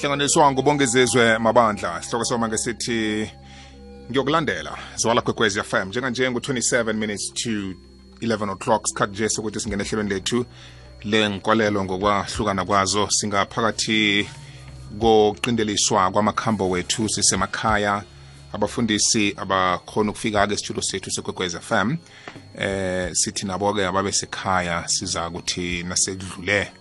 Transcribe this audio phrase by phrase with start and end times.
[0.00, 3.30] hlanganiswa ngubongezezwe mabandla sihloko soma ngesithi
[4.10, 7.50] ngiyokulandela zwala kwekwezi fm njenganje ngu-27 minutes to
[8.20, 10.46] 11 o'clock sikhathi nje sokuthi singene ehlelweni lethu
[11.04, 14.28] lenkolelo ngokwahlukana kwazo singaphakathi
[15.00, 18.02] koqindeliswa kwamakhambo wethu sisemakhaya
[18.52, 21.96] abafundisi abakhona ukufika-ke esitulo sethu sekwekwez fm
[22.58, 26.72] eh sithi nabo-ke ababe sekhaya siza ukuthi nasekudlule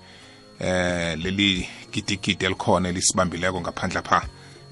[0.59, 4.19] eh leli gidigidi elikhona elisibambileko ngaphandle pha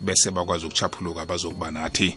[0.02, 2.16] bese bakwazi ukuchaphuluka bazokuba nathi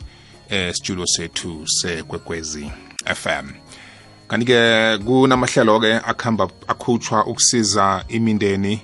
[0.49, 2.71] eh studio sethu sekwekwezi
[3.05, 3.47] FM
[4.29, 8.81] kanti-ke kunamahlelo-ke akuhamba akhutshwa ukusiza imindeni.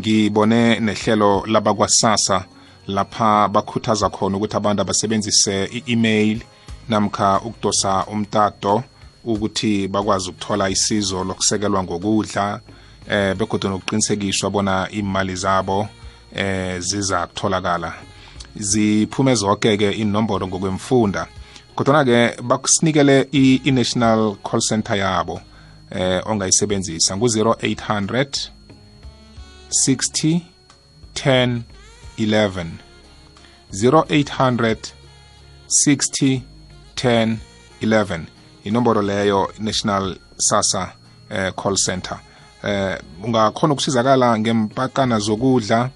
[0.00, 2.44] Ngibone nehlelo labakwasasa
[2.86, 6.40] lapha bakhuthaza khona ukuthi abantu abasebenzise i-email
[6.88, 8.82] namkha ukudosa umtato
[9.24, 12.60] ukuthi bakwazi ukuthola isizo lokusekelwa ngokudla
[13.10, 15.88] eh begodwa nokuqinisekiswa bona imali zabo
[16.34, 17.94] eh ziza kutholakala.
[18.56, 21.26] Ziphume zonke ke inombolo ngokwemfunda.
[21.74, 25.40] Kodwa ke bakusinikele i-national call center yabo
[25.90, 28.50] eh ongayisebenzisa ngu-0800
[29.86, 30.40] 60
[31.14, 31.60] 10
[32.18, 32.66] 11
[33.72, 34.76] 0800
[35.86, 36.40] 60
[36.94, 37.36] 10
[37.82, 38.20] 11
[38.64, 40.92] inombolo leyo national sasa
[41.30, 42.18] eh, call center.
[42.64, 45.90] Eh ungakhona ukusizakala ngempakana zokudla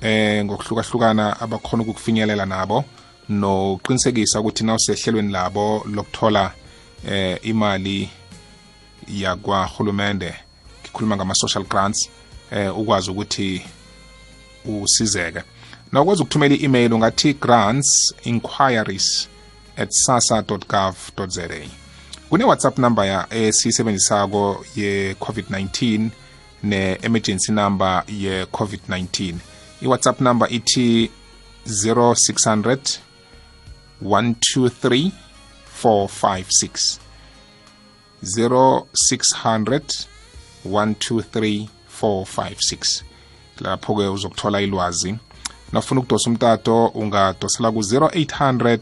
[0.00, 2.84] eh ngokuhlukahlukana abakhona ukufinyelela nabo
[3.28, 6.52] noqinisekisa ukuthi nawusehlelweni labo lokuthola
[7.08, 8.10] eh imali
[9.08, 10.34] yakwahulumende
[10.82, 12.08] ngikhuluma ngama-social grants
[12.50, 13.62] eh ukwazi ukuthi
[14.64, 15.42] usizeke.
[15.92, 19.28] Nawukwazi ukuthumela i-email ungathi grants inquiries
[19.76, 20.96] at sasa.gov
[21.28, 21.79] za.
[22.30, 26.08] Kune-whatsapp number ya esiyisebenzisako ye-covid-19
[26.62, 29.34] ne-emergency number ye-covid-19
[29.82, 31.10] i-whatsapp number ithi
[31.66, 32.98] 0600
[34.02, 35.10] 123
[35.82, 36.98] 456
[38.22, 39.80] 0600
[40.64, 41.68] 123
[42.02, 43.02] 456
[43.60, 45.14] lapho-ke uzokuthola ilwazi.
[45.72, 48.78] Nafuna ukudosa umtato ungadosela ku-0800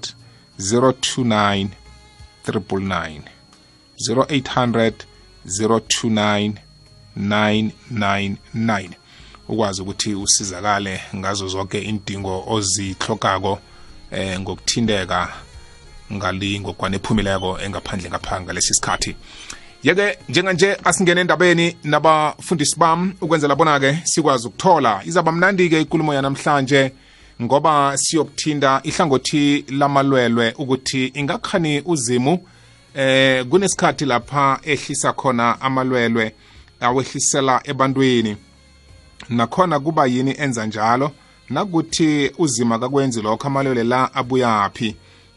[0.58, 1.68] 029
[2.52, 3.37] 999
[4.00, 4.92] 0800
[5.46, 6.52] 029
[7.16, 8.90] 999
[9.48, 13.58] ukwazi ukuthi usizakale ngazo zonke indingo ozihlokako
[14.10, 15.28] eh ngokuthindeka
[16.12, 19.16] ngali ngokwanephumileko engaphandle ngapha ngalesi sikhathi.
[19.82, 26.92] Yeke njenganje asingene endabeni nabafundisi bam ukwenzela bona-ke sikwazi ukuthola izaba mnandi-ke ikulumo yanamhlanje
[27.42, 32.38] ngoba siyokuthinda ihlangothi lamalwelwe ukuthi ingakhani uzimu
[32.98, 36.34] eh kunesikhathi lapha ehlisa khona amalwelwe
[36.80, 38.36] awehlisela ebantwini.
[39.28, 41.10] Nakhona kuba yini enza njalo?
[41.50, 44.96] Nakuthi uzima kakwenzi lokho amalwele la abuyaphi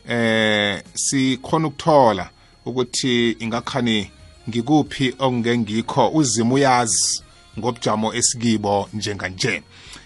[0.09, 2.29] eh sikhona ukuthola
[2.65, 4.11] ukuthi ingakhani
[4.49, 7.23] ngikuphi okungengikho uzima uyazi
[7.59, 9.63] ngobujamo esikibo njenganje.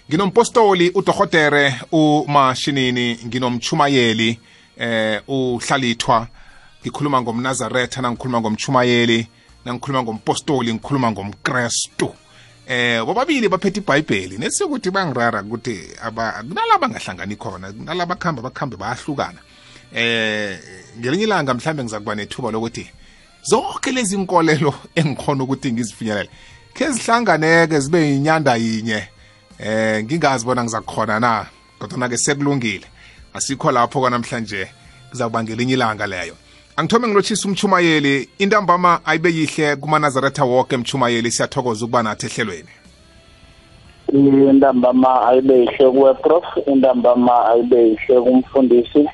[0.08, 4.38] Nginompostoli udohotere umashinini nginomchumayeli
[4.78, 6.28] eh uhlalithwa.
[6.86, 9.28] Ngikhuluma ngomnazaretha nangikhuluma ngomchumayeli
[9.64, 12.14] nangikhuluma ngompostoli ngikhuluma ngomkrestu
[12.66, 14.38] eh bobabili baphethe ibhayibheli.
[14.38, 15.76] Nesikuthi bangirara ukuthi
[16.48, 19.38] kunalaba ngahlangani khona kunalaba kuhamba bakhambe bayahlukana.
[19.92, 20.58] Eh
[20.98, 22.86] ngelinye ilanga mhlambe ngizakuba nethuba lokuthi
[23.42, 26.30] zonke lezi nkolelo engikhona ukuthi ngizifinyelele
[26.74, 29.08] ke zihlanganeke zibe inyanda yinye.
[29.58, 31.46] Eh ngingazi bona ngizakukhona na?
[31.78, 32.86] Kodwa ke sekulungile.
[33.34, 34.68] Asikho lapho kwanamhlanje
[35.10, 36.36] kuzakuba ngelinye ilanga leyo.
[36.76, 41.30] Angithome ngilotshisa umchumayeli intambama ayibe yihle kumanazaretha woke mchumayeli.
[41.30, 42.68] Siyathokoza ukuba nathi ehlelweni.
[44.50, 49.08] Intambama ayibe yihle kuwe prof intambama ayibe yihle kumfundisi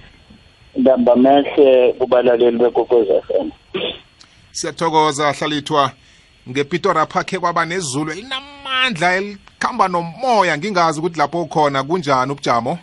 [0.74, 3.50] intambama ehle kubalaleli bekokwez FM
[4.52, 5.92] siyathokoza hlalithwa.
[6.50, 10.58] Ngepitora phakhe kwaba nezulu elinamandla elikhamba nomoya.
[10.58, 12.78] Ngingazi ukuthi lapho ukhona kunjani ubujamo?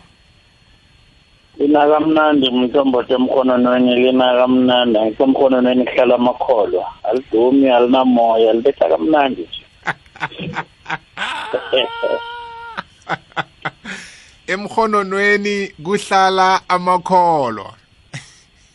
[1.60, 6.92] Lina kamnandi mthombothi emkhononweni lina kamnandi angisemkhononweni kuhlala amakholwa.
[7.02, 9.66] Alidumi alinamoya libetha kamnandi nje.
[14.52, 17.74] Emhononweni kuhlala amakholwa.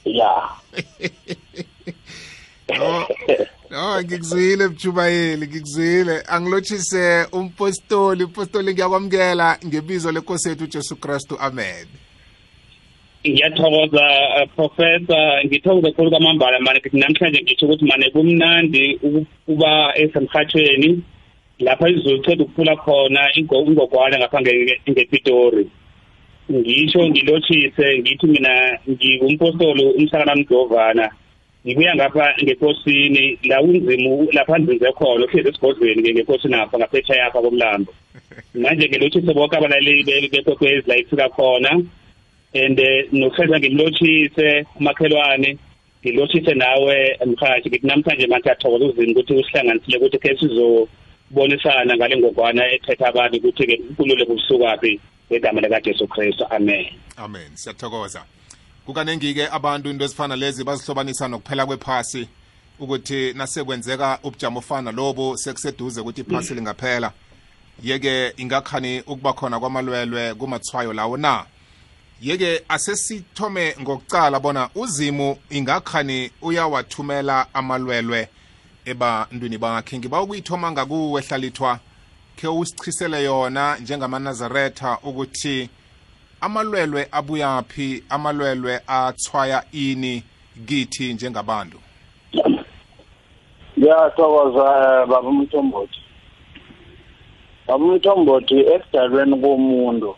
[0.05, 0.49] Ya.
[2.79, 3.07] No
[3.69, 6.23] no ngikuzwile mjubayeli ngikuzwile.
[6.27, 11.87] Angilotshise umpostoli umpostoli ngiyakwamukela ngebizo lenkosi yethu ujesu kristu amen.
[13.29, 14.05] Ngiyathokoza
[14.37, 15.45] uh, professor.
[15.45, 21.01] Ngithokoza khulu kwamambala mane namhlanje ngisho ukuthi mane kumnandi ukuba esemhathweni
[21.59, 24.41] lapha izulu ceda ukuphula khona ingogwana ngapha
[24.89, 25.67] ngepitori.
[26.51, 31.09] Ngisho ngilotshise ngithi mina ngingumpostoli umhlakana mdovana
[31.65, 37.93] ngibuya ngapha ngekosini la unzima lapha nzinze khona uhlezi esigodlweni ngekosini apha ngaphetsha yapha komlambo.
[38.53, 41.81] Manje ngilotshise bonke abalaleli bekwekwezi la ifika khona.
[42.55, 42.79] And
[43.11, 45.57] nokuhleza ngimlotshise umakhelwane
[46.05, 52.71] ngilotshise nawe mhathi ngithi namhlanje manje athokoza uzini ukuthi usihlanganisile ukuthi ke sizobonisana ngale ngogwana
[52.71, 54.99] ethetha abantu ukuthi-ke unkululo kusukaphi
[55.31, 56.45] ngegama likajesu kristu.
[56.49, 56.85] Amen.
[57.17, 57.49] Amen.
[57.53, 58.23] Siyathokoza.
[58.85, 62.27] Kukaningi-ke abantu into ezifana lezi bazihlobanisa nokuphela kwephasi
[62.79, 67.11] ukuthi nasekwenzeka ubujamo ofana lobo sekuseduze ukuthi iphasi lingaphela.
[67.83, 71.45] Yeke ingakhani ukuba khona kwamalwelwe kumathwayo lawo na?
[72.25, 78.29] Yeke asesithome ngokucala bona uzimu ingakhani uyawathumela amalwelwe
[78.85, 79.97] ebantwini bakhe.
[79.97, 81.79] Ngiba ukuyithoma ngakuwe hlalithwa
[82.35, 85.69] khe usichisele yona njengamanazaretha ukuthi
[86.41, 90.23] amalwelwe abuyaphi amalwelwe athwaya ini
[90.65, 91.77] kithi njengabantu?
[93.77, 95.99] Ngiyathokoza eh, baba umthombothi.
[97.67, 100.15] Baba umthombothi ekudalweni komuntu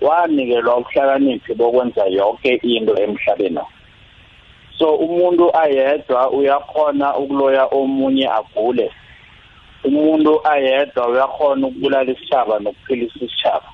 [0.00, 3.60] wanikelwa ubuhlakaniphi bokwenza yonke into emhlabeni.
[4.78, 8.92] So umuntu ayedwa uyakhona ukuloya omunye agule.
[9.84, 13.68] Umuntu ayedwa uyakhona ukubulala isitshaba nokuphilisa isitshaba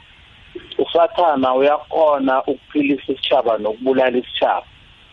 [0.78, 4.66] usathana uyakhona ukuphilisa isitshaba nokubulala isitshaba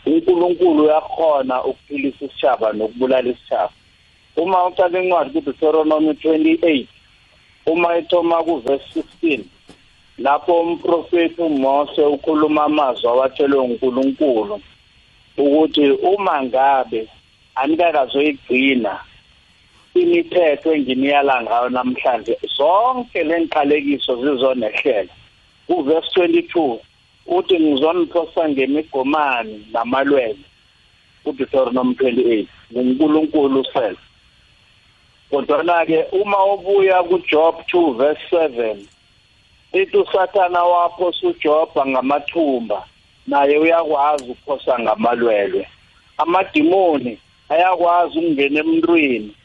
[0.06, 3.72] uNkulunkulu uyakhona ukuphilisa isitshaba nokubulala isitshaba
[4.38, 6.86] uma uqala incwadi kuDeuteronomy 28
[7.66, 9.44] uma ethoma kuverse 16
[10.20, 14.62] lapho umprofeti uMose ukhuluma amazwi awatshelwe uNkulunkulu
[15.38, 17.08] ukuthi uma ngabe
[17.56, 19.00] anikakazoyigcina
[19.96, 25.14] imithetho enginiyala ngayo namhlanje zonke lenqalekiso zizonehlela
[25.70, 26.78] uverse 22
[27.28, 30.44] uthi ngizoniphosa ngemigomani namalwele
[31.26, 34.00] uDeuteronomy 28 nguNkulunkulu self
[35.30, 38.99] kodwa ke uma ubuya kuJob 2 verse 7
[39.74, 42.86] ithi usathana wapho suJoba ngamathumba
[43.28, 45.68] naye uyakwazi ukuphosa ngamalwelwe.
[46.18, 47.20] Amadimoni
[47.50, 49.36] ayakwazi ukungena emntwini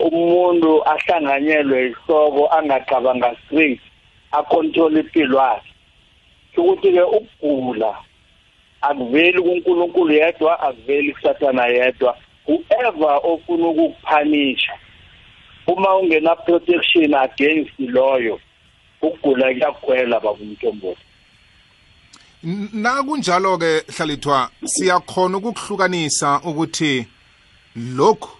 [0.00, 3.80] umuntu ahlanganyelwe ihloko angacabanga straight
[4.32, 5.72] acontrol impilo yakhe.
[6.56, 7.96] Ukuthi ke ukugula
[8.80, 12.16] akuveli kuNkulunkulu yedwa akuveli kusathana yedwa.
[12.46, 14.72] Whoever ofuna ukukuphanisha
[15.66, 18.40] uma ungena protection against loyo
[19.02, 21.02] ukugula kuyagwela babumntombothi
[22.72, 27.06] na kunjalo ke hlalithwa siyakhona ukukuhlukanisa ukuthi
[27.76, 28.30] lokhu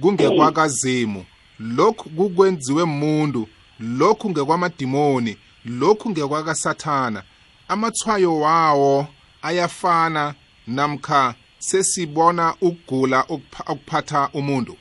[0.00, 1.24] kungekwakazimu
[1.60, 3.48] lokhu kukwenziwe umuntu
[3.80, 7.22] lokhu ngekwamadimoni lokhu ngekwakasathana.
[7.68, 9.06] Amathwayo wawo
[9.42, 10.34] ayafana
[10.66, 13.24] namkha sesibona ukugula
[13.68, 14.76] okuphatha umuntu.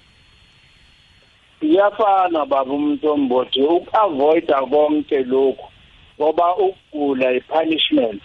[1.62, 5.68] Iyafana baba umntombothi uku-avoida konke lokhu
[6.20, 8.22] ngoba ukugula i-punishment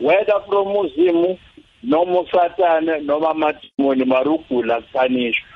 [0.00, 1.38] whether from uzimu
[1.82, 5.46] noma usatane noma amadimoni mara ukugula kupanishwa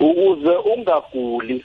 [0.00, 1.64] ukuze ungaguli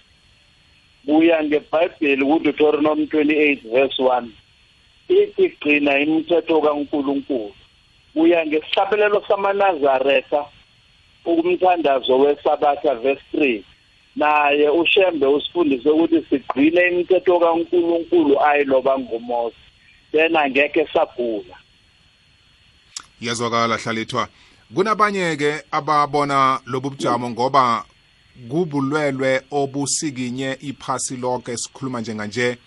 [1.06, 4.28] buya ngebhayibheli kuDeuteronomy 28 verse 1
[5.10, 7.54] ithi gcina imithetho kaNkuluNkulu.
[8.16, 10.46] Buya ngesihlabelelo samanazaretha
[11.26, 13.64] ukumthandazo wesabatha verse 3
[14.16, 19.56] naye ushembe usifundise ukuthi sigcine imithetho kaNkuluNkulu ayiloba ngumose
[20.12, 21.56] then angeke sagula.
[23.22, 24.28] Iyazwakala hlalithwa
[24.76, 27.86] kunabanye ke ababona lobu bujamo ngoba
[28.50, 32.58] kubulwelwe obusikinye iphasi lonke sikhuluma njenganje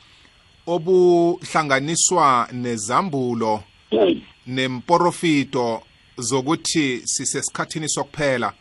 [0.66, 3.62] obuhlanganiswa nezambulo
[4.46, 5.82] nemporofito
[6.18, 8.52] zokuthi sisesikhathini sokuphela.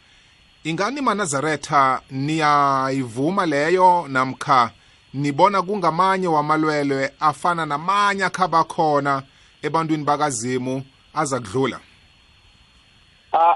[0.64, 4.72] Ingani manazaretha niyayivuma leyo namkha
[5.14, 9.24] nibona kungamanye wamalwelwe afana namanye akhabakhona
[9.62, 11.80] ebantwini bakazimu aza kudlula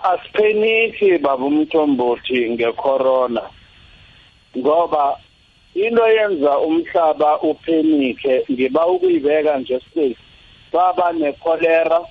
[0.03, 3.41] asiphenisi baba umthombothi ngecorona
[4.57, 5.19] ngoba
[5.75, 10.17] into yenza umhlaba uphenike ngiba ukuyibeka nje straight
[10.73, 12.01] baba necholera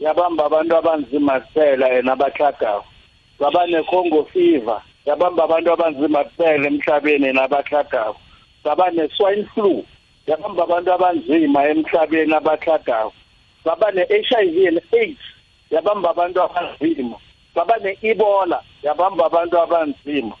[0.00, 2.84] yabamba abantu abanzima kuphela yena abahlagayo
[3.42, 8.14] baba necongo fever yabamba abantu abanzima kuphela emhlabeni nabahlagayo
[8.64, 9.84] baba ne-swine flu
[10.30, 13.10] yabamba abantu abanzima emhlabeni abahlagayo
[13.64, 15.18] baba ne-HIV and AIDS
[15.72, 17.16] yabamba abantu abanzima.
[17.54, 20.36] Baba ne-Ebola yabamba abantu abanzima.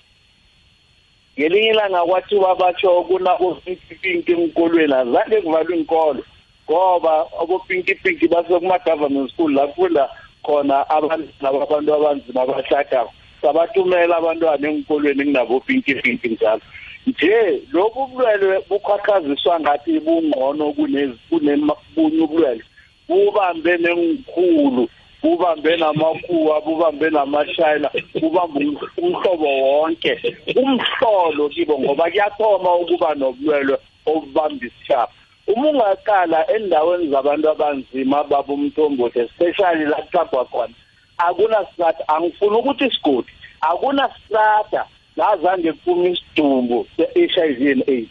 [1.38, 6.22] Ngelinye ilanga kwathiwa batsho kunabopinki enkolweni azange kuvalwe inkolo
[6.68, 10.08] ngoba abopinki-pinki basekuma-government school la kufunda
[10.42, 16.62] khona abantwana babantu abanzima abahlagako sabathumela abantwana enkolweni kunabopinki-pinki njalo.
[17.06, 22.64] Nje lobu bulwelwe bukhakhaziswa ngathi bungcono kunebunye ubulwelwe.
[23.08, 24.88] Bubambe nengikhulu
[25.22, 28.66] bubambe namakhuwa bubambe namashayina bubambe
[28.98, 30.12] umhlobo wonke.
[30.56, 35.12] Umhlolo kibo ngoba kuyathoma ukuba nobulwelwe obubamba isishaba
[35.46, 40.74] uma ungaqala endaweni zabantu abanzima baba umthombothi especially la kuxagwa khona
[41.18, 48.10] akunasitrata angifuni ukuthi isigodi akunasitrata la zange kuphume isidumbu se-HIV and AIDS.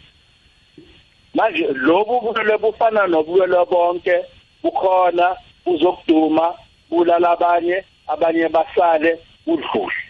[1.34, 4.24] Manje lobu bulwelwe bufana nobulwelwe bonke
[4.62, 6.54] bukhona buzokuduma
[6.90, 10.02] bulala abanye abanye basale udlule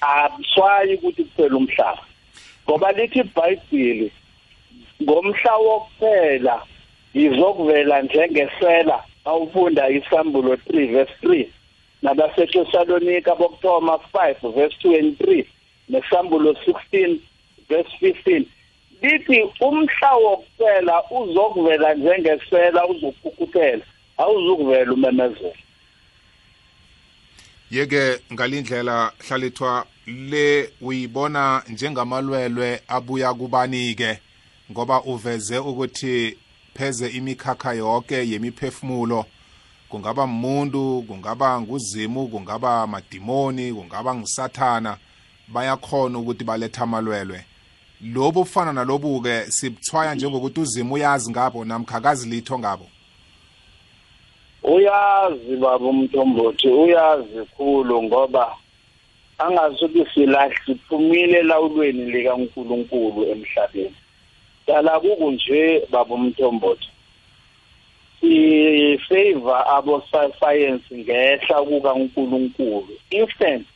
[0.00, 2.04] abuswayi ukuthi kuphela umhlaba
[2.64, 4.12] ngoba lithi iBhayibheli
[5.02, 6.62] ngomhla wokuphela
[7.14, 11.48] izokuvela njengesela awufunda isambulo 3 verse 3
[12.02, 15.46] nabaseThesalonika bokuthoma 5 verse 2 and 3
[15.88, 17.18] nesambulo 16
[17.68, 18.46] verse 15
[19.02, 23.84] lithi umhla wokuphela uzokuvela njengesela uzokukhukuthela
[24.16, 25.52] awuzukuvela umemezelo.
[27.70, 34.18] Yeke ngalindlela hlalithwa le uyibona njengamalwelwe abuya kubanike?
[34.70, 36.36] Ngoba uveze ukuthi
[36.74, 39.24] pheze imikhakha yonke yemiphefumulo.
[39.88, 44.96] Kungaba umuntu kungaba nguzimu kungaba madimoni kungaba ngusathana
[45.48, 47.44] bayakhona ukuthi baletha amalwelwe.
[48.00, 52.86] Lobu kufana nalobu-ke sibuthwaya njengokuthi uzimu uyazi ngabo namkhakazi litho ngabo.
[54.62, 58.56] Uyazi baba umthombothi uyazi khulu ngoba
[59.38, 63.94] angasuthi silahle siphumile elawulweni likaNkuluNkulu emhlabeni.
[64.66, 66.88] Dala kukunje baba umthombothi
[68.20, 70.02] si-favor abo
[70.40, 73.66] science ngehla kukaNkuluNkulu instant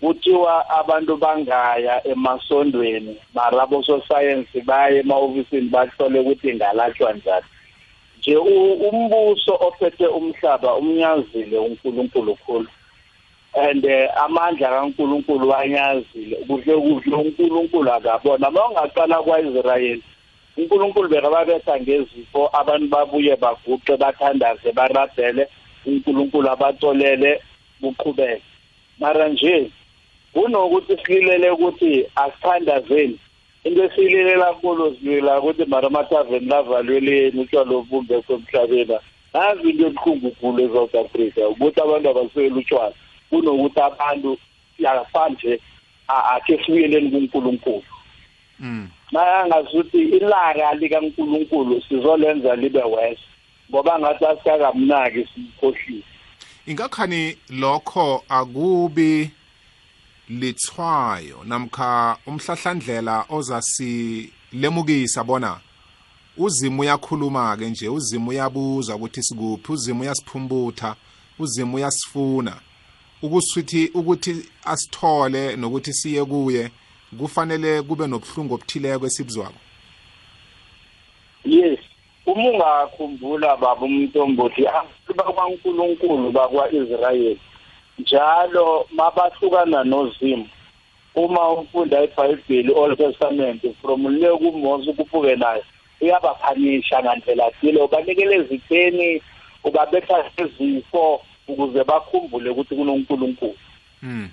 [0.00, 7.46] kuthiwa abantu bangaya emasondweni mara abososayensi baye ema-ofisini bahlole ukuthi ingalashwa njani.
[8.18, 12.68] Nje umbuso ophethe umhlaba umnyazile uNkulunkulu khulu.
[13.58, 13.84] And
[14.16, 18.50] amandla kaNkulunkulu wanyazile kuhle kuhle uNkulunkulu akabona.
[18.50, 20.02] Mawungaqala kwaIsrayeli
[20.56, 25.48] uNkulunkulu bekababetha ngezifo abantu babuye baguqe bathandaze barabhele
[25.86, 27.40] uNkulunkulu abatholele
[27.80, 28.42] buqhubeke.
[28.98, 29.70] Mara nje
[30.32, 33.18] kunokuthi sililele ukuthi asithandazeni.
[33.64, 38.98] Into esililela kulo silila ukuthi mara amathaveni lavalweleni utshwala obumbe kwemhlabeni
[39.34, 42.94] nazi into ebuhlungu khulu e-south africa ukuthi abantu abasweli utshwala.
[43.30, 44.38] Kunokuthi abantu
[44.78, 45.60] yafana nje
[46.08, 47.84] akhe sibuyeleni kunkulunkulu.
[49.12, 53.20] Mayangazuthi ilaka likankulunkulu sizolenza libe wese
[53.70, 56.02] ngoba ngathi asikakamnaki simkhohlile
[56.66, 59.30] ingakhani lokho akubi
[60.28, 65.60] lithwayo namkha umhlahlandlela ozasilemukisa bona
[66.36, 70.96] uzimu uyakhuluma ke nje uzimu uyabuza ukuthi sikuphi uzimu uyasiphumbutha
[71.38, 72.60] uzimu uyasifuna.
[73.22, 74.32] Ukusithi ukuthi
[74.64, 76.70] asithole nokuthi siye kuye
[77.18, 79.60] kufanele kube nobuhlungu obuthileko esibuzwako?
[81.44, 81.78] Yes.
[82.26, 84.66] Uma ungakhumbula baba umntombothi
[85.16, 87.40] bakwankulunkulu bakwa-israyeli
[87.98, 90.48] njalo mabahlukana nozimu
[91.14, 95.62] uma ufunda ibhayibheli old testament from le kuMose kuphuke nayo
[96.00, 99.22] uyabaphanisha ngandlela thile ubanikele ezitheni
[99.64, 103.58] ubabetha ezifo ukuze bakhumbule ukuthi kunonkulunkulu.
[104.02, 104.28] Mm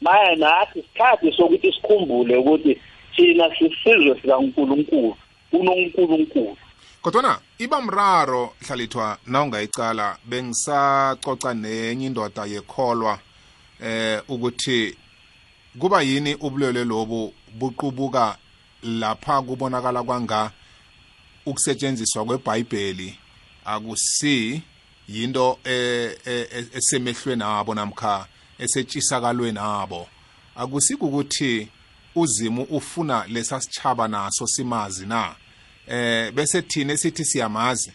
[0.00, 2.80] manje nathi isikhathi sokuthi sikhumbule ukuthi
[3.16, 5.16] thina sisizwe sikaNkulunkulu
[5.52, 6.56] unonkulunkulu.
[7.02, 13.18] Kodwana iba mraro hlalithwa nawungayicala bengisacoca nenye indoda yekholwa
[13.82, 14.96] eh ukuthi
[15.78, 18.36] kuba yini ubulwele lobu buqubuka
[18.82, 20.50] lapha kubonakala kwanga
[21.46, 23.16] ukusetshenziswa kweBhayibheli?
[23.64, 24.62] Akusi
[25.12, 25.58] yinto
[26.78, 28.26] esemehlweni abo namkha
[28.58, 30.08] esetshisakalweni abo
[30.56, 31.68] akusikukuthi
[32.14, 35.34] uzimu ufuna lesasitshaba naso simazi na?
[35.86, 37.92] Eh bese thina esithi siyamazi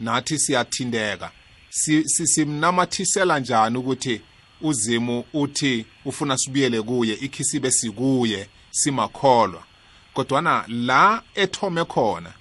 [0.00, 1.30] nathi siyathindeka.
[1.70, 4.20] Simnamathisela njani ukuthi
[4.60, 9.62] uzimu uthi ufuna sibuyele kuye ikhisibe sikuye simakholwa?
[10.14, 12.32] Kodwana la ethome khona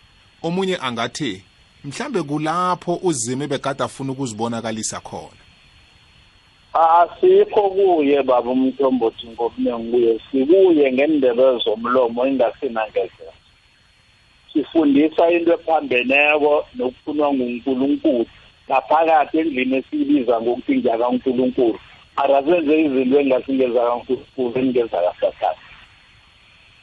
[0.41, 1.43] omunye angathi
[1.85, 5.41] mhlambe kulapho uzime begada afuna ukuzibonakalisa khona.
[6.73, 13.33] Asikho kuye baba umthombothi ngobuningi kuye sikuye ngendebe zomlomo ingasinangezela
[14.53, 18.25] sifundisa into ephambeneko nokufunwa ngunkulunkulu.
[18.67, 21.79] Ngaphakathi endlini esiyibiza ngokuthi ngiyakankulunkulu
[22.15, 25.70] arasenze izinto engasingeza kankulunkulu engeza kasathane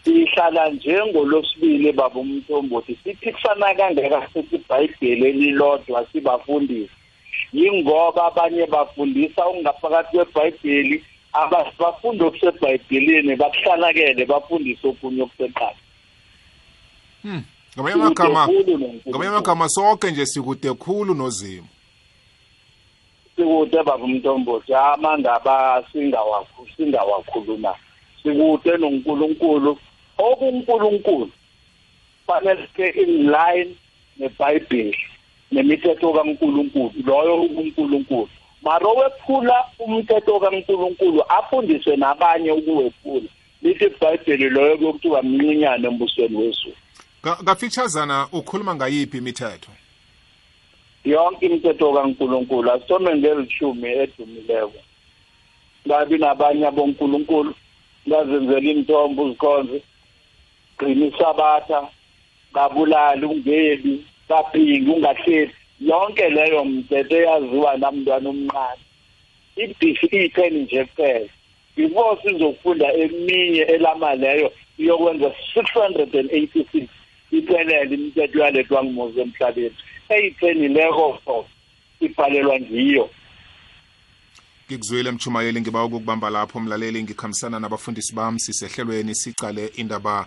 [0.04, 6.92] sihlala njengolosibili baba umthombothi sithi kufana kangeka sithi ibhayibheli elilodwa sibafundisi
[7.52, 15.80] yingoba abanye bafundisa okungaphakathi kwebhayibheli abafunda okusebhayibhelini bakuhlanakele bafundise okunye okuseqala
[17.22, 17.42] Hmm.
[17.78, 21.68] Ngamanye amagama sonke nje sikude khulu nozimo.
[23.36, 24.72] Sikude baba umntombothi
[25.92, 27.74] singawakhu singawakhuluma.
[28.22, 29.78] Sikude noNkulunkulu
[30.18, 31.30] okuNkulunkulu.
[32.26, 33.76] Fanele ke in line
[34.18, 34.96] neBhayibheli
[35.52, 38.28] nemithetho kaNkulunkulu loyo uNkulunkulu.
[38.62, 43.28] Mara wephula umthetho kaNkulunkulu afundiswe nabanye ukuwephula.
[43.62, 46.76] Lithi iBhayibheli loyo kuthiwa mncinyane embusweni wezulu.
[47.22, 49.70] kafeaturesana ukhuluma ngayiphi imithetho
[51.04, 54.80] yonke imithetho kaNkuluNkulu asithome ngelishumi edumileko
[55.87, 57.54] ngabi nabanye abonkulunkulu
[58.08, 59.82] ngazenzela imithombo uzikhonze
[60.78, 61.88] gcina isabatha
[62.52, 68.82] ngabulali ungebi kaphingi ungahleli yonke leyo mthetho eyaziwa namntwana omncane.
[69.56, 71.28] Ibhifi iyitheni nje kuphela.
[71.76, 76.88] Before sizofunda eminye elama leyo iyokwenza 686
[77.30, 79.76] iphelele imithetho yalethwa ngumuzi emhlabeni.
[80.08, 81.47] Eyiphenileko
[82.00, 83.11] ibhalelwa ngiyo.
[84.66, 86.61] Ngikuzwile mchumayeli ngiba ukukubamba lapho.
[86.61, 90.26] Mlaleli ngikhambisana nabafundisi bami sisehlelweni sicale indaba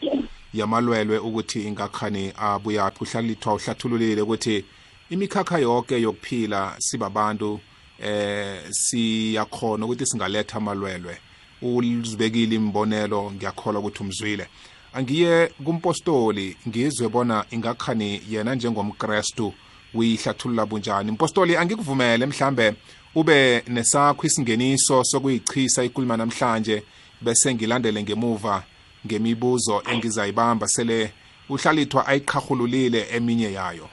[0.53, 4.65] yamalwelwe ukuthi ingakhani abuyaphi uhlalithwa uhlathululile ukuthi
[5.09, 7.59] imikhakha yonke yokuphila sibabantu
[7.99, 11.17] eh siyakhona ukuthi singaletha amalwelwe.
[11.61, 14.47] Uzibekile imbonelo ngiyakholwa ukuthi umzwile.
[14.93, 19.53] Angiye kumpostoli ngizwe bona ingakhani yena njengomkrestu
[19.93, 21.11] uyihlathulula bunjani.
[21.11, 22.73] Mpostoli angikuvumele mhlambe
[23.15, 26.83] ube nesakho isingeniso sokuyichisa ikuluma namhlanje
[27.21, 28.63] bese ngilandele ngemuva
[29.05, 31.11] ngemibuzo engizayibamba sele
[31.49, 33.89] uhlalithwa ayiqhahululile eminye yayo.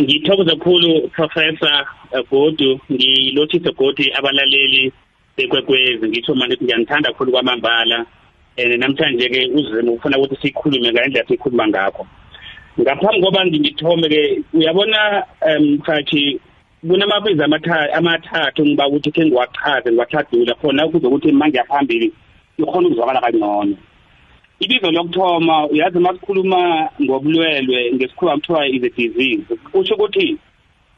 [0.00, 1.86] Ngithokoza khulu professor
[2.30, 2.80] godu.
[2.92, 4.92] Ngilothise godi abalaleli
[5.36, 6.08] bekwekwezi.
[6.08, 8.06] Ngitho manje ngiyangithanda khulu kwamambala
[8.58, 12.06] and namhlanje-ke uzima ufuna ukuthi sikhulume ngalendlela sikhuluma ngakho.
[12.80, 16.40] Ngaphambi koba ngithome-ke uyabona um mkhathi
[16.88, 22.12] kunamabizo amathathu ngiba ukuthi khe ngiwachaze ngiwathadula khona kuzokuthi ma ngiyaphambili
[22.58, 23.76] ikhona ukuzwakala kangcono
[24.62, 29.56] ibizo lokuthoma uyazi uma sikhuluma ngobulwelwe ngesikhuwa kuthiwa is a disease.
[29.72, 30.38] Kusho ukuthi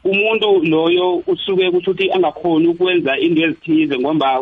[0.03, 4.41] umuntu loyo usuke kusho ukuthi angakhoni ukwenza into ezithize ngoba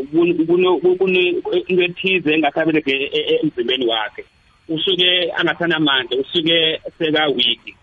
[1.68, 2.96] into ethize engasabeleke
[3.42, 4.26] emzimbeni wakhe.
[4.70, 7.76] Usuke angasanamandla usuke sekawiki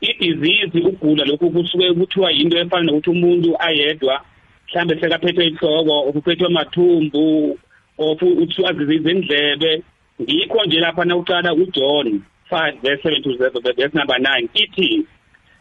[0.00, 4.20] i-disease ukugula lokhu kusuke kuthiwa yinto efana nokuthi umuntu ayedwa
[4.68, 7.58] mhlambe sekaphethwe ihloko uphethwe amathumbu
[7.98, 9.82] of uthi azizize indlebe.
[10.22, 15.06] Ngikho nje lapha nawuqala uJohn 5 verse 7 to verse number 9 ithi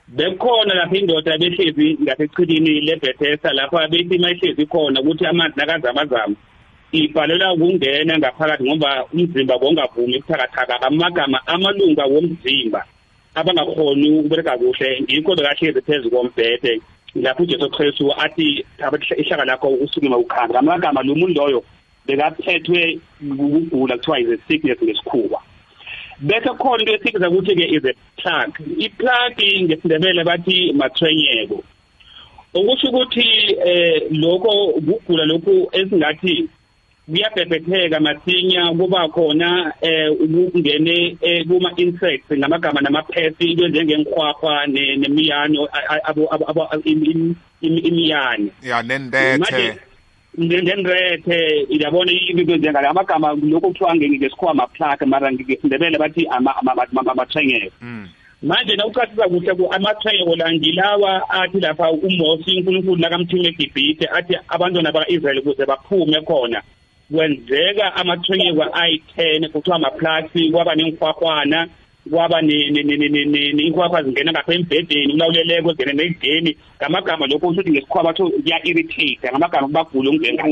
[0.08, 6.36] bekhona lapha indoda behlezi ngasechilini lebethesa lapha bethi mayihlezi khona ukuthi amanzi nakazamazama
[6.92, 12.86] ibhalelwa ukungena ngaphakathi ngoba umzimba bongavumi ukuthakathaka amagama amalunga womzimba
[13.36, 15.02] abangakhoni ukubereka kuhle.
[15.02, 16.82] Ngikho bekahlezi phezu kombhede
[17.16, 18.66] lapho ujesu kristu athi
[19.18, 21.64] ihlaka lakho usukuma ukhanga amagama lo muntu loyo
[22.08, 25.42] bekaphethwe ukugula kuthiwa is a sickness ngesikhuwa.
[26.20, 28.52] Bese khona into esibiza ukuthi-ke is a plug.
[28.80, 31.64] I-plug ngesindebele bathi mathrenyeko
[32.54, 36.50] okusho ukuthi eh lokho ukugula lokhu esingathi
[37.08, 41.18] kuyabhebhetheka masinya kuba khona eh ukungene
[41.48, 45.60] kuma insects ngamagama namaphesi into njengenkhwahwa nemiyane
[47.62, 48.52] imiyane.
[48.64, 49.87] Ya nendethe.
[50.40, 57.72] Ngenrethe yabona into njengale amagama lokho kuthiwa ngesikhuwa amaplug mara ngesindebele bathi amathrenyeko
[58.42, 64.92] manje nawucacisa kuhle ku amathrenyeko la ngilawa athi lapha umosi unkulunkulu lakamthime egibhithe athi abantwana
[64.92, 66.62] baka-israyeli ukuze baphume khona
[67.12, 71.68] kwenzeka amathrenyeko ayi-ten kuthiwa amaplasi kwaba nenkwahwana
[72.10, 79.30] kwaba inkwahwa zingena ngapha embhedeni ulawuleleko zingene nekudeni ngamagama lokho kusho ukuthi ngesikhuwa batho kuya-irritate
[79.30, 80.44] ngamagama kubagula okungena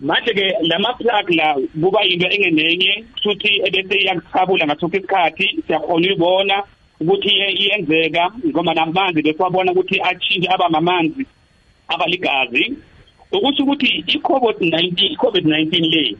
[0.00, 6.56] manje-ke lama-plug la kuba yinto engenenye futhi ebese iyakusabula ngasokho isikhathi siyakhona uyibona
[7.00, 11.26] ukuthi iyenzeka ngoba namanzi besiwabona ukuthi atshintshe aba mamanzi
[11.88, 12.64] abaligazi
[13.32, 16.16] ukuthi ukuthi i-covid-19 i-covid-19 le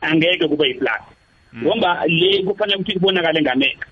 [0.00, 1.13] angeke kube yiplaga
[1.62, 3.86] ngoba le kufanele ukuthi kubonakale ngamehlo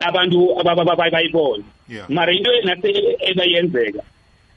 [0.00, 2.08] abantu abayibona Yeah.
[2.08, 4.02] mara into enase ebayenzeka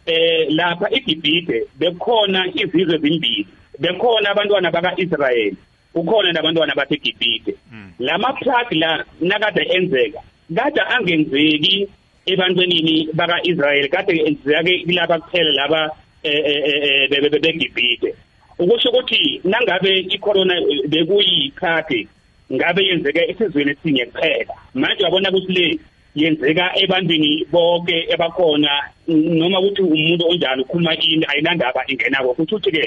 [0.06, 3.48] eh lapha eGibhite bekhona izizwe ezimbili
[3.80, 5.58] bekhona abantwana baka-Israyeli
[5.94, 7.56] kukhona nabantwana baseGibhite
[8.00, 10.20] lama plug la nakade enzeka
[10.56, 11.90] kade angenzeki
[12.26, 15.90] ebantwanini baka-Israyeli kade enzeka ke laba kuphela laba
[16.24, 18.16] eh, eh, eh, be- be- be- beGibhite
[18.60, 22.08] ukusho ukuthi nangabe icorona eh, bekuyikhathi
[22.54, 24.54] ngabe yenzeka esizweni esinye kuphela.
[24.74, 25.80] Manje wabona ukuthi le
[26.16, 28.72] yenzeka ebantwini bonke ebakhona
[29.08, 32.84] noma ukuthi umuntu onjani ukhuluma ini ayinandaba ingenako futhi ukuthi ke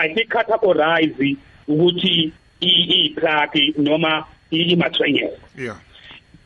[0.00, 1.36] asicategorize
[1.68, 5.38] ukuthi i-plaque noma imathwenyela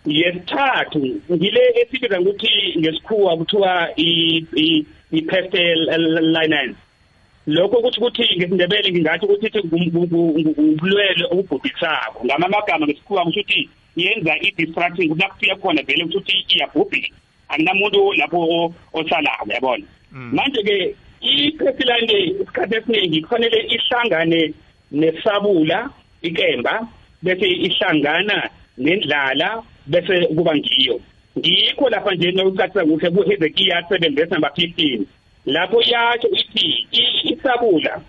[0.07, 3.89] yesithathu ngile esibiza ukuthi ngesikhuwa kuthiwa
[5.13, 5.79] i-pestel
[6.35, 6.77] linens.
[7.51, 12.25] Lokho ukuthi ukuthi ngesindebele ngingathi ukuthi ubulwele obubhubhisako.
[12.25, 17.15] Ngama amagama ngesikhuwa kusho ukuthi yenza i-distracting ukuthi nakufika khona vele ukuthi ukuthi iyabhubhisa
[17.49, 24.55] akunamuntu lapho osalako yabona manje-ke i-pestilline le isikhathi esiningi kufanele ihlangane
[24.93, 25.91] nesabula
[26.23, 26.89] ikemba
[27.23, 31.01] bese ihlangana nendlala bese kuba ngiyo.
[31.39, 35.07] Ngikho lapha nje nokucacisa kuhle kuHezekiya 7 verse number 15
[35.47, 36.87] lapho yatsho ithi
[37.33, 38.01] isabula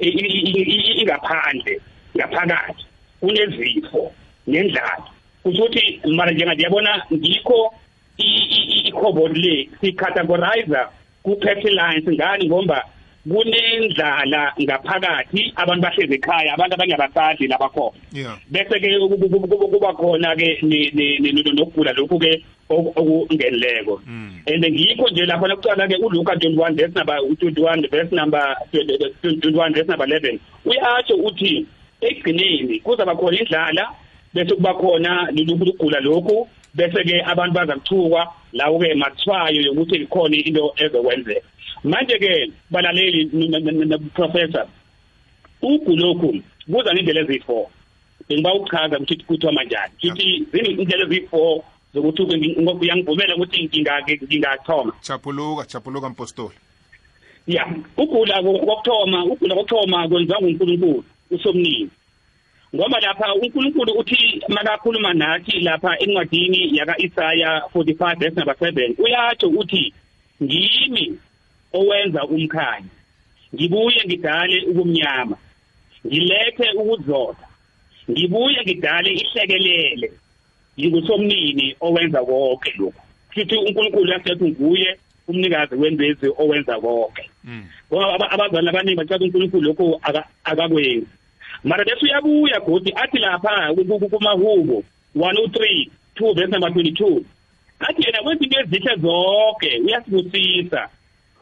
[0.00, 1.80] ingaphandle
[2.16, 2.84] ngaphakathi
[3.20, 4.12] kunezifo
[4.46, 5.04] nendlala.
[5.42, 7.74] Kusho ukuthi mara njengathi yabona ngikho
[8.18, 10.80] i- i- i- i-cobalt le sicategorize
[11.22, 12.84] ku-pestilence ngani ngomba
[13.28, 18.38] kunendlala ngaphakathi abantu bahlezi ekhaya abantu abangabasadli labakhona yeah.
[18.50, 18.88] Bese ke
[19.70, 24.00] kuba khona ke nokugula lokhu ke okungenileko
[24.46, 29.88] and ngikho nje lapho lokucala ke uLuka 21 verse number 21 verse number 21 verse
[29.88, 31.66] number 11 uyatsho uthi
[32.00, 33.84] ekugcineni kuzaba khona indlala
[34.34, 40.72] bese kuba khona lukugula lokhu bese ke abantu bazakuthukwa lawo ke mathwayo yokuthi ikhona into
[40.76, 41.46] ezokwenzeka.
[41.84, 43.30] Manje ke balaleli
[44.14, 44.66] professor
[45.62, 47.66] ugulokhu kuza ngendlela eziyi-4
[48.28, 49.92] bengiba ukuchaza ukuthi kuthiwa manjani.
[50.00, 51.62] Futhi zini indlela eziyi-4
[51.94, 52.22] zokuthi
[52.80, 54.92] uyangivumela ukuthi ngingathoma.
[55.00, 56.54] Chapuluka chapuluka mpostoli.
[57.46, 57.66] Ya
[57.96, 61.90] ugula kokuthoma ugula kokuthoma kwenziwa ngunkulunkulu usomnini.
[62.74, 69.94] Ngoba lapha unkulunkulu uthi makakhuluma nathi lapha encwadini yaka-isaya 45 verse number 7 uyatsho uthi
[70.42, 71.18] ngimi
[71.72, 72.88] owenza umkhanyo.
[73.54, 75.36] Ngibuye ngidale ubumnyama
[76.06, 77.46] ngilethe ukuzola
[78.10, 80.12] ngibuye ngidale ihlekelele.
[80.78, 83.02] Ngingusomnini owenza konke lokhu.
[83.34, 84.96] Futhi uNkulunkulu yasethi nguye
[85.28, 87.30] umnikazi wenzezi owenza konke.
[87.92, 90.00] Ngoba abazali abaningi bathi uNkulunkulu lokho
[90.44, 91.06] akakwenzi.
[91.64, 93.74] Mara bese uyabuya godi athi lapha
[94.10, 94.84] kumahubo
[95.16, 97.22] 103 2 verse number 22
[97.80, 100.88] athi yena wenza into ezihle zonke uyasibusisa.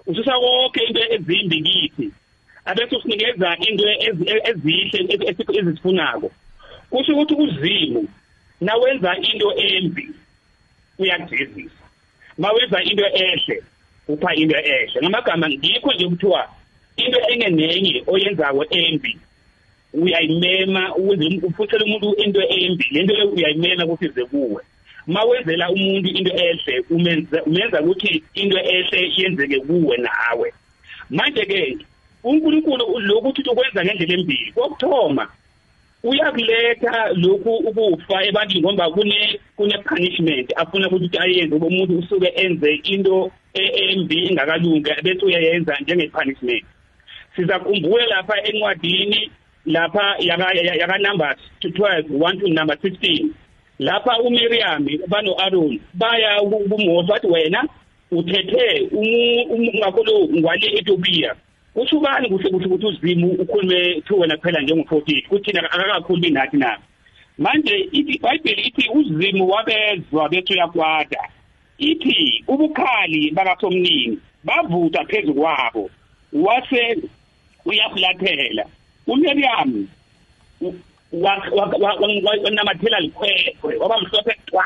[0.08, 2.10] Ususa konke into ezimbi kithi.
[2.64, 3.84] Abese usinikeza into
[4.48, 4.98] ezihle
[5.58, 6.30] ezisifunako
[6.90, 8.08] kusho ukuthi uzimu
[8.60, 10.08] nawenza into embi
[10.98, 11.84] uyakujezisa.
[12.38, 13.62] Mawenza into ehle
[14.08, 15.00] upha into ehle.
[15.00, 16.48] Ngamagama ngikho nje kuthiwa
[16.96, 19.18] into enye nenye oyenzako embi
[19.94, 20.94] uyayimema
[21.42, 22.86] ufuthela umuntu into embi.
[22.90, 24.62] Lento le uyayimema ukuthi ize kuwe.
[25.08, 30.52] Mawenzela umuntu into ehle umenza umenza ukuthi into ehle yenzeke kuwe nawe.
[31.10, 31.78] Manje ke
[32.24, 35.28] uNkulunkulu lokuthi ukwenza ngendlela embili kokuthoma
[36.02, 43.32] uyakuletha lokhu ukufa ebantwini ngoba kune kune punishment afuna ukuthi ayenze umuntu usuke enze into
[43.54, 46.64] embi ingakalungi bese uyayenza njenge punishment.
[47.36, 49.30] Sizakhumbula lapha encwadini
[49.66, 53.30] lapha yaka yaka numbers 12 1 to number 16
[53.78, 57.68] lapha uMiriam bano Aaron baya kuMose wathi wena
[58.10, 58.88] uthethe
[59.50, 61.34] ungakolo ngwale Ethiopia
[61.74, 66.78] ushubani kuhle kuhle ukuthi uzimu ukhulume thu wena kuphela njengo14 kuthina akakakhulumi nathi na?
[67.38, 71.28] Manje iBhayibheli ithi uzimu wabezwa bethu yakwada.
[71.78, 75.90] Ithi ubukhali bakasomnini bavuta phezulu kwabo
[76.32, 76.98] wase
[77.64, 78.64] uyafulathela.
[79.06, 79.86] uMiriam
[81.12, 84.64] wanamathela likhwekhwe waba mhlophe cwa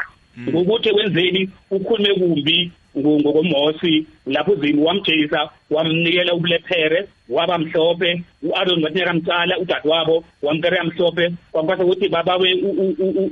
[0.48, 1.50] ngokuthi wenzeni?
[1.70, 8.22] Ukhulume kumbi ngokomosi lapho uzimu wamjeyisa wamnikela ubulephere waba mhlophe.
[8.42, 12.52] U-aron wathi yakamcala udadewabo wamkere mhlophe kwakwasa ukuthi babawe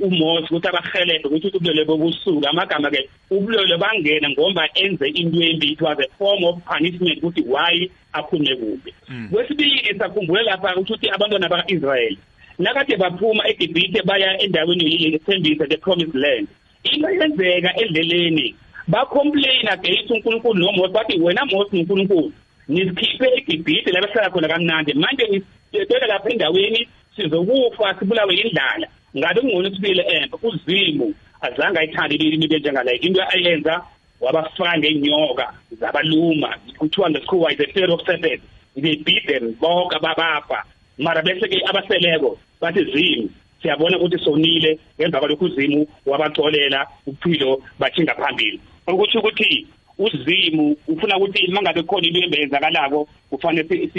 [0.01, 5.97] umosi ukuthi abahelebhe ukuthi ubulwele bobusuku amagama-ke ubulwele bangena ngomba enze into embi it was
[5.99, 9.29] a form of punishment ukuthi why aphume kubi mm.
[9.31, 12.17] kwesibili sakhumbule lapha ukuthi abantwana baka-israyeli
[12.61, 16.47] nakade baphuma egibhithe baya endaweni yethembisa the promised land.
[16.83, 18.55] Into yenzeka endleleni
[18.87, 22.31] bacomplain against uNkulunkulu noMose bathi wena Mose noNkulunkulu
[22.67, 24.93] nisikhiphe eGibhithe la behlala khona kamnandi.
[24.93, 30.37] Manje nisibeka lapha endaweni sizokufa sibulawe indlala ngabe kungcono sibile emva?
[30.43, 33.81] Uzimu azange ayithande leli benjengala into ayenza
[34.21, 38.41] wabafaka ngenyoka zabaluma kuthiwa ngesikhuwa is a fear of serpent
[38.75, 40.63] they beat them bonke ababafa
[41.01, 43.29] mara bese ke abaseleko bathi zimu
[43.61, 48.59] siyabona ukuthi sonile ngemva kwalokhu uzimu wabacolela uphilo bathinga phambili.
[48.87, 53.89] Ukuthi ukuthi uzimu ufuna ukuthi mangabe khona into embenzakalako kufanele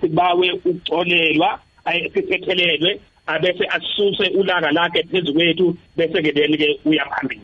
[0.00, 1.60] sibawe ukucolelwa
[2.14, 7.40] sithethelelwe abese asuse ulaka lakhe phezu kwethu bese ke then ke uyaphambili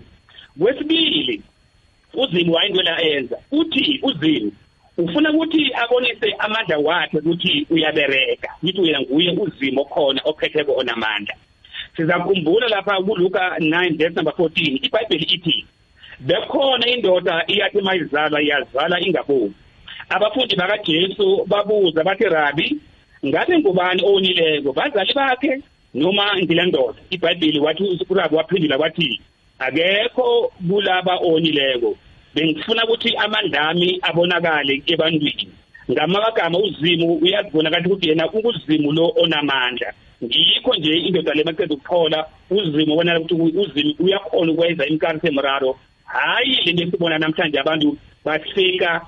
[0.59, 1.43] kwesibili
[2.15, 4.53] uzimu wayintwela enza uthi uzimu
[4.99, 8.49] ufuna ukuthi abonise amandla wakhe ukuthi uyabereka.
[8.63, 11.35] Yithi yena nguye uzimo khona ophethe kona amandla.
[11.97, 15.67] Sizakhumbula lapha kuLuka 9 verse number 14 iBhayibheli ithi
[16.21, 19.55] bekhona indoda iyathi mayizala yazala ingaboni.
[20.09, 22.79] Abafundi bakaJesu babuza bathi rabi
[23.27, 25.63] ngabe ngubani onileko bazali bakhe
[25.95, 26.99] noma ngilendoda?
[27.11, 29.21] iBhayibheli wathi urabi waphendula wathi
[29.59, 31.97] akekho kulaba onileko
[32.35, 35.49] bengifuna ukuthi amandlami abonakale ebantwini.
[35.91, 39.93] Ngamagama uzimu uyazibona kanti ukuthi yena ukuzimu lo onamandla.
[40.25, 45.79] Ngikho nje indoda le maqeda ukuphola uzimu ubona ukuthi uzimu uyakhona ukwenza imkarisi emraro.
[46.05, 49.01] Hayi lento esibona namhlanje abantu bafika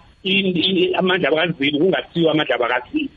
[0.99, 3.09] amandla bakazimu kungasiwo amandla bakazimu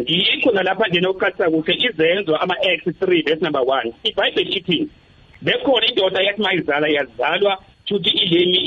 [0.00, 4.88] ngikho nalapha nje nokuqalisa kuhle izenzo ama-x 3 verse number 1 ibhayibheli ithi
[5.42, 8.58] bekhona indoda yathi mayizala yazalwa futhi ilemi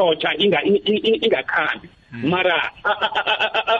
[0.00, 1.88] ithotha ingakhambi.
[2.12, 2.72] Mara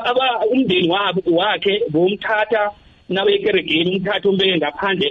[0.05, 2.71] aba umndeni wabo wakhe bomthatha
[3.09, 5.07] nawe ekeregeni umthatha umbeke ngaphandle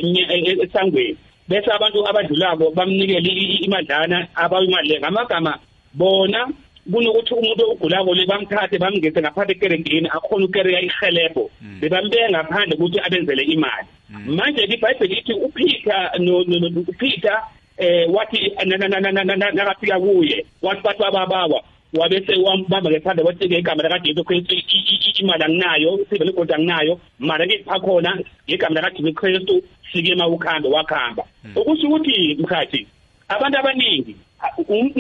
[0.64, 1.18] esangweni.
[1.50, 3.32] Bese abantu abadlulako bamnikele
[3.66, 5.60] imadlana abayimali ngamagama
[5.94, 6.48] bona
[6.92, 11.50] kunokuthi umuntu ogulako le bamthathe bamngese ngaphandle ekeregeni akhona ukereya ihelebho
[11.82, 13.88] bebambeke ngaphandle ukuthi abenzele imali.
[14.10, 16.12] Manje ke ibhayibheli ithi upeter
[16.88, 17.40] upeter
[17.80, 18.52] eh wathi
[19.54, 21.64] nakafika kuye wathi bathi bababawa
[21.94, 24.56] wabese wambamba ngephanda wathi ke igama laka Jesu Kristu
[25.20, 31.24] imali anginayo sibe legodwa anginayo mara ke phakhona igama laka Jesu Kristu sike mawukhamba wakhamba.
[31.56, 32.88] Ukusho ukuthi mkhathi
[33.30, 34.16] abantu abaningi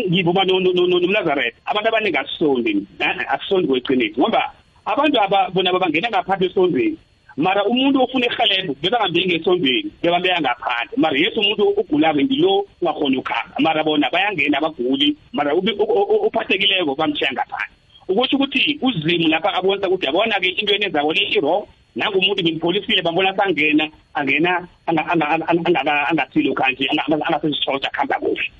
[0.09, 2.87] ngivuma nomnazaretha abantu abaningi asisondi
[3.27, 4.53] asisondi kweqiniso ngoba
[4.85, 6.97] abantu aba bona babangena ngaphansi esondweni
[7.39, 10.97] mara umuntu ofuna ihelebho bebangambe ngesondweni bebambeya ngaphandle.
[10.97, 17.75] Mara yesu umuntu ugulako ngilo ungakhona ukuhamba mara bona bayangena abaguli mara uphathekileko bamshiya ngaphandle.
[18.09, 21.63] Ukusho ukuthi uzimu lapha abonisa ukuthi yabona-ke into yenenzako le i-wrong
[21.95, 28.51] nangumuntu ngimpolisile bambona sangena angena angathile kanje angasesithosa kuhamba kuhle.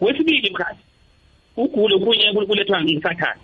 [0.00, 0.80] Wesibili mkhathi
[1.56, 3.40] ugule kunye kulethwa ngisathane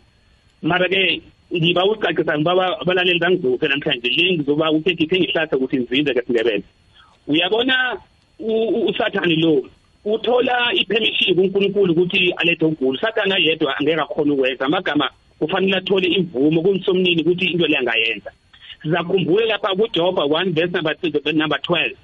[0.62, 1.20] mara-ke
[1.56, 6.64] ngiba ucacisa ngibaba abalaleli bangizuphe namhlanje le ngizoba uthekithe ngihlahla ukuthi ngizinze ngesindebele
[7.28, 7.98] uyabona
[8.88, 9.62] usathane lo
[10.04, 16.62] uthola ipermission kuNkulunkulu ukuthi alethe ugulu sathana yedwa angeke akhona ukwenza amagama kufanele athole imvumo
[16.62, 18.30] kumsomnini ukuthi into le angayenza.
[18.82, 20.96] Sizakhumbula lapha kuJoba 1 verse number
[21.32, 21.94] number 12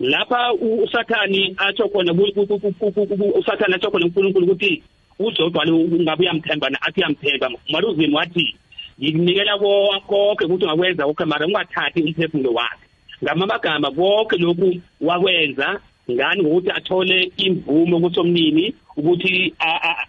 [0.00, 4.82] lapha usathani atsho khona usathani atsho khona uNkulunkulu ukuthi
[5.18, 6.82] uJoba lo ungabe uyamthemba na?
[6.82, 7.50] Athi uyamthemba.
[7.70, 8.56] Maluzimu wathi
[9.00, 9.58] ngikunikela
[10.06, 12.86] konke ukuthi ungakwenza konke mara ungathathi umphefumulo wakhe.
[13.22, 15.80] Ngamagama konke lokhu wakwenza
[16.10, 16.42] ngani?
[16.42, 19.54] Ngokuthi athole imvumo kusomnini ukuthi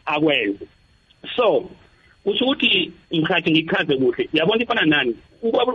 [0.06, 0.68] akwenze.
[1.36, 1.70] So
[2.24, 4.30] kusho ukuthi mkhathi ngichaze kuhle.
[4.34, 5.16] Yabona ifana nani?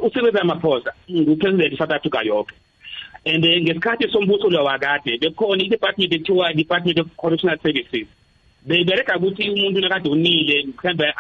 [0.03, 2.55] Usebenza amaphosa ngupresident South Africa yonke
[3.27, 8.07] and ngesikhathi sombuso lo wakade bekhona i-department ekuthiwa department of correctional services.
[8.67, 11.13] Bebereka ukuthi umuntu nakade unile mhlawumbe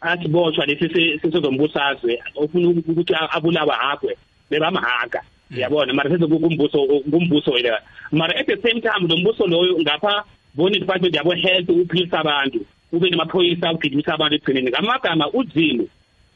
[0.00, 4.16] ali asiboshwa lesi sizombusazwe ofuna ukuthi abulawa hagwe
[4.50, 5.22] bebamhaga.
[5.50, 7.78] Uyabona mara seze kumbuso kumbuso wena.
[8.12, 12.66] Mara at the same time lo mbuso loyo ngapha bona department yabo health uphilisa abantu
[12.92, 15.88] ube namaphoyisa ugidimisa abantu egcineni ngamagama uzimu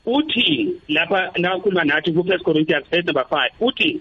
[0.07, 4.01] uthi lapha nakhuluma nathi ku First Corinthians verse number 5 uthi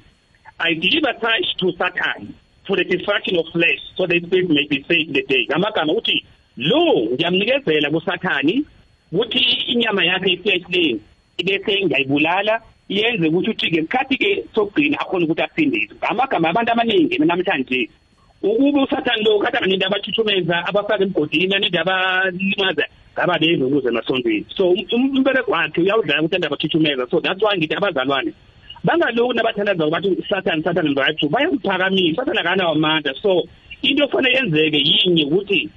[0.60, 2.34] I deliver such to Satan
[2.68, 5.48] for the destruction of flesh so that spirit may be saved in the day.
[5.50, 6.26] Ngamagama uthi
[6.58, 8.66] lo ngiyamnikezela kusathani
[9.12, 9.40] ukuthi
[9.72, 11.00] inyama yakhe iflesh
[11.38, 17.18] ibese ngiyayibulala yenze ukuthi uthi ke isikhathi ke sokugcina akhona ukuthi asindise ngamagama abantu abaningi
[17.18, 17.90] namhlanje
[18.44, 24.74] ukube usathane lo kade abaningi abathuthumeza abafaka emgodini abaningi abalimaza ngaba bezwe ukuze emasontweni so
[24.96, 27.10] umbereko wakhe uyawudlala ukuthi abathuthumeza.
[27.12, 28.34] So that's why ngithi abazalwane
[28.84, 33.14] bangalokhu nabathandaza bathi sathane sathane right bayakuphakamisa sathane akanawo amandla.
[33.22, 33.44] So
[33.82, 35.70] into ofanele yenzeke yinye ukuthi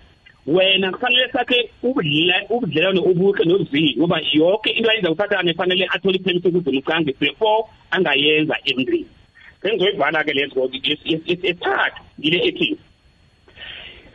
[0.47, 6.71] wena kufanele sakhe ubudlelwano obuhle nozivi ngoba yonke into ayenza usathane kufanele athole ipermit ukuze
[6.71, 9.09] umcange before angayenza emntwini.
[9.63, 10.71] Sengizoyivala ke lezo
[11.27, 12.79] esithathu yile ethi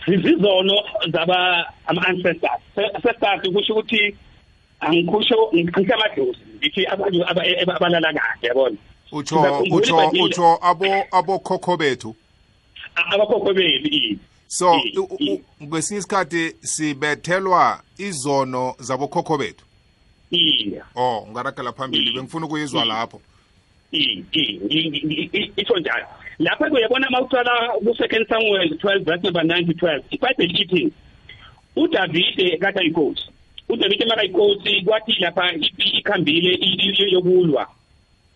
[0.08, 0.76] zizizono
[1.12, 2.62] zaba ama-ancestors.
[2.76, 4.15] Sesithathu kusho ukuthi
[4.80, 8.78] angikusho ngisemadlozi ngithi abantu abalala kahle yabona?
[9.12, 12.15] Utsho utsho utsho abo abokhokho bethu?
[12.96, 14.82] Abakhokho bethu so
[15.70, 19.66] kwesinye isikhathi sibethelwa izono zabokhokho bethu.
[20.32, 23.22] Iya oh ungaragela phambili bengifuna ukuyizwa lapho.
[23.92, 26.06] Itsho njalo.
[26.40, 27.52] Lapha kuyabona uma uqala
[27.84, 30.94] ku-second samuel 12 verse number 9 to 12 ibhayibheli ithi
[31.76, 33.30] udavide kade ayinkosi
[33.70, 36.60] udavide makayinkosi kwathi lapha ikhambile
[37.12, 37.68] yokulwa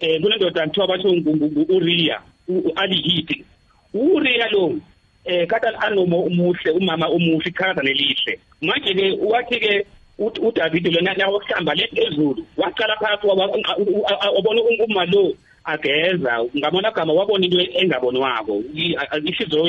[0.01, 3.45] um kule ndoda kuthiwa batho u-uriya u-alihithi
[3.93, 4.75] u-uriya lo
[5.25, 8.39] eh kade anomo umuhle umama omuhle iqhakaza nelihle.
[8.61, 9.85] Manje-ke wathi-ke
[10.19, 15.33] uDavid lona nawo kuhlamba lezulu waqala phakathi wabona uma lo
[15.65, 19.67] ageza ngabona gama wabona into engabonwako ihliziyo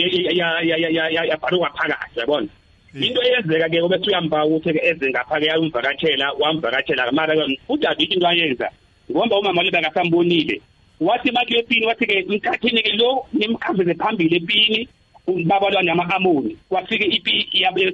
[1.31, 2.49] yabhaluka phakathi yabona?
[2.95, 7.35] Into eyenzeka ke bese uyamba ukuthi ke eze ngapha ke yamvakatshela wamvakatshela mara
[7.69, 8.71] uDavid into ayenza
[9.11, 10.61] ngoba umama lo bekasambonile.
[11.01, 14.89] Wathi makhe epini wathi ke mkhathini ke lo nimkhambeze phambili epini
[15.27, 16.57] babalwa nama-amoni.
[16.69, 17.49] Kwafike ipi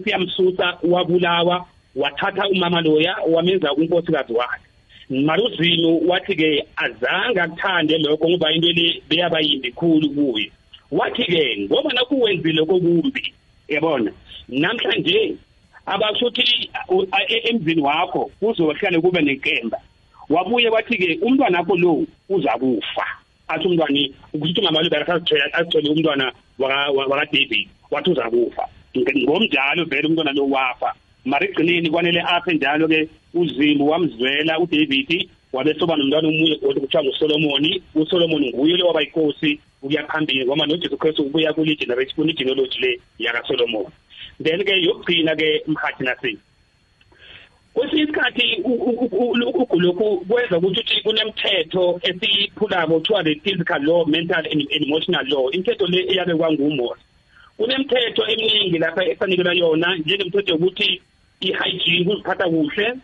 [0.07, 1.67] yamsusa wabulawa
[1.97, 4.65] wathatha umama loya wamenza unkosikazi wakhe.
[5.11, 10.53] Maruzino wathi-ke azange akuthande lokho ngoba into le beyaba yimbi khulu kuye.
[10.91, 13.35] Wathi-ke ngoba nakuwenzile kokumbi
[13.69, 14.13] yabona?
[14.49, 15.37] Namhlanje
[15.87, 16.71] abasho ukuthi
[17.49, 19.79] emzini wakho kuzohlale kube nenkemba.
[20.29, 23.07] Wabuye wathi-ke umntwana akho lo uza kufa
[23.49, 24.01] athi umntwana
[24.33, 28.65] ukuthi umama lo bekasazithole umntwana waka-david wathi uza kufa
[28.97, 30.95] ngomnjalo vele umntwana lo wafa
[31.25, 38.53] mara ekugcineni kwanele aphe njalo-ke uzimu wamzwela udavid wabe soba nomntwana omunye kuthiwa ngusolomoni usolomoni
[38.53, 43.89] nguye lo waba yinkosi ukuya phambili ngoba nojesu kristu ubuya kule-genealogy le yakasolomoni
[44.43, 46.39] then-ke yokugcina-ke mhathi nasi
[47.75, 55.27] kwesinye isikhathi ukugulokhu kwenza ukuthi uthi kunemithetho esiyiphulako kuthiwa the physical law mental and emotional
[55.29, 55.51] law.
[55.51, 57.03] Imithetho le eyabe kwangumose
[57.57, 61.01] kunemithetho eminingi lapha esanikelwa yona njengemithetho yokuthi
[61.41, 62.95] i-hygiene kuziphatha kuhle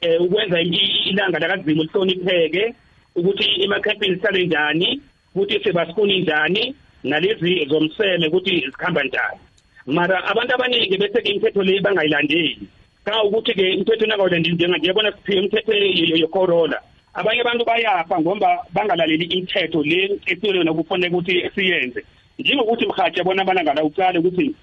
[0.00, 2.74] eh ukwenza ilanga lakazimo lihlonipheke
[3.16, 5.00] ukuthi emakhempini sihlale njani
[5.34, 6.74] ukuthi sebasifuni njani
[7.04, 9.40] nalezi zomseme ukuthi zikhamba njani.
[9.86, 12.68] Mara abantu abaningi bese ke imithetho le bangayilandeli.
[13.04, 15.72] Ka ukuthi ke imithetho nangawulandeli njenganje yabona siphiwe imithetho
[16.16, 16.80] yokorola
[17.14, 22.04] abanye abantu bayafa ngoba bangalaleli imithetho le esiyona kufanele ukuthi siyenze.
[22.38, 24.54] Njengokuthi mhathi yabona abalangala ucale ukuthi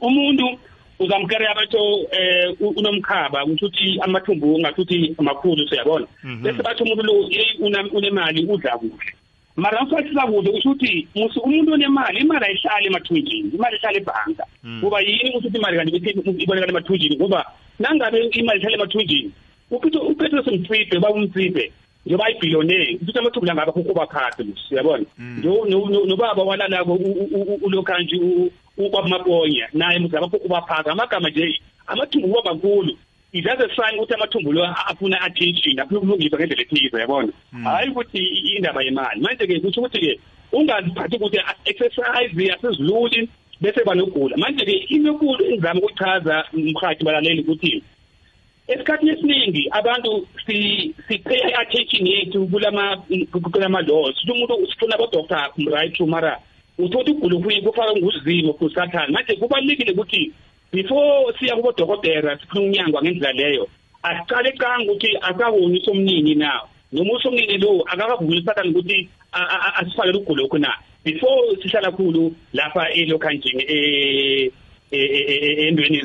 [0.00, 0.58] umuntu
[0.98, 1.82] uzamkereya abatho
[2.12, 6.06] eh unomkhaba ukuthi amathumbu ngathi amakhulu siyabona?
[6.42, 7.14] Bese bathi umuntu lo
[7.92, 9.12] unemali udla kuhle.
[9.56, 14.44] Mara mfasisa kude usho ukuthi musu umuntu onemali imali ayihlali emathunjini imali ihlala ebhanka.
[14.80, 15.96] Kuba yini ukuthi imali kanti
[16.42, 17.16] ibonakala emathunjini?
[17.16, 17.44] Ngoba
[17.78, 19.30] nangabe imali ihlala emathunjini
[19.70, 21.72] uphethe uphethe semtsipe ba umtsipe
[22.06, 25.06] njengoba ibillionaire ukuthi amathumbu la ngaba kukuba phakathi siyabona
[26.06, 26.94] nobaba walalako
[27.62, 28.20] ulokhanji
[28.76, 32.96] ubamaponya naye muzaba kukuba phakathi amagama nje amathumbu kuba makhulu.
[33.34, 37.32] It doesn't sign ukuthi amathumbu lo afuna attention afuna ukulungiswa ngendlela ethize yabona
[37.64, 38.18] hayi ukuthi
[38.56, 39.20] indaba yemali.
[39.20, 40.20] Manje ke kusho ukuthi ke
[40.52, 43.28] ungaziphathi ukuthi exercise yasezululi
[43.60, 44.36] bese banogula.
[44.36, 47.82] Manje ke imikulu ingizama ukuchaza mkhathi balaleli ukuthi
[48.68, 50.28] esikhathini esiningi abantu
[51.08, 53.02] sipay attention yethu kulama
[53.52, 56.38] kulama laws ukuthi umuntu sifuna abo doctor right mara
[56.78, 60.32] uthothi ugulo kufaka nguzimo kusathana manje kubalekile ukuthi
[60.74, 63.68] before siya kubo dokotela sifuna unyangwa ngendlela leyo
[64.02, 66.60] asiqale canga ukuthi akawoni somnini na.
[66.92, 70.70] Noma usomnini lo akakavumi sathana ukuthi asifakele ugulo khona
[71.04, 73.62] before sihlala khulu lapha elokhanjini
[74.90, 76.00] endweni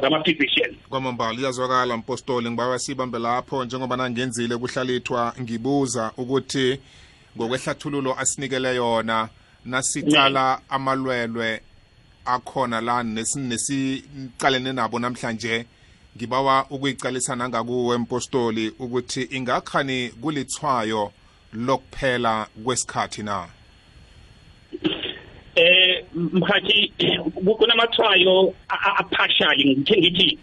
[0.00, 0.76] zama-physician.
[0.88, 6.78] Kwamambala iyazwakala mpostoli ngibawa sibambe lapho njengoba nangenzile kuhlalithwa ngibuza ukuthi
[7.36, 9.28] ngokwehlathululo asinikele yona
[9.64, 11.60] nasicala amalwelwe
[12.24, 15.66] akhona la nesicalene nabo namhlanje
[16.16, 21.12] ngibawa ukuyicalisa nangakuwe mpostoli ukuthi ingakhani kulithwayo
[21.52, 23.48] lokuphela kwesikhathi na?
[25.54, 26.92] Eh mkhathi
[27.58, 30.38] kunamathwayo aphashali ngithe ngithi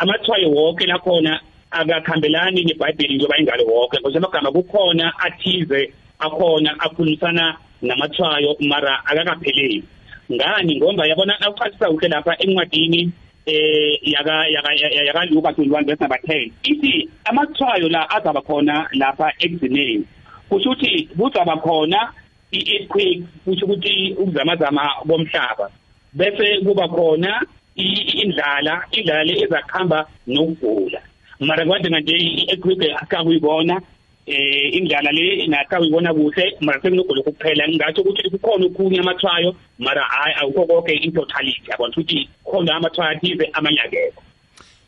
[0.00, 8.56] amathwayo wonke lakhona akakhambelani nebhayibheli njengoba ingalo wonke ngoba amagama kukhona athize akhona akhulumisana namathwayo
[8.60, 9.84] mara akakapheleli.
[10.32, 13.12] Ngani ngoba yabona awuchasisa kuhle lapha encwadini
[13.46, 14.70] eh yaka yaka
[15.06, 20.04] yaka Luka 21 verse number 10 ithi amathwayo la azaba khona lapha ekugcineni
[20.48, 22.12] kusho ukuthi kuzaba khona
[22.52, 25.70] i-earthquake kusho ukuthi ukuzamazama komhlaba.
[26.12, 27.42] Bese kuba khona
[27.76, 31.00] indlala indlala le ezakuhamba nokugula.
[31.40, 33.80] Mara kade nje i-earthquake akakuyibona
[34.26, 37.68] eh indlala le nakakuyibona kuhle mara sekunogula kuphela.
[37.68, 41.70] Ngingathi ukuthi kukhona okunye amathwayo mara hayi awukho konke in totality.
[41.70, 44.22] Yabona ukuthi khona amathwayo athize amanye akekho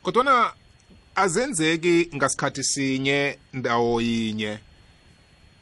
[0.03, 0.53] kodwana
[1.15, 4.59] azenzeki ngasikhathi sinye ndawo yinye.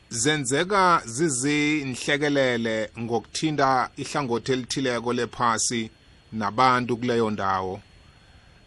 [0.09, 5.91] Zenzeka zizinhlekelele ngokuthinta ihlangothi elithileko lephasi
[6.33, 7.81] nabantu kuleyo ndawo.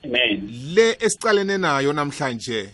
[0.06, 0.50] Amen.
[0.76, 2.70] Le esicalene nayo namhlanje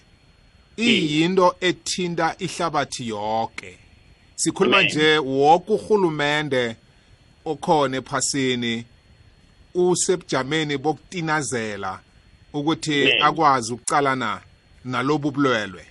[0.77, 3.77] iyinto ethinta ihlabathi yonke
[4.35, 4.91] sikhuluma Amen.
[4.91, 6.75] nje wonke uhulumende
[7.45, 8.85] okhona ephasini
[9.73, 11.99] usebujameni bokutinazela
[12.53, 13.21] ukuthi Amen.
[13.21, 14.41] akwazi ukucalana
[14.85, 15.85] nalobu bulwelwe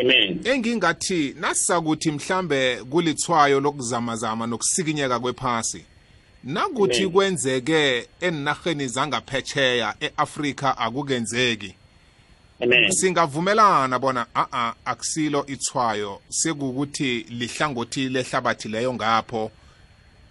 [0.00, 5.84] amen engingathi nasisakuthi mhlambe kulithwayo lokuzamazama nokusikinyeka kwephasi
[6.44, 7.12] nakuthi Amen.
[7.12, 11.83] kwenzeke enarheni zangaphetsheya eAfrika akukenzeki amen
[12.90, 19.50] singavumelana bona a-a akusilo ithwayo sekukuthi lihlangothi lehlabathi leyo ngapho.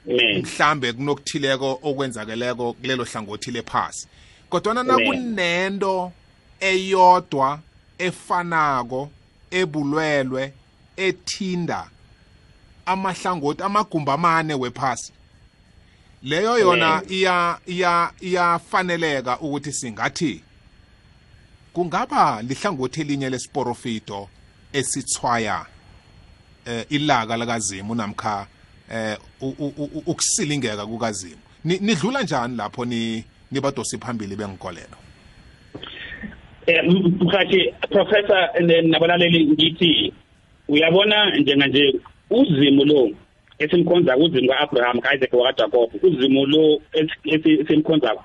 [0.07, 4.07] Mhlambe kunokuthileko okwenzakeleko kulelo hlangothi lephasi.
[4.49, 6.11] Kodwana nakunento
[6.59, 7.59] eyodwa
[7.97, 9.09] efanako
[9.51, 10.53] ebulwelwe
[10.97, 11.89] ethinda
[12.85, 15.13] amahlangothi amagumbi amane wephasi.
[16.23, 17.01] Leyo yona
[18.21, 20.43] iyafaneleka ukuthi singathi
[21.73, 24.29] kungaba lihlangothi elinye lesiporofito
[24.73, 25.65] esithwaya
[26.65, 28.47] eh ilaka lakazimu namkha
[28.91, 29.17] eh
[30.05, 31.41] ukusilingeka kukazimu.
[31.63, 34.97] Ni- nidlula njani lapho ni nibadosi phambili bengikolelo
[36.67, 38.49] Eh, m- mkhathi professor
[38.83, 40.13] nabalaleli ngithi
[40.67, 41.95] uyabona njenganje
[42.29, 43.09] uzimu lo
[43.59, 48.23] esimkhonza uzimu ka-abraham ka-isaac wakajakob uzimu lo esi- esi- esimkhonzako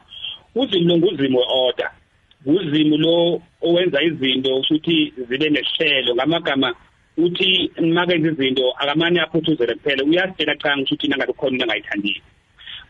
[0.54, 1.90] uzimu lo nguzimu we-order
[2.46, 6.74] uzimu lo owenza izinto ukuthi zibe nesihlelo ngamagama
[7.16, 10.04] uthi makenza izinto akamane aphuthuzele kuphela.
[10.04, 12.22] Uyasitshela cha ngisho ukuthi nangabe khona into angayithandile.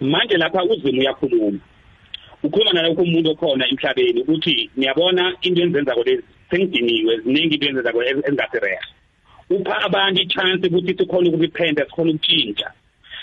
[0.00, 1.58] Manje lapha uzimu uyakhuluma.
[2.42, 8.24] Ukhuluma nalokho umuntu okhona emhlabeni ukuthi niyabona into engizenzako lezi sengidiniwe ziningi into engizenzako ez-
[8.26, 8.78] ezingasirehe
[9.50, 12.70] upha abantu i-chance ukuthi sikhona ukuziphenda sikhona ukutshintsha.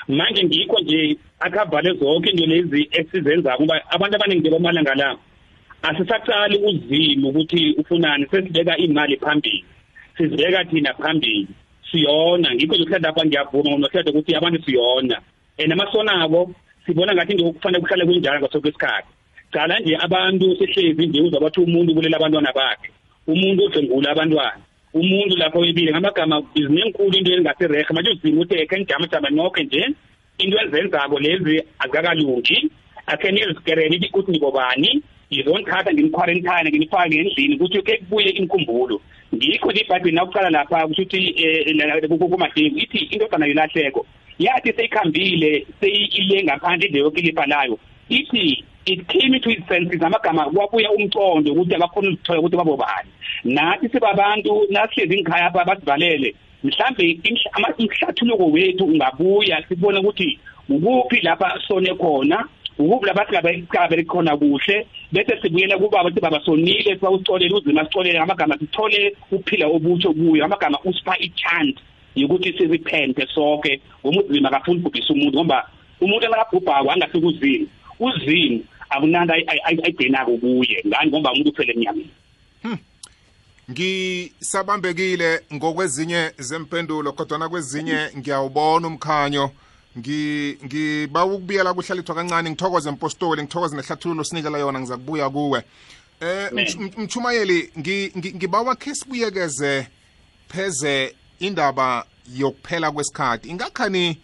[0.08, 5.18] Manje ngikho nje akavale zonke into lezi esizenzako kuba abantu abaningi nje bamalanga la
[5.82, 9.66] asisaqali uzimu ukuthi ufunani sesibeka imali phambili.
[10.18, 11.48] Sizibeka thina phambili.
[11.92, 15.18] Siyona ngikho nje lapha ngiyavuma ngoba nohlede ukuthi abantu siyona.
[15.58, 16.52] And amasonako
[16.86, 19.08] sibona ngathi nje kufanele kuhlale kunjalo ngaso kwesikhathi
[19.52, 22.90] cala nje abantu sihlezi nje uzwa bathi umuntu ubulela abantwana bakhe.
[23.28, 24.62] Umuntu udlengula abantwana.
[24.94, 29.82] Umuntu lapho webile ngamagama izinenkulu into engasirehe manje uzima ukuthi ekhe nijamajama nokhe nje
[30.38, 32.58] into ezenzako lezi akakalungi
[33.08, 35.02] akhe nizikerele ukuthi nibobani.
[35.32, 39.02] Ngizonithatha nginiquarantine nginifake ngendlini ukuthi ke kubuye inkumbulo
[39.36, 44.06] ngikho nje ibhayibheli nakuqala lapha kusho ukuthi kumadingo ithi indodana yelahleko
[44.40, 50.92] yathi seyikhambile seyile ngaphandle indle yokilipa layo ithi it came to its senses amagama kwabuya
[50.92, 53.10] umcondo ukuthi abakhona ukuthola ukuthi babobani
[53.44, 57.20] nathi sibabantu nasihlezi ngikhaya apha basivalele mhlambe
[57.80, 62.48] umhlathuluko wethu ungabuya sibone ukuthi ukuphi lapha sone khona
[62.78, 68.58] ukuphi lapha singabekabele khona kuhle bese sibuyela kubaba sithi baba sonile sibawucolele uzima sicolele amagama
[68.58, 71.80] sithole uphila obutsho kuyo amagama usipha i-chance
[72.16, 73.82] yokuthi sirepente sonke.
[74.06, 75.70] Ngoba uzima akafuni ubhubhisa umuntu ngoba
[76.02, 77.68] umuntu engakabhubhako angafika uzini
[78.00, 81.10] uzini akunanto ayigcinako kuye ngani?
[81.10, 82.10] Ngoba umuntu uphele emnyameni.
[83.72, 89.46] Ngisabambekile ngokwezinye zempendulo kodwa kwezinye ngiyawubona umkhanyo.
[89.46, 89.65] ngi
[89.98, 95.64] ngiba ukubiyela kuhlalithwa kancane ngithokoze impostoli ngithokoze nehlathululo sinikela yona ngiza kubuya kuwe.
[96.22, 96.52] Eh
[98.16, 99.88] ngi- ngibawa khe sibuyekeze
[100.48, 103.50] pheze indaba yokuphela kwesikhathi.
[103.50, 104.18] Ingakhani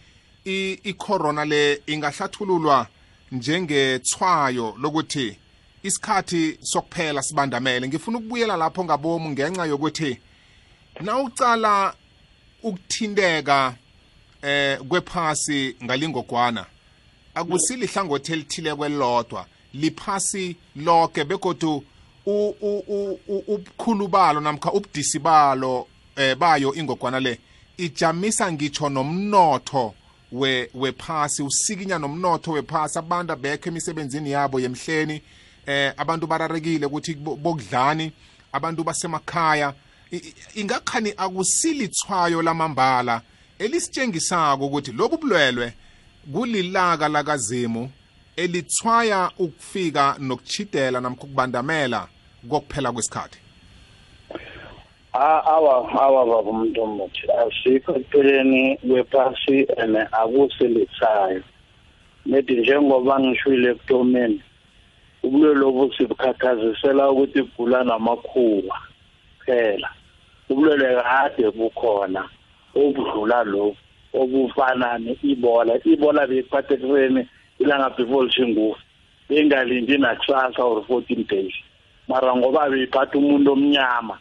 [0.45, 2.87] i- i-corona le ingahlathululwa
[3.31, 5.37] njengethwayo lokuthi
[5.83, 7.87] isikhathi sokuphela sibandamele?
[7.87, 10.19] Ngifuna ukubuyela lapho ngabomu ngenxa yokuthi
[11.01, 11.93] nawucala
[12.63, 13.75] ukuthinteka
[14.41, 16.65] eh kwephasi ngalingogwana.
[17.35, 21.83] Akusili hlangothi elithile kwelodwa liphasi lonke begodu
[23.47, 27.39] ubukhulu balo namkha ubudisi balo eh bayo ingogwana le
[27.77, 29.93] ijamisa ngitsho nomnotho
[30.31, 32.99] we wephasi usikinya nomnotho wephasi.
[32.99, 35.21] Abantu abekho emisebenzini yabo yemhleni
[35.65, 38.11] eh abantu bararekile ukuthi bokudlani
[38.53, 39.73] abantu basemakhaya.
[40.55, 43.21] Ingakhani akusilithwayo lamambala
[43.63, 45.73] elisitshengisako ukuthi lobu bulwelwe
[46.33, 47.89] kulilaka lakazimu
[48.35, 52.07] elithwaya ukufika nokuchidela namkho ukubandamela
[52.49, 53.39] kokuphela kwesikhathi.
[55.13, 57.23] Awa awa baba umuntu omuthi.
[57.41, 61.43] Asikho ekupheleni kwephasi and akusilithayo
[62.25, 64.41] nethi njengoba ngishwile ekutomeni
[65.23, 68.77] ubulwele lobu sibukhathazisela ukuthi kugula namakhuwa
[69.45, 69.89] phela
[70.49, 72.29] ubulwele kade bukhona.
[72.75, 73.77] Obudlula lobu
[74.13, 77.27] obufana ne-ibola ibola beyiphatha ekuseni
[77.59, 78.81] ilanga before lishingufa.
[79.29, 81.53] Bengalindi nakusasa or 14 days.
[82.07, 84.17] Mara ngoba beyiphatha umuntu omnyama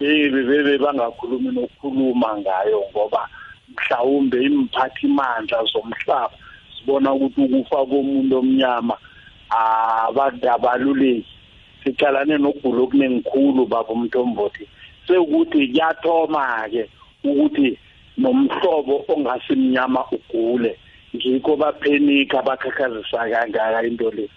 [0.00, 3.28] bebe bangakhulumi nokukhuluma ngayo ngoba
[3.70, 6.34] mhlawumbe imphathi imandla zomhlaba
[6.74, 8.96] sibona ukuthi ukufa komuntu omnyama
[9.50, 11.26] abadabaluleki.
[11.84, 14.66] Sicalane nokugula okuningikhulu baba umntombothi
[15.06, 16.88] sekuthi kuyathoma-ke
[17.24, 17.78] ukuthi
[18.18, 20.78] nomhlobo ongasimnyama ugule
[21.16, 24.28] ngikho baphenika bakhakhazisa kangaka into le.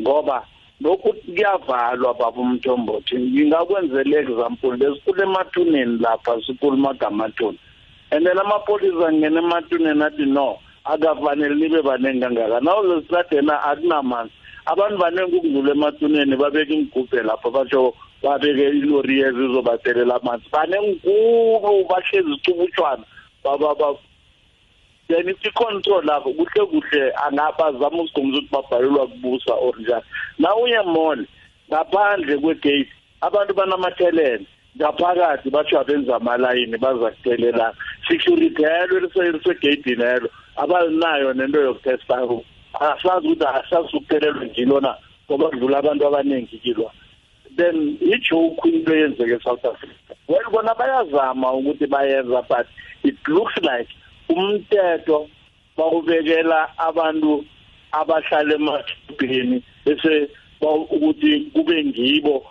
[0.00, 0.46] Ngoba
[0.80, 3.16] lokhu kuyavalwa baba umthombothi.
[3.18, 7.58] Ngingakwenzela example besikule emathuneni lapha sikhuluma gamathuni
[8.10, 12.60] and then amapholisa ngene emathuneni athi no akafanele nibe baningi kangaka.
[12.60, 14.32] Nawuzesitradena akunamanzi
[14.66, 22.32] abantu baningi ukudlula emathuneni babeka imigubhe lapho basho babeke ilori yezi izobathelela amanzi banenkulu bahlezi
[22.34, 23.04] icubutshwana
[25.08, 30.04] then i-control lapho kuhle kuhle angabazama usigqumisa ukuthi babhalelwa kubusa or njani.
[30.38, 31.26] Na uye mall
[31.68, 32.88] ngaphandle kwegate
[33.20, 34.46] abantu banamathelene
[34.76, 37.74] ngaphakathi basho abenza amalayini baza kutelelana
[38.08, 42.16] security yelo elisegeyidini elo abalinayo nento yokutesta.
[42.80, 44.96] Asazi ukuthi asazi ukuphelelwa njilo na
[45.26, 46.90] ngoba kudlula abantu abaningi kilwa.
[47.56, 50.14] Then ijoke into eyenzeke e-south africa.
[50.28, 52.66] Well bona bayazama ukuthi bayenza but
[53.02, 53.88] it looks like
[54.28, 55.28] umthetho
[55.76, 57.44] bawubekela abantu
[57.92, 60.28] abahlala emadolobheni bese
[60.60, 62.46] ukuthi kube ngibo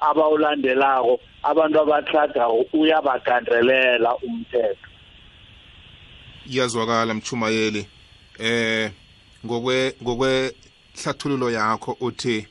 [0.00, 1.20] abawulandelako.
[1.42, 4.88] Abantu abahladayo uyabagandelela umthetho.
[6.50, 7.86] Iyazwakala mchumayeli.
[8.38, 8.90] Eh
[9.46, 10.52] ngokwe ngokwe
[11.02, 12.46] hlathululo yakho uthi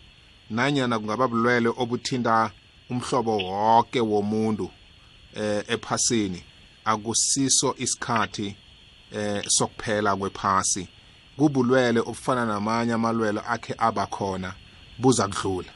[0.50, 2.52] nanyana kungaba bulwele obuthinta
[2.90, 4.70] umhlobo wonke womuntu
[5.36, 6.44] eh ephasini.
[6.86, 8.56] Akusiso isikhathi
[9.12, 10.88] eh sokuphela kwephasi.
[11.38, 14.54] Kubulwele obufana namanye amalwelo akhe abakhona
[14.98, 15.72] buza kudlula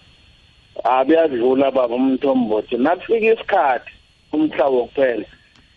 [0.84, 2.78] abuyadlula baba umthombothi.
[2.78, 3.92] Nakufika isikhathi
[4.34, 5.26] umhlaba wokuphela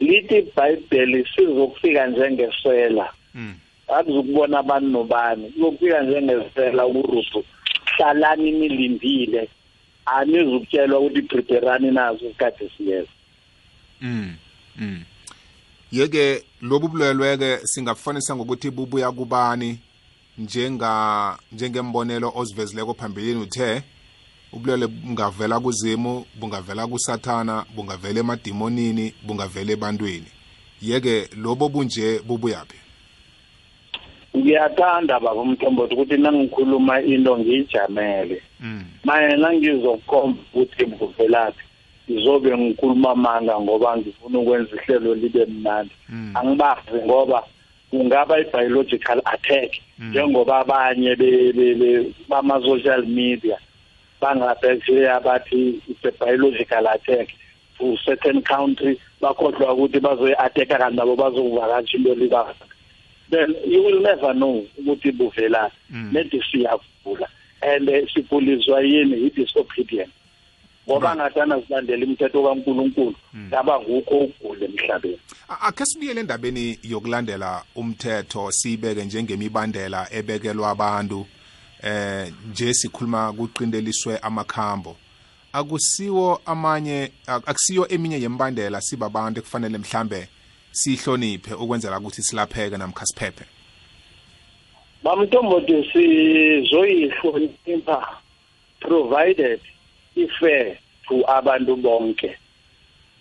[0.00, 3.54] lithi ibhayibheli sizokufika njengesela mm.
[3.88, 7.44] akuzukubona abantu nobani kuzokufika njengesela uRufu
[7.96, 9.48] hlalani nilindile
[10.06, 13.08] anizukutshelwa ukuthi preparani nazo isikhathi siyeza
[14.00, 14.34] mm
[14.78, 15.04] mm.
[15.92, 19.78] Yeke lobu bulwelwe-ke singabufanisa ngokuthi bubuya kubani
[20.38, 23.82] njenga njengembonelo ozivezileko phambilini uthe
[24.52, 30.26] ubulwele bungavela kuzimu bungavela kusathana bungavela emadimonini bungavela ebantwini.
[30.82, 32.81] Yeke lobo bunje bubuyaphi
[34.36, 38.84] ngiyathanda baba umthombothi ukuthi nangikhuluma into ngiyijamele mm.
[39.04, 41.64] maye nangizokukhomba ukuthi buvelaphi
[42.10, 46.36] ngizobe ngikhuluma amanga ngoba ngifuna ukwenza ihlelo libe mnandi hmm.
[46.36, 47.42] angibazi ngoba
[47.90, 50.10] kungaba i-biological attack hmm.
[50.10, 51.16] njengoba abanye
[52.28, 53.58] bama-social media
[54.20, 57.28] bangaphesheya bathi it's a biological attack
[57.78, 62.54] to certain country bakhohlwa ukuthi bazoyi-attacka kanti nabo bazokuvakatsha into libanga
[63.32, 66.12] then you will never know ukuthi buvelaphi hmm.
[66.12, 67.28] nedi siyagula
[67.62, 69.26] and siguliswa yini?
[69.26, 70.12] I-disobedience
[70.88, 73.48] ngoba ngathana silandela imithetho kaNkuluNkulu hmm.
[73.52, 75.18] yaba ngukho ukugula emhlabeni.
[75.60, 81.26] Akhe sibuyele endabeni yokulandela umthetho siyibeke njengemibandela ebekelwa abantu
[81.82, 84.96] eh nje sikhuluma kuqindeliswe amakhambo.
[85.52, 90.28] Akusiwo amanye akusiyo eminye yembandela sibabantu ekufanele mhlambe
[90.72, 93.44] sihloniphe ukwenzela ukuthi silapheke namkha siphephe?
[95.04, 98.08] Bamntomboti sizoyihlonipha
[98.80, 99.60] provided
[100.16, 100.76] ifair
[101.08, 102.36] to abantu bonke.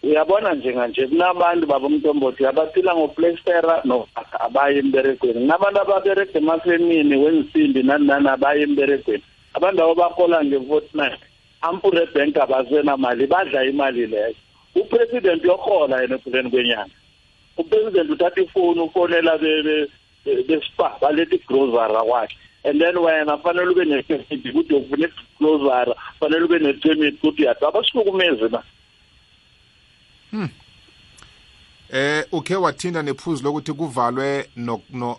[0.04, 4.08] Uyabona njenganje kunabantu babomntombothi abaphila ngoplastera no
[4.40, 5.34] abaye emberegweni.
[5.34, 9.24] Kunabantu ababerega emafemini wensimbi nani nani abaye emberegweni.
[9.54, 11.20] Abantu abo bahola nge-fortnight
[11.62, 14.36] ampure bank abasenamali badla imali leyo.
[14.76, 17.01] Upresident uyohola yena ephuleni kwenyanga.
[17.58, 19.38] Upresident uthatha ifoni ufonela
[20.48, 26.60] bespa baletha igrosara kwakhe and then wena fanele ube ne-permit ukuthi ufuna igrosara fanele ube
[26.60, 28.64] ne-permit ukuthi uyadwa abasihlukumezi na?
[30.32, 30.50] Hmm.
[31.94, 34.50] Eh ukhe wathinda nephuzu lokuthi kuvalwe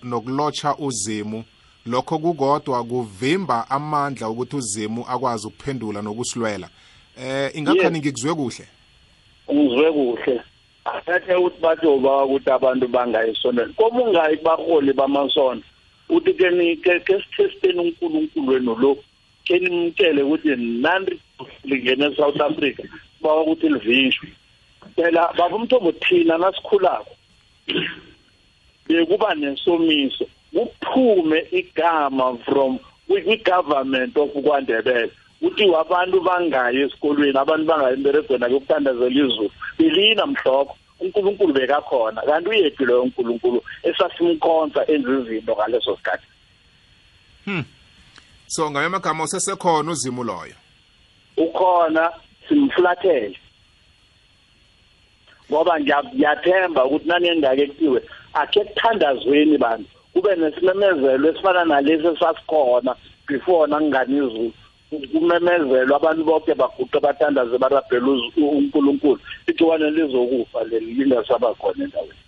[0.02, 1.44] nokulotsha uzimu.
[1.86, 6.68] Lokho kukodwa kuvimba amandla ukuthi uzimu akwazi ukuphendula nokusilwela.
[7.18, 8.68] Eh ingakhani ngikuzwe kuhle?
[9.52, 10.42] Ngizwe kuhle.
[10.84, 15.66] Athathe ukuthi bathi oba ukuthi abantu bangayisonela koma ungayi kubaholi bamasonto
[16.12, 18.96] uthi ke ni ke sithesteni uNkulunkulu wenu lo?
[19.44, 21.20] Ke nimtshele ukuthi nani
[21.64, 22.84] lingene eSouth Africa
[23.20, 24.28] bawa ukuthi livinjwe.
[24.96, 27.16] Phela baba umthombo thina nasikhulako.
[28.88, 30.26] Bekuba nesomiso.
[30.52, 32.78] Kuphume igama from
[33.08, 35.10] kwi-government of kwandebele.
[35.42, 42.84] Kuthi abantu bangayi esikolweni abantu bangayi emberegweni akuyokuthandazela izulu belina mhlokho unkulunkulu bekakhona kanti uyephi
[42.84, 46.26] loyo unkulunkulu esasimkhonza enza izinto ngaleso sikhathi.
[47.44, 47.64] Hmm.
[48.46, 50.54] so ngayo amagama usesekhona uzimu loyo?
[51.36, 52.12] Ukhona
[52.48, 53.38] simflathele.
[55.50, 58.02] Ngoba ngiyathemba ukuthi nani engake kuthiwe
[58.34, 59.90] akhe kuthandazweni bantu.
[60.12, 62.94] Kube nesimemezelo esifana nalesi esasikhona
[63.26, 64.52] before nangani izulu
[65.12, 69.20] kumemezelwa abantu bonke baguqe bathandaze barabhela uNkulunkulu.
[69.46, 72.18] Igciwane lizokufa leli lingasaba khona endaweni.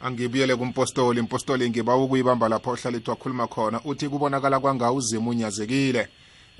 [0.00, 1.20] Angibuyele kumpostoli.
[1.20, 3.80] Impostoli ngiba ukuyibamba lapho ohlala ethi wakhuluma khona.
[3.84, 6.08] Uthi kubonakala kwanga uzima unyazekile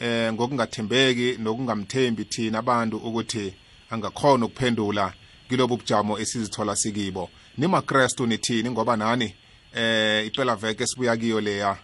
[0.00, 3.54] eh ngokungathembeki nokungamthembi thina abantu ukuthi
[3.90, 5.12] angakhona ukuphendula
[5.48, 7.30] kilobu bujamo esizithola sikibo.
[7.58, 9.34] Nimakrestu nithini ngoba nani?
[9.74, 11.76] Eh iphela veke esibuya kiyo leya.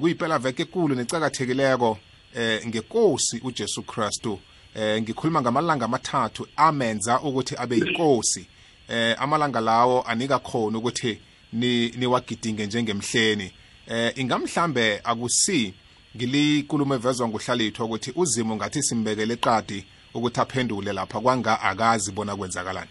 [0.00, 1.98] Kuyiphela veke ekulu necakathekileko.
[2.36, 4.40] Eh ngekosi uJesu Kristu
[4.74, 8.46] eh ngikhuluma ngamalanga amathathu amenza ukuthi abe yinkosi
[8.88, 11.20] eh amalanga lawo anika khona ukuthi
[11.52, 13.52] ni niwagidinge njengemhleni
[13.88, 15.74] eh ingamhlambe akusi
[16.16, 22.90] ngilikulumo evezwa nguhlalithwa ukuthi uzimo ngathi simbekele eqadi ukuthi aphendule lapha kwanga akazi bona kwenzakalani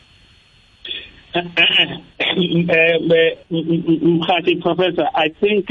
[4.02, 5.70] mkhathi professor i think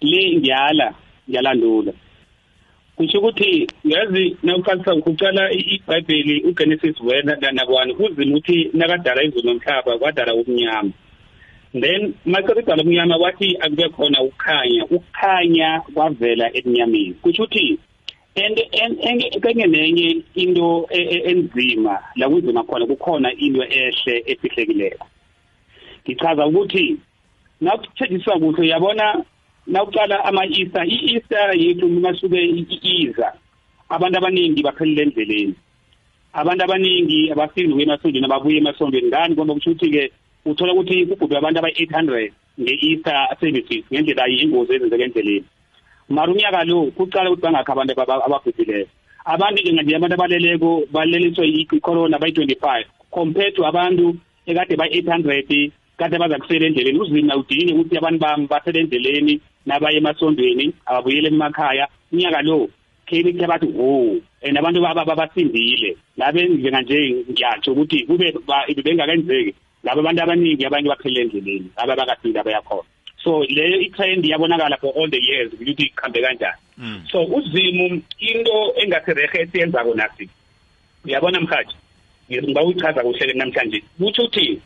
[0.00, 0.94] le ngiyala
[1.28, 1.92] ngiyalandula
[2.96, 7.36] kusho ukuthi yazi nawuqalisa ukucala iBhayibheli uGenesis wena
[7.98, 10.92] uzima uthi nakadala izulu nomhlaba kwadala ubumnyama.
[11.72, 17.78] Then masekudala ubumnyama wathi akube khona ukukhanya ukukhanya kwavela ebunyameni kusho ukuthi
[18.36, 25.06] and enye nenye into enzima la kunzima khona kukhona into ehle efihlekileko.
[26.06, 26.96] Ngichaza ukuthi
[27.60, 29.24] nakuthethiswa kuhle uyabona?
[29.66, 32.40] Nawuqala ama-easter i-easter yethu masuke
[32.82, 33.32] iza
[33.88, 35.54] abantu abaningi baphelele endleleni.
[36.34, 40.10] Abantu abaningi abafiki nokuya emasondweni ababuye emasondweni ngani ngoba kusho ukuthi-ke
[40.44, 45.44] uthola ukuthi kubhubhe abantu aba-eight hundred nge-easter services ngendlela ingozi ezenzeka endleleni.
[46.08, 48.86] Mara unyaka lo kuqala ukuthi bangakho abantu ababhubhileyo
[49.24, 52.86] abantu-ke nje abantu abaleleko baleliswe i-corona bayi-twenty-five.
[53.10, 55.48] Compared to abantu ekade bayi-eight hundred
[55.96, 57.00] kade baza kusela endleleni.
[57.00, 59.40] Uzima udinge ukuthi abantu bami basele endleleni?
[59.66, 62.68] Nabaye emasondweni ababuyele emakhaya unyaka lo
[63.06, 68.32] khe khe bathi wo and abantu babasindile labe njenganje ngiyatsho ukuthi kube
[68.84, 69.54] bengakenzeki.
[69.84, 72.88] Laba abantu abaningi abanye baphelele endleleni laba bakafika abayakhona
[73.24, 76.60] so leyo i-trend yabonakala for all the years ukuthi kuhambe kanjani.
[77.10, 80.28] So uzimu into engathi rehe esiyenzako nasi
[81.04, 81.76] uyabona mhathi
[82.30, 83.84] ngiba uyichaza kuhle namhlanje.
[83.98, 84.60] Kuthi uthi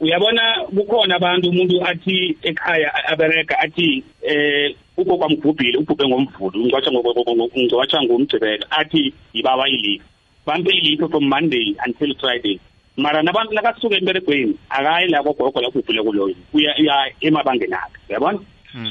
[0.00, 0.42] uyabona
[0.76, 8.66] kukhona abantu umuntu athi ekhaya abereka athi eh ugogo amgubhile ubhubhe ngomvulo ngicwatsha ngicwatsha ngomgcibelo
[8.70, 10.04] athi yibawa ilifa
[10.46, 12.60] bampe ilifa from monday until friday
[12.96, 18.40] mara nabantu nakasuka emberegweni akayi la kogogo la ubhubhile kuloyo uya emabangeni akhe uyabona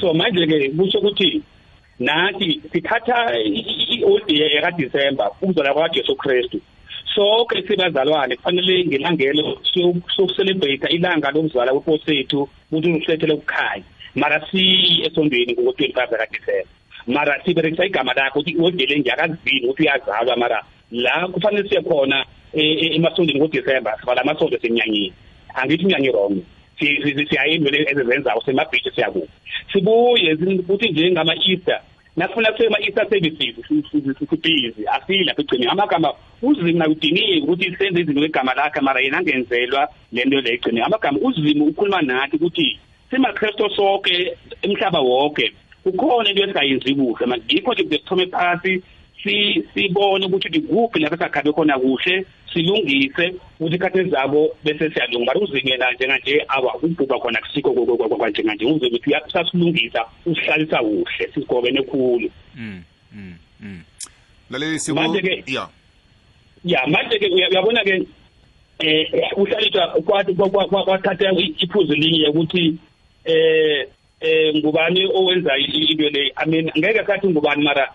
[0.01, 1.41] so manje-ke kusho ukuthi
[1.99, 3.17] nathi sithatha
[3.93, 6.61] i-holiday ekadisemba ukuzola kwajesu kristu
[7.15, 9.57] sonke sibazalwane kufanele ngelangelo
[10.15, 13.83] sokuselebrate ilanga lokuzalwa kwenkosi yethu ukuthi usilethele ukukhanya
[14.15, 16.69] mara siye esondweni ngo-twenty-five zikadisemba
[17.07, 20.37] mara siberekisa igama lakho ukuthi iholiday ngiyakazivini ukuthi uyazalwa.
[20.37, 25.13] Mara la kufanele siye khona emasondweni ngodisemba siba la masonto semnyanyeni.
[25.55, 26.41] Angithi umnyanyi wrong
[26.79, 29.29] siyayindlela ezizenzayo semabhishi siyakuphi
[29.71, 31.81] sibuye ukuthi njengama-easter
[32.15, 33.55] nakufuna kuthiwe ama-easter services
[34.29, 40.25] sibhizi asilapho egcineni amagama uzimo nakudingeki ukuthi senze izinto ngegama lakhe mara yena angenzelwa le
[40.25, 45.53] nto le egcineni amagama uzimo ukhuluma nathi ukuthi simakristo sonke emhlaba wonke
[45.83, 48.83] kukhona into esingayenzi kuhle manje yikho nje kuze sithome phasi
[49.73, 55.91] sibone ukuthi ikuphi lapho sakhabe khona kuhle silungise ukuthi ikhathi zabo bese siyalunga bari uzingela
[55.91, 57.71] njenganje awa ukubhubha khona kusikho
[58.17, 62.83] kwanjenganje uze ukuthi uyasasilungisa usihlalisa kuhle sigobene khulu mm
[63.61, 63.81] mm
[64.49, 64.99] laleli siku
[65.47, 65.67] ya
[66.65, 68.07] ya manje ke uyabona ke
[68.79, 72.77] eh uhlaliswa kwathi kwathatha iphuzu linye ukuthi
[73.25, 73.87] eh
[74.19, 77.89] eh ngubani owenza into le i mean ngeke kathi ngubani mara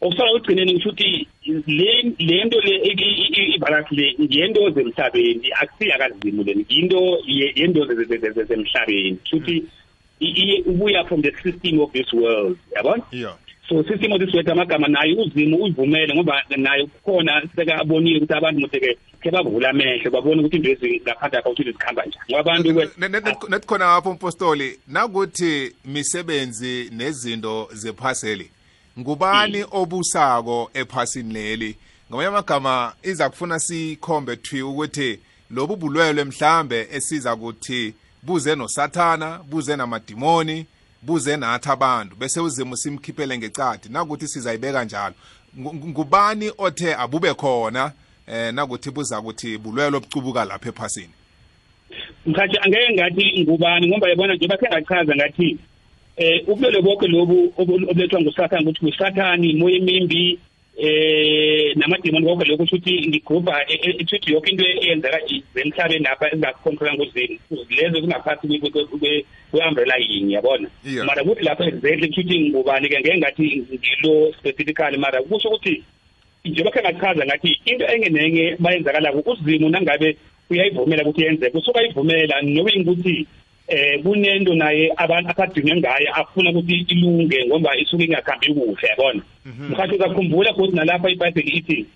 [0.00, 1.28] okusala ugcineni ngisho ukuthi
[1.66, 7.86] le lento le ibalance le ngento zemhlabeni akusiya kazimu le into yento
[8.48, 9.18] zemhlabeni.
[9.30, 9.64] Futhi
[10.66, 13.34] ubuya from the system of this world yabona yeah.
[13.68, 18.60] So system of this world amagama naye uzimu uyivumele ngoba naye kukhona sekabonile ukuthi abantu
[18.60, 22.24] mude-ke ke bavula amehlo babone ukuthi into ezingaphandle akho ukuthi zikhamba njani.
[22.30, 22.72] Ngoba abantu
[23.48, 28.50] nethi khona lapho mpostoli nakuthi misebenzi nezinto zephaseli
[28.98, 31.76] ngubani obusako ephasini leli?
[32.10, 35.18] Ngamanye amagama iza kufuna sikhombe thwi ukuthi
[35.50, 40.66] lobu bulwelwe mhlambe esiza ukuthi buze nosathana buze namadimoni
[41.02, 45.14] buze nathi abantu bese uzimo simkhiphele ngecadi nakuthi sizayibeka njalo.
[45.58, 47.92] Ngubani othe abube khona
[48.26, 51.12] eh nakuthi buza ukuthi bulwelwe obucubuka lapha ephasini?
[52.26, 55.58] Mkhathi angeke ngathi ngubani ngoba yabona nje bakhe ngachaza ngathi
[56.18, 60.38] eh ubulwele bonke lobu obulethwa ngusathane ukuthi ngusathane imoya emimbi
[60.78, 65.18] eh namadimoni konke lokho ukuthi ngigrupa ethi yonke into eyenzeka
[65.62, 67.38] emhlabeni lapha ezingakukhontrola nguzini
[67.70, 68.46] lezo zingaphathi
[69.50, 70.68] kwe-umbrella yinye yabona?
[71.06, 75.82] Mara kuthi lapha exactly kushuthi ngubani-ke ngeke ngathi ngilo specifically mara kusho ukuthi
[76.44, 80.16] njengoba khe ngachaza ngathi into enye nenye bayenzakalako uzimu nangabe
[80.50, 83.26] uyayivumela ukuthi yenzeke usuke ayivumela knowing ukuthi
[83.68, 89.22] eh kunento naye abantu akadinge ngaye afuna ukuthi ilunge ngoba isuke ingakhambi kuhle yabona?
[89.68, 91.86] Mkhathi uzakhumbula futhi nalapha iBhayibheli ithi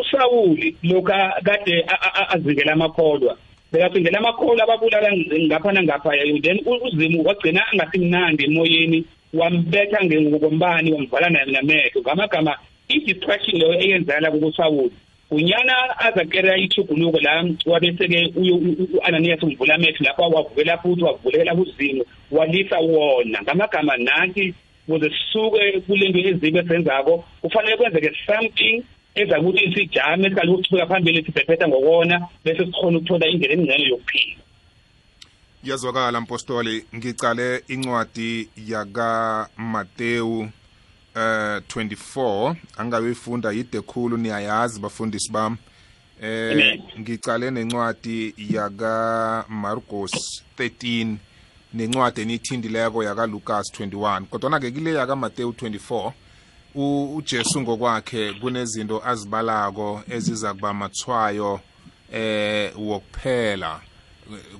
[0.00, 1.86] uSawuli lokha kade
[2.28, 3.36] azingela amakholwa
[3.72, 5.08] bekazingela amakholwa ababulala
[5.46, 6.10] ngapha nangapha
[6.42, 12.00] then uzimu wagcina angasimnandi emoyeni wambetha ngokombani wamvala namehlo.
[12.02, 12.56] Ngamagama
[12.88, 14.92] i-distraction leyo eyenzakala kuSawuli
[15.32, 23.42] unyana azakera ithuguluko la wabese-ke u-ananiyas umvula amehlo lapho wavukela futhi wavulekela kuzimu walisa wona.
[23.42, 24.54] Ngamagama nathi
[24.88, 28.82] ukuze sisuke kule nto ezibi esenzako kufanele kwenzeke something
[29.14, 34.42] eza ukuthi sijame sikale ukuchubeka phambili sibhebhetha ngokona bese sikhona ukuthola indlela engcene yokuphila.
[35.64, 36.84] Yazwakala mpostoli.
[36.94, 40.48] Ngicale incwadi yakamatewu.
[41.16, 45.56] Eh 24 angayifunda yide khulu niyayazi bafundisi bami.
[46.22, 51.16] Eh ngicale nencwadi yaka Marcos 13
[51.74, 56.12] nencwadi enithindileko yaka Lucas 21 kodwa ke kile yaka Matthew 24
[56.74, 61.60] uJesu ngokwakhe kunezinto azibalako eziza kuba mathwayo
[62.12, 63.80] eh wokuphela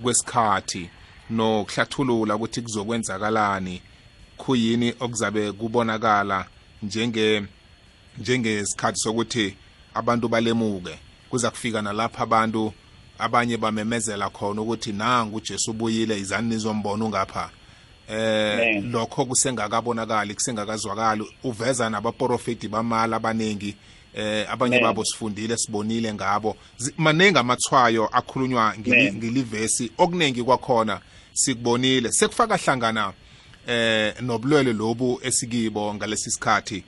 [0.03, 0.90] kwesikhathi
[1.30, 3.82] nokuhlathulula ukuthi kuzokwenzakalani
[4.43, 6.47] khuyini okuzabe kubonakala
[6.82, 7.43] njenge
[8.18, 9.57] njengesikhathi sokuthi
[9.95, 10.99] abantu balemuke.
[11.30, 12.72] Kuza kufika nalapha abantu
[13.18, 17.51] abanye bamemezela khona ukuthi nangu uJesu ubuyile izani nizombona ungapha.
[18.09, 21.24] Eh lokho kusengakabonakali kusengakazwakali.
[21.45, 23.76] Uveza nabaprofeti bamala abaningi
[24.14, 26.57] eh abanye babo sifundile sibonile ngabo.
[26.97, 31.01] Maningi amathwayo akhulunywa ngilivesi okuningi kwakhona
[31.32, 32.12] sikubonile.
[32.12, 33.12] Sekufaka hlangana
[33.66, 36.84] eh nobulwele lobu esikibo ngalesi sikhathi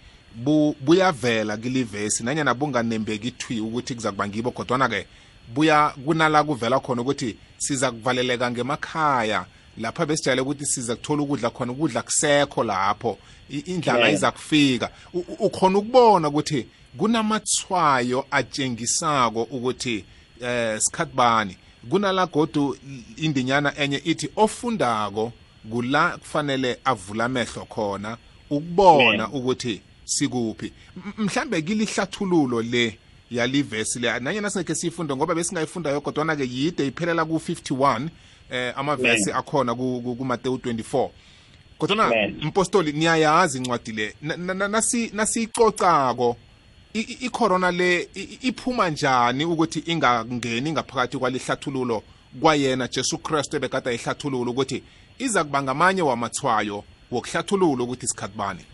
[0.80, 5.06] buyavela kilivesi nanyana bunganembeki ithwi ukuthi kuza kuba ngibo kodwana ke
[5.48, 9.46] buya kunala kuvela khona ukuthi siza kuvaleleka ngemakhaya.
[9.78, 13.18] Lapha besijayele ukuthi siza kuthola ukudla khona ukudla kusekho lapho.
[13.48, 14.90] Indlala iza kufika.
[15.38, 16.66] Ukhona ukubona ukuthi
[16.98, 20.04] kunamathwayo atshengisako ukuthi
[20.40, 21.56] eh sikhathi bani.
[21.90, 22.76] Kunala godu
[23.16, 25.32] indinyana enye ithi ofundako
[25.70, 28.16] kula kufanele avula amehlo khona
[28.50, 30.72] ukubona ukuthi sikuphi.
[31.18, 32.98] Mhlambe kilihlathululo le
[33.30, 38.08] yalivesi le nanyena singekhe siyifunde ngoba besingayifunda yo kodwana ke yide iphelela ku51
[38.50, 41.08] eh amavesi akhona kuMateyu 24
[41.78, 42.10] kodwana
[42.42, 44.14] mpostoli niyayazi incwadi le.
[44.68, 46.36] Nasi nasicocako
[46.94, 48.08] icorona le
[48.42, 52.02] iphuma njani ukuthi ingangeni ngaphakathi kwalihlathululo
[52.40, 54.82] kwayena Jesu Kristu bekade ehlathulula ukuthi
[55.18, 58.64] iza kuba ngamanye wamathwayo wokuhlathulula ukuthi isikhathi bani?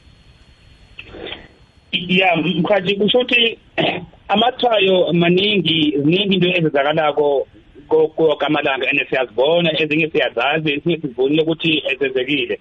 [1.92, 3.58] Ya mkhathi kusho ukuthi
[4.28, 7.46] amathwayo maningi ziningi into ezenzakalako
[7.88, 12.60] kokamalanga and siyazibona ezinye siyazazi ezinye sizibonile ukuthi ezenzekile.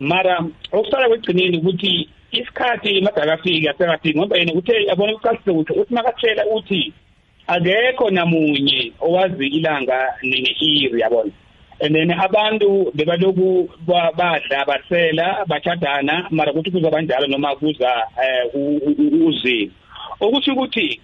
[0.00, 6.46] Mara okusala kwegcineni ukuthi isikhathi madakafiki asekafiki ngoba yena uthe yabona ukucacise ukuthi uthi makatshela
[6.46, 6.92] uthi
[7.46, 11.30] akekho namunye owazi ilanga ne-iri yabona?
[11.80, 17.90] And then abantu bebaloku badla basela bachadana mara ukuthi kuza kanjalo noma kuza
[18.54, 18.80] um
[19.26, 19.72] uzimo
[20.20, 21.00] okusho ukuthi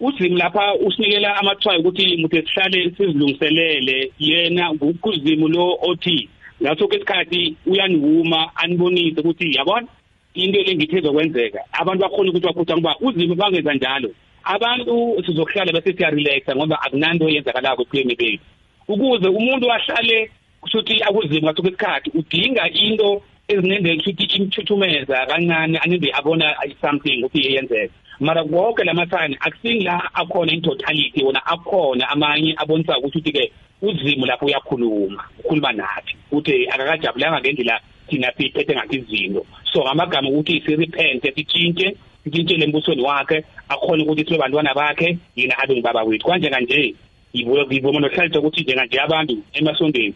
[0.00, 6.28] uzimo lapha usinikela amathwayo ukuthi mude sihlale sizilungiselele yena ngukuzimo lo othi
[6.62, 9.86] ngaso kwesikhathi uyaniwuma anibonise ukuthi yabona
[10.34, 14.10] into le ngithi ezokwenzeka abantu bakhona ukuthi baphutha ngoba uzimo bangenza njalo.
[14.44, 18.44] Abantu sizokuhlala bese siyarelaxa ngoba akunanto eyenzakalako ephilweni bethu.
[18.92, 20.30] Ukuze umuntu ahlale
[20.60, 26.46] kushuthi akuzima ngaso kwesikhathi udinga into ezinendlela kushuthi imthuthumeza kancane aninde abona
[26.80, 32.98] something ukuthi iyenzeka mara konke lamasayini akusingi la akhona in totality wona akhona amanye abonisa
[32.98, 36.16] ukuthi ke uzimo lapho uyakhuluma ukhuluma nathi.
[36.32, 39.46] Uthi akakajabulanga ngendlela thina siphethe ngathi izinto.
[39.72, 45.74] So ngamagama ukuthi sirepente sitshintshe sitshintshele embusweni wakhe akhona ukuthi sibe bantwana bakhe yena abe
[45.74, 46.26] ngibaba wethu.
[46.28, 46.94] Kanje kanje
[47.34, 50.14] ngivuma nohlalisa ukuthi njenganje abantu emasondweni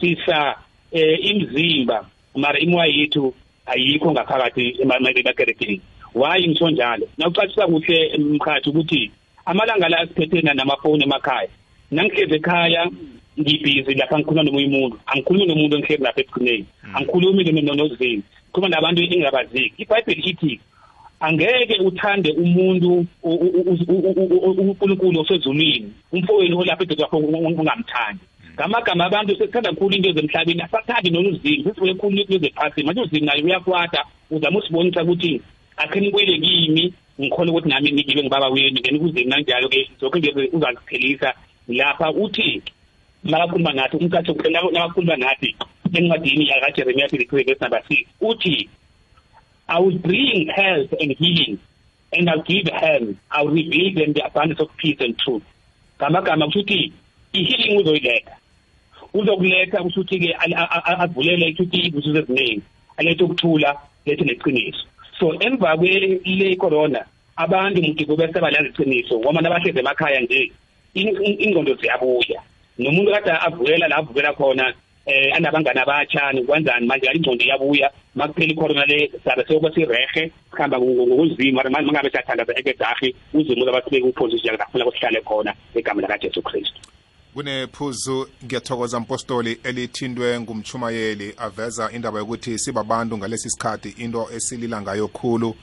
[0.00, 0.56] sisa
[0.92, 3.34] eh imzimba mara imoya yethu
[3.66, 5.80] ayikho ngaphakathi emakerekeni.
[6.14, 7.08] Why ngisho njalo?
[7.18, 9.10] Nawucacisa kuhle mkhathi ukuthi
[9.46, 11.48] amalanga la siphethena namafoni emakhaya
[11.90, 12.90] nangihlezi ekhaya
[13.40, 19.82] ngibhizi lapha ngikhuluma nomunye umuntu angikhulumi nomuntu engihlezi lapha ekugcineni angikhulumi nozini ngikhuluma nabantu engingabaziki
[19.82, 20.60] ibhayibheli ithi
[21.20, 28.24] angeke uthande umuntu uNkulunkulu osezulwini umfowenu olapha eduze kwakho ungamthandi.
[28.54, 33.42] Ngamagama abantu sesithanda kakhulu into zemhlabeni asathandi noluzini sesibuye khulu into zephasini manje uzini naye
[33.42, 35.42] uyakwata uzama usibonisa ukuthi
[35.76, 38.80] akhe nikwele kimi ngikhona ukuthi nami ngibe ngibaba wenu.
[38.82, 41.34] Then kuzini nanjalo ke zonke nje uzaziphelisa.
[41.68, 42.62] Lapha uthi
[43.24, 45.56] makakhuluma nathi umkhathi nakakhuluma nathi
[45.92, 48.68] encwadini yakajeremiya 33 verse number 6 uthi
[49.68, 51.58] I will bring health and healing
[52.12, 55.42] and I'll give them I'll reveal them the abundance of peace and truth.
[56.00, 56.92] Ngamagama kushuthi
[57.32, 58.36] i-healing uzoyiletha
[59.14, 60.36] uzokuletha kushuthi ke
[61.02, 62.62] avulele kushuthi izibuzo eziningi
[62.96, 64.84] alethe ukuthula lethe neqiniso.
[65.18, 67.04] So emva kwele corona
[67.36, 70.52] abantu muthi kube sebalazi iqiniso ngoba nabahlezi emakhaya nje
[70.94, 72.40] ingqondo ziyabuya.
[72.78, 74.74] Nomuntu kade avukela la avukela khona
[75.08, 77.90] eh anabangani abatsha kwanzani manje ingqondo iyabuya.
[78.14, 84.84] Makuphela icorona le sabe seyoba sirehe sikhamba ngokuzima mangabe siyathandaza ekedahi uzimo labathibeka uphosisi yakufuna
[84.84, 86.80] kuhlale khona egama lakaJesu Kristu.
[87.34, 95.54] Kunephuzu ngiyathokoza mpostoli elithindwe ngumchumayeli aveza indaba yokuthi sibabantu ngalesi sikhathi into esilila ngayo khulu.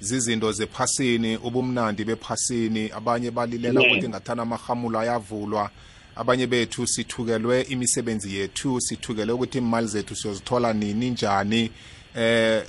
[0.00, 5.70] Zizinto zephasini ubumnandi bephasini abanye balilela ukuthi ngathana amahamulo ayavulwa.
[6.16, 11.70] Abanye bethu sithukelwe imisebenzi yethu sithukelwe ukuthi imali zethu siyozithola nini njani.
[12.16, 12.64] Eh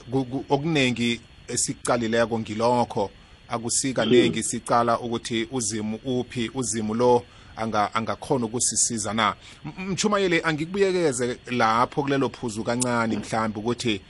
[0.49, 3.11] okuningi esikucalileko ngilokho.
[3.49, 7.23] Akusikaningi sicala ukuthi uzimu uphi uzimu lo
[7.57, 9.35] anga angakhona ukusisiza na.
[9.77, 14.01] Mchumayeli angikubuyekeze lapho kulelo phuzu kancane mhlawumbe ukuthi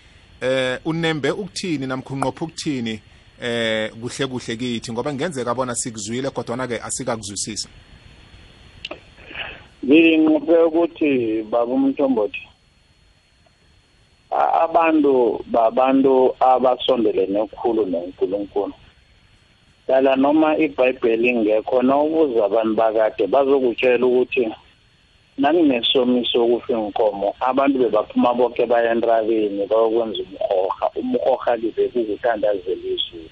[0.42, 3.02] eh unembe ukuthini namkhunqopha ukuthini
[3.42, 7.68] eh kuhle kuhle kithi ngoba ngenzeka bona sikuzwile kodwa na ke asikakuzwisisi.
[9.86, 11.12] Nginqophe ukuthi
[11.52, 12.44] baba umthombothi
[14.64, 18.74] abantu babantu abasondelene okukhulu noNkulunkulu.
[19.88, 24.44] Dala noma iBhayibheli ingekho nawubuza abantu bakade bazokutshela ukuthi
[25.38, 33.30] nanginesomiso okufa inkomo abantu bebaphuma bonke baya entabeni bayokwenza umhoha umhoha libe kukuthandazela izulu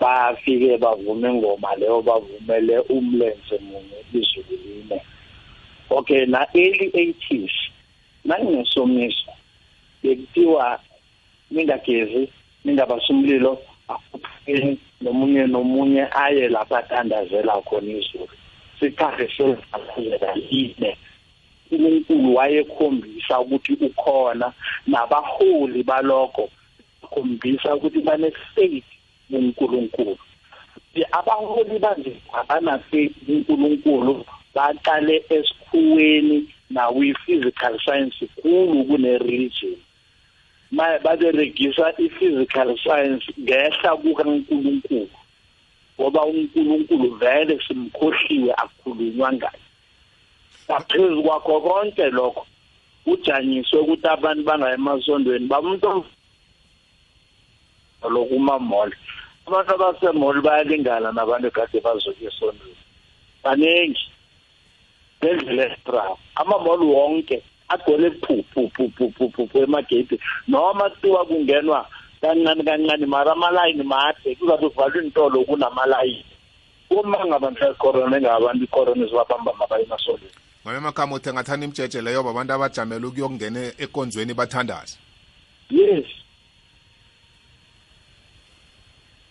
[0.00, 4.98] bafike bavume ingoma leyo bavumele umlenze munye izulu line
[5.92, 7.52] okay na early 80s
[8.24, 9.30] nanginesomiso
[10.02, 10.80] bekuthiwa
[11.50, 12.28] ningagezi
[12.64, 18.28] ningabasumlilo akupheni nomunye nomunye aye lapha athandazela khona izulu.
[18.80, 20.96] Sikhathi sezazela line
[21.72, 24.52] uNkulunkulu wayekhombisa ukuthi ukhona
[24.86, 26.50] nabaholi baloko
[27.10, 28.84] khombisa ukuthi banefaith
[29.30, 30.18] kuNkulunkulu
[31.12, 34.24] abaholi banje abanafaith kuNkulunkulu
[34.54, 35.61] baqale esikhuweni
[36.70, 39.76] nawo i-physical science kulu kune-religion.
[40.72, 45.08] Baberegisa i-physical science ngehla kukaNkulunkulu
[46.00, 49.62] ngoba uNkulunkulu vele simkhohliwe akukhulunywa ngayo.
[50.66, 52.46] Ngaphezu kwakho konke lokho
[53.06, 56.04] ujanyiswe ukuthi abantu bangaye emasondweni bamuntu
[58.10, 58.90] lokumamall
[59.46, 62.80] abantu abasemall bayalingana nabantu ekade bazokuya esondweni.
[63.44, 64.11] Baningi
[65.24, 70.18] ngendlela esitrawo amamall wonke agcwele phu phu phu phu phu phu phu emagate
[70.48, 71.86] noma kuthiwa kungenwa
[72.20, 76.24] kancane kancane mara amalayini made kuzabe kuvalwa intolo kunamalayini
[76.90, 82.52] uma ngabantu ecorona engabantu icorona izibabamba mabaye emasondweni ngabe amagama uthi ngathanda imjeje leyo babantu
[82.52, 84.98] abajamele ukuyokungena ekonzweni bathandaze.
[85.70, 86.06] Yes.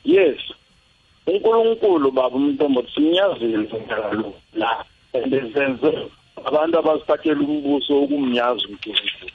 [0.04, 0.40] Yes.
[1.28, 3.70] uNkulunkulu baba umntombo simnyazile
[4.54, 6.10] la and senze
[6.46, 9.32] abantu abasiphathela umbuso ukumnyaza uNkulunkulu.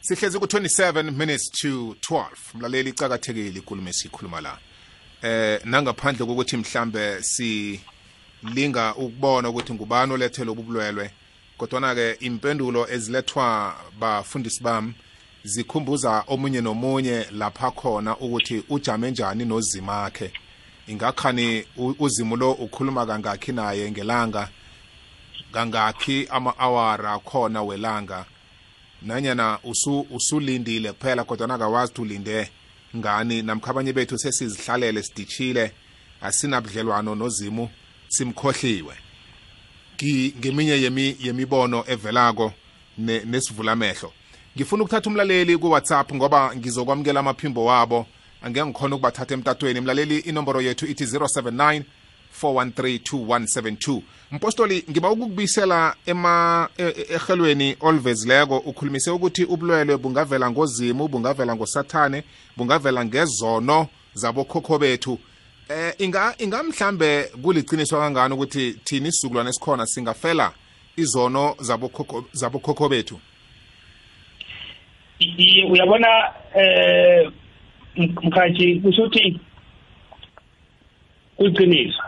[0.00, 4.58] Sihlezi ku-27 minutes to 12 mlaleli icakathekile ikulumo esiyikhuluma la.
[5.22, 11.10] Eh nangaphandle kokuthi mhlambe silinga ukubona ukuthi ngubani olethe lobu bulwelwe
[11.58, 14.94] kodwana-ke impendulo ezilethwa bafundisi bami
[15.44, 20.32] zikhumbuza omunye nomunye lapha khona ukuthi ujame njani nozimakhe.
[20.88, 21.64] Ingakhani
[21.98, 24.48] uzimo lo ukhuluma kangakhi naye ngelanga
[25.52, 28.24] kangakhi ama-awara khona welanga.
[29.02, 32.50] Nanyana usu usulindile kuphela kodwa kawazi ukuthi ulinde
[32.96, 35.72] ngani namkha abanye bethu sesizihlalele sidishile
[36.20, 37.70] asinabudlelwano nozimu
[38.08, 38.94] simkhohliwe.
[40.38, 42.52] Ngeminye yemi yemibono evelako
[42.98, 44.12] nesivula amehlo.
[44.56, 48.06] Ngifuna ukuthatha umlaleli ku-whatsapp ngoba ngizokwamukela amaphimbo wabo.
[48.42, 49.80] Angeke ngikhona ukubathatha emtatweni.
[49.80, 51.82] Mlaleli inomboro yethu ithi 079
[52.42, 54.00] 4132172
[54.32, 62.24] mpostoli ngiba ukukubisela ema e, e, ehelweni olivezileko ukhulumise ukuthi ubulwelwe bungavela ngozimu bungavela ngosathane
[62.56, 65.18] bungavela ngezono zabokhokho bethu.
[65.68, 70.52] Eh inga ingamhlambe kuliciniso kangani ukuthi thina isizukulwane esikhona singafela
[70.96, 73.20] izono zabokhokho zabokhokho bethu?
[75.70, 76.08] Uyabona
[76.54, 77.32] eh
[77.96, 79.40] mkhathi kusho ukuthi
[81.36, 82.02] kuyiqiniso.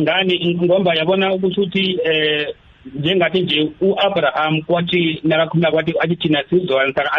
[0.00, 0.56] Ngani?
[0.62, 2.46] Ngoba yabona ukuthi uthi eh
[2.86, 7.12] njengathi nje uAbraham kwathi nakakhuluma kwathi athi thina sizwana saka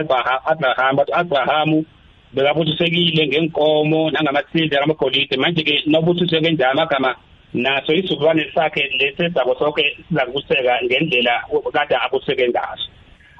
[0.46, 1.86] Abraham bathi Abraham
[2.34, 7.16] bekabuthisekile ngenkomo nangamasiliva amagolide manje ke nobuthiseke njani amagama
[7.54, 11.44] naso isizukulwane sakhe lesesabo sonke sizakuseka ngendlela
[11.74, 12.90] kade abuseke ngaso.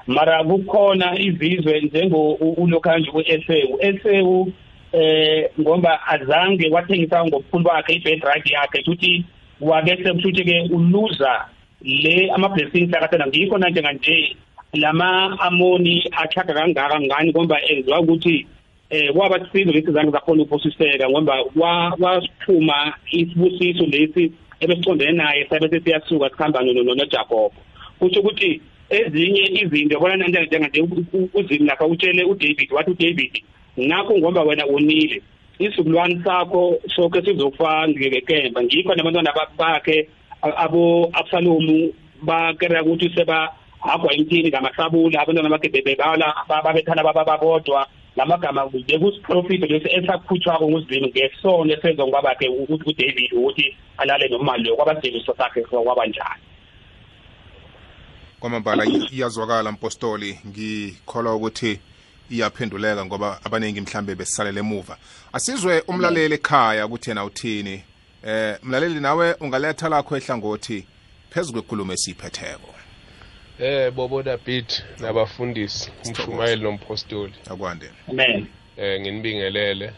[0.08, 4.54] Mara kukhona izizwe njengo ulokhanje ku-esewu esewu
[4.92, 9.26] eh ngoba azange wathengisa ngobukhulu bakhe i-birthright yakhe futhi
[9.62, 11.46] wabese futhi ke uluza
[11.82, 13.28] le ama-blessings akathanda.
[13.28, 14.36] Ngikho na njenganje
[14.74, 18.48] lama amoni achaga kangaka ngani ngoba enziwa ukuthi
[18.90, 21.44] eh kwaba sizo lesi zange zakhona ukusiseka ngoba
[22.00, 27.52] wasiphuma isibusiso lesi ebesicondene naye sabe sesiyasuka sikhamba noJacob
[28.00, 28.62] kusho ukuthi
[28.98, 30.82] ezinye izinto yabona njenganje
[31.34, 33.34] uzini lapha utshele uDavid wathi uDavid
[33.80, 35.22] ngakho ngoba wena unile
[35.60, 40.08] isizukulwane sakho sonke sizofa ngekemba ngikho nabantwana bakhe
[40.42, 43.50] abo Absalomu bakera ukuthi seba
[43.82, 52.06] agwa emthini ngamasabula abantwana bakhe bebebala babethana bababodwa lamagama bekusiprofit lesi esakhutshwako nguzimo ngesono esenza
[52.06, 53.66] kwabakhe ukuthi uDavid ukuthi
[53.98, 56.53] alale nomali lo kwabasebenzi sakhe kwaba njani.
[58.44, 60.40] Kwamambala iyazwakala mpostoli.
[60.48, 61.80] Ngikholwa ukuthi
[62.32, 64.98] iyaphenduleka ngoba abaningi mhlambe besisalele emuva.
[65.34, 67.84] Asizwe umlaleli ekhaya ukuthi yena uthini.
[68.24, 70.86] Eh mlaleli nawe ungaletha lakho ehlangothi
[71.30, 72.74] phezulu kwekhulumo esiyiphetheko.
[73.60, 74.66] Eh bobo David
[75.00, 77.34] nabafundisi umshumayeli nompostoli.
[77.50, 77.90] Akwande.
[78.10, 78.48] Amen.
[78.78, 79.94] Eh nginibingelele.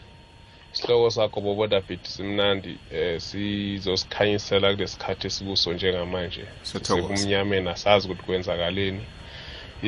[0.76, 6.44] Isihloko sakho bobo David simnandi eh sizosikhanyisela kulesikhathi esikuso njengamanje.
[6.62, 9.04] Sekumnyameni asazi ukuthi kwenzakaleni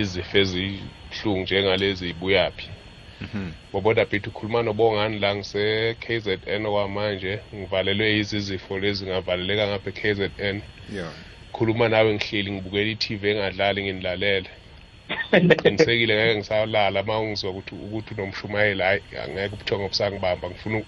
[0.00, 2.68] izifo ezihlungu njengalezi ibuyaphi
[3.72, 10.56] bobo David ukhuluma nobongani la ngise KZN kwamanje ngivalelwe yizi zifo lezi ngavaleleka ngapha KZN
[10.96, 11.12] yeah.
[11.52, 14.50] Khuluma nawe ngihleli ngibukela i-TV engadlali nginilalele
[15.60, 20.78] qinisekile ngeke ngisalala uma ungizwa ukuthi ukuthi unomshumayeli hayi angeke ubuthongo busangibamba ngifuna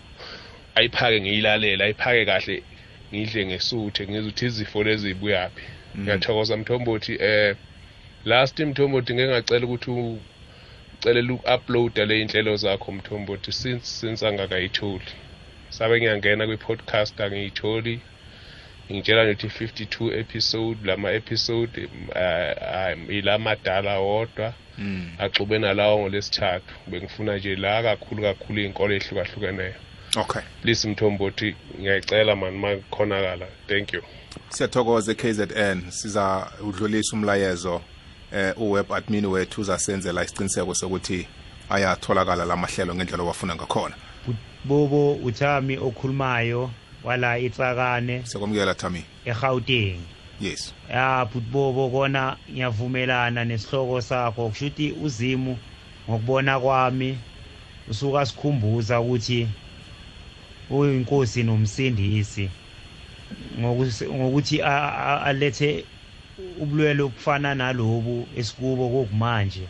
[0.77, 2.57] ayiphake ngiyilalela ayiphake kahle
[3.13, 5.65] ngidle ngesuthe ngizwe ukuthi izifo lezi zibuyaphi.
[6.01, 7.57] Ngiyathokoza mthombothi eh
[8.31, 9.91] last mthombothi ngeke ngacela ukuthi
[10.95, 15.11] ucelela uku-uploada le inhlelo zakho mthombothi since since angakayitholi.
[15.77, 17.95] Sabe ngiyangena kwi-podcast angiyitholi.
[18.91, 21.89] Ngitshela nje ukuthi 52 episode lama episode
[23.09, 24.55] ila madala wodwa.
[25.19, 29.75] Axube nalawo ngolesithathu bengifuna nje la kakhulu kakhulu izinkolo ehlukahlukeneyo
[30.17, 30.43] okay.
[30.63, 33.47] Please mthombothi ngiyayicela mani ma kukhonakala.
[33.67, 34.03] Thank you.
[34.49, 37.83] Siyathokoza KZN siza udlulisa umlayezo
[38.33, 41.29] eh uweb admin wethu uzasenzela isiqiniseko sokuthi
[41.71, 43.95] ayatholakala lamahlelo ngendlela owafuna ngakhona.
[44.65, 46.71] Bobo uthami okhulumayo.
[47.05, 50.01] Wala itsakane siyakwamukela Thami eGauteng.
[50.41, 50.75] Yes.
[50.91, 54.49] Ya bhutibobo kona ngiyavumelana nesihloko sakho.
[54.49, 55.59] Kushuthi uzimu
[56.09, 57.19] ngokubona kwami
[57.89, 59.49] usuka sikhumbuza ukuthi
[60.71, 62.51] uyinkosi nomsindisi.
[63.61, 65.85] Ngokuthi alethe
[66.61, 69.69] ubulwele obufana nalobu esikubo kokumanje.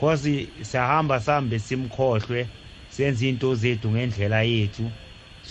[0.00, 2.46] Cause siyahamba sihambe simkhohlwe
[2.90, 4.90] senze into zethu ngendlela yethu.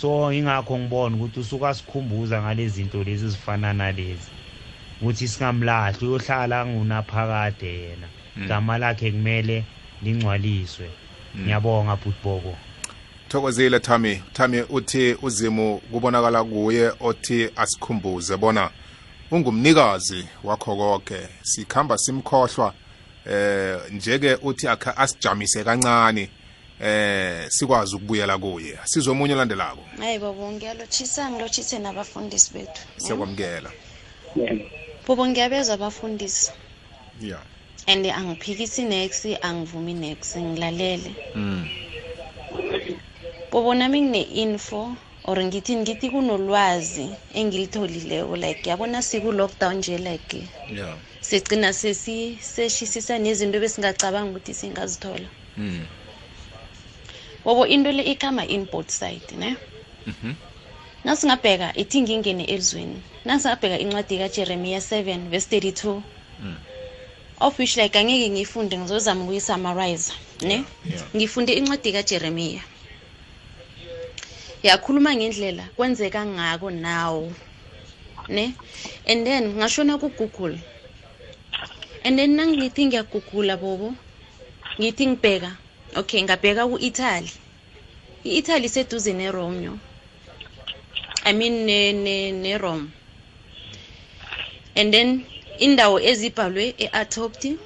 [0.00, 4.30] So ingakho ngibona ukuthi usuka sikhumbuza ngalezi zinto lezi zifana nalezi.
[5.00, 8.08] Ukuthi singamlahli uyohlala ngunaphakade yena.
[8.36, 9.64] Igama lakhe kumele
[10.02, 10.90] lingcwaliswe.
[11.36, 12.56] Ngiyabonga bhutbobo
[13.32, 14.22] thokozile Thami.
[14.32, 18.70] Thami uthi uzimu kubonakala kuye othi asikhumbuze bona
[19.30, 22.74] ungumnikazi wakho konke sikhamba simkhohlwa
[23.26, 26.28] eh njeke uthi akha asijamise kancane.
[26.82, 28.78] Eh sikwazi ukubuyela kuye.
[28.84, 29.82] Sizwe omunye olandelako.
[29.98, 32.82] Hayi bobo ngiyalotshisa ngilotshise nabafundisi bethu.
[32.96, 33.70] Siyakwamukela.
[35.06, 36.50] Bobo ngiyabezwa abafundisi.
[37.20, 37.42] Yeah
[37.86, 41.14] and angiphikisi nex angivumi nex ngilalele.
[41.34, 41.68] Mm
[43.50, 51.70] bobo nami ngine-info or ngithi ngithi kunolwazi engilitholileko like yabona siku-lockdown nje like yeah sigcina
[51.72, 55.28] sesi- seshisisa nezinto besingacabanga ukuthi singazithola.
[55.56, 55.86] Mm
[57.44, 59.56] bobo into le ikhama in both side ne?
[60.06, 60.34] Mhm.
[61.04, 66.02] Nasingabheka ithi ngingene elizweni nasingabheka incwadi kajeremiya 7 verse 32
[67.40, 70.12] of which like angeke ngiyifunde ngizozama ukuyisamarize
[70.42, 70.54] ne?
[70.54, 71.02] Yeah.
[71.16, 72.62] ngifunde incwadi kajeremiya
[74.62, 77.32] yakhuluma ngendlela kwenzeka ngako nawo
[78.28, 78.54] ne?
[79.06, 80.58] And then ngashona kugoogle.
[82.04, 83.94] And then nangithi ngiyagugula bobo
[84.80, 85.56] ngithi ngibheka
[85.96, 87.30] okay ngabheka ku-italy.
[88.24, 89.78] I-italy seduze neromeo
[91.24, 92.90] i mean ne, ne, nerome.
[94.76, 95.24] And then
[95.58, 97.58] indawo ezibhalwe e-atopti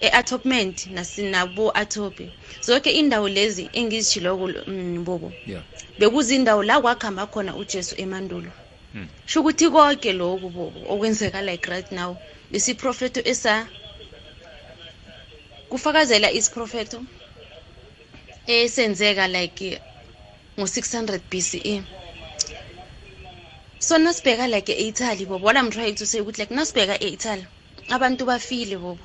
[0.00, 0.86] e-atopment
[1.32, 2.30] nabo-atopi
[2.60, 5.62] zonke indawo lezi engizitshiloko mm, bobo yeah.
[5.98, 8.50] bekuzindawo la kwakuhamba khona ujesu emandulo.
[8.94, 9.08] Mm.
[9.26, 12.16] sho ukuthi konke lokhu bobo okwenzeka like right now
[12.52, 13.66] isiprofeto esa
[15.68, 17.02] kufakazela isiprofeto
[18.46, 19.80] esenzeka like
[20.58, 21.82] ngo-600 bce
[23.78, 27.46] so nasibheka like e-italy bobo what i'm trying to say ukuthi like nasibheka e-italy
[27.90, 29.04] abantu bafile bobo.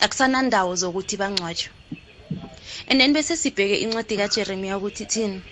[0.00, 1.70] Akusanandawo zokuthi bangcwatshwe.
[2.88, 5.42] And then bese sibheke incwadi kajeremiya ukuthi thini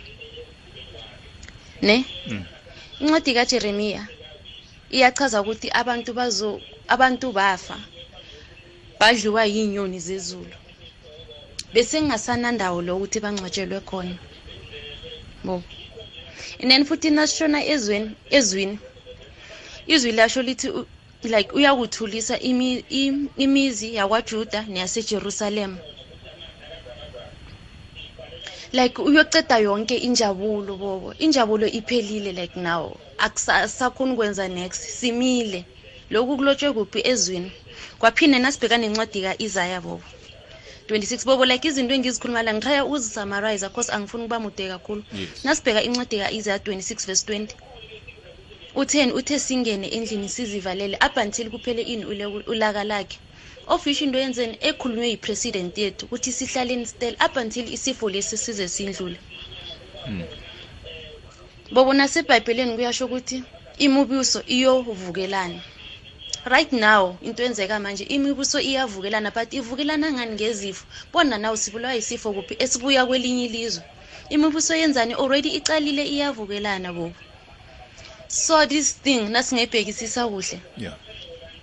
[1.83, 2.05] ne?
[2.27, 2.45] Mm.
[3.01, 4.03] incwadi kajeremiya
[4.91, 7.79] iyachaza ukuthi abantu bazo abantu bafa
[8.99, 10.55] badliwa yinyoni zezulu.
[11.79, 14.17] Bese kungasanandawo lokuthi bangcwatshelwe khona.
[15.45, 15.63] Bo.
[16.61, 18.79] And then futhi nasishona ezweni ezwini
[19.87, 20.87] izwi lasho lithi u-
[21.23, 25.79] like uyakuthulisa imi, im, imizi yakwajuda neyasejerusalem.
[28.73, 32.97] Like uyoceda yonke injabulo bobo injabulo iphelile like now.
[33.19, 35.65] Akusakhoni ukwenza next simile.
[36.11, 37.53] Lokhu kulotshwe kuphi ezwini
[37.99, 40.03] kwaphinde nasibheka nencwadi ka-isaya bobo
[40.89, 45.03] 26 bobo like izinto engizikhuluma la ngitraya uzisamarize cause angifuni ukuba mude kakhulu.
[45.13, 45.45] Yes.
[45.45, 47.49] nasibheka incwadi ka-isaya 26 verse 20
[48.75, 52.05] utheni uthe singene endlini sizivalele up until kuphele ini
[52.47, 53.19] ulaka lakhe.
[53.67, 59.17] Ofisho into yenzeni ekhulunywe yipresident yethu ukuthi sihlaleni stel up until isifo lesi size sindlule.
[61.71, 63.43] Bobo nasebhayibheleni kuyasho ukuthi
[63.79, 65.61] imibuso iyovukelana.
[66.49, 68.05] Right now into enzeka manje.
[68.05, 70.87] Imibuso iyavukelana but ivukelana ngani ngezifo?
[71.13, 72.57] Bona nawo sibulawa yisifo kuphi?
[72.59, 73.83] Esibuya kwelinye ilizwe.
[74.31, 75.15] Imibuso yenzani?
[75.15, 77.15] Already icalile iyavukelana bobo
[78.29, 80.61] so this thing nasingebhekisisa kuhle.
[80.77, 80.95] Yeah.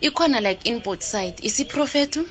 [0.01, 2.27] Ikhona like in both side isiprofetu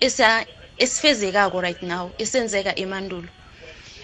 [0.00, 0.46] esa
[0.78, 3.28] esifezekako right now esenzeka emandulo.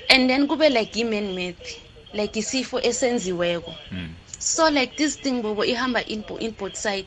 [0.08, 1.56] And then kube like i-man made
[2.14, 3.74] like isifo esenziweko.
[3.92, 4.14] Mm.
[4.38, 7.06] So like this thing bobo ihamba in, in both side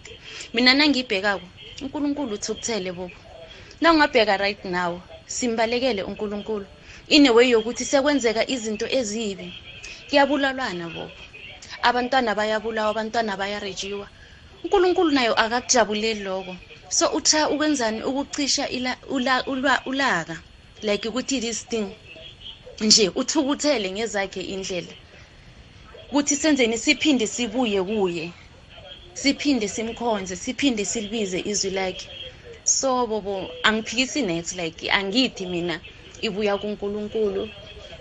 [0.53, 1.47] mina nangiyibhekako
[1.81, 3.11] unkulunkulu uthukuthele bobo.
[3.81, 6.65] Na ungabheka right now simbalekele unkulunkulu.
[7.07, 9.51] Ineway yokuthi sekwenzeka izinto ezibi.
[10.09, 11.11] Kuyabulalwana bobo.
[11.81, 14.07] Abantwana bayabulawa abantwana bayarejiwa.
[14.63, 16.55] Unkulunkulu nayo akakujabuleli lokho.
[16.89, 18.67] So utha ukwenzani ukucisha
[19.85, 20.37] ulaka?
[20.81, 21.87] Like ukuthi this thing
[22.81, 24.93] nje uthukuthele ngezakhe indlela.
[26.11, 28.31] Kuthi senzeni siphinde sibuye kuye.
[29.13, 32.09] Siphinde simkhonze siphinde silibize izwi lakhe.
[32.63, 35.79] So bobo angiphikisi net like angithi mina
[36.21, 37.49] ibuya kunkulunkulu.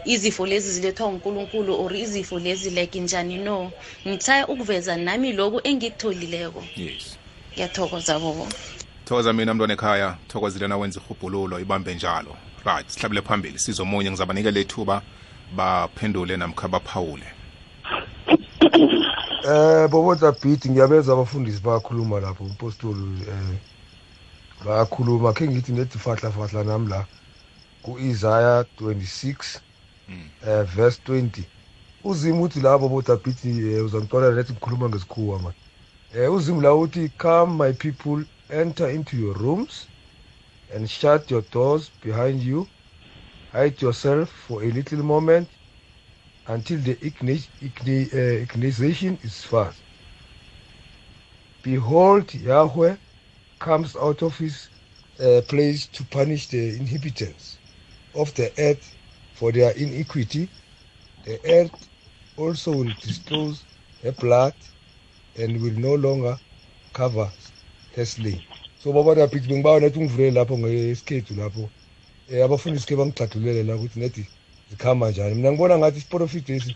[0.05, 3.37] Izifo lezi zilethwa unkulunkulu or izifo lezi like njani?
[3.37, 3.73] No.
[4.09, 6.65] Ngithaya ukuveza nami loku engikutholileko.
[6.77, 7.16] Yes.
[7.53, 8.49] Ngiyathokoza bobo.
[9.05, 10.16] Thokoza mina mntwana ekhaya.
[10.28, 12.37] Thokozile na wenza ihubhululo ibambe njalo.
[12.65, 13.59] Right sihlabele phambili.
[13.59, 15.03] Sizomunye ngizabanikela ithuba.
[15.57, 17.39] Baphendule namkha baphawule
[18.62, 23.59] Eh bobodla beat ngiyabeza abafundisi bayakhuluma lapho umpostoli eh
[24.65, 25.32] bayakhuluma.
[25.35, 27.07] Khe ngithi nethi fahla fahla nami la
[27.82, 29.61] ku-Isaiah 26
[30.43, 31.45] eh verse 20
[32.05, 35.55] uzimo uthi la bobodla beat eh, uzangixolela nethi ngikhuluma ngesikhuwa man.
[36.15, 39.89] Eh uzimo la uthi come my people enter into your rooms
[40.74, 42.66] and shut your doors behind you.
[43.53, 45.49] Hide yourself for a little moment
[46.51, 49.85] until the igni- igni- uh, ignition is fast.
[51.62, 52.98] Behold, Yahweh
[53.60, 54.70] comes out of his
[55.20, 57.60] uh, place to punish the inhabitants
[58.14, 58.97] of the earth
[59.35, 60.51] for their iniquity.
[61.24, 61.90] The earth
[62.36, 63.66] also will disclose
[64.02, 64.55] her blood
[65.36, 66.40] and will no longer
[66.94, 67.32] cover
[67.94, 68.44] her slain.
[68.78, 71.72] So baba daphit bengibawa nethi ungivulele lapho ngesikhethu lapho
[72.28, 74.31] eh abafundisi ke bangigxadulele la ukuthi nethi
[74.70, 75.34] zikhamba njani?
[75.36, 76.72] Mina ngibona ngathi isiprofiti lesi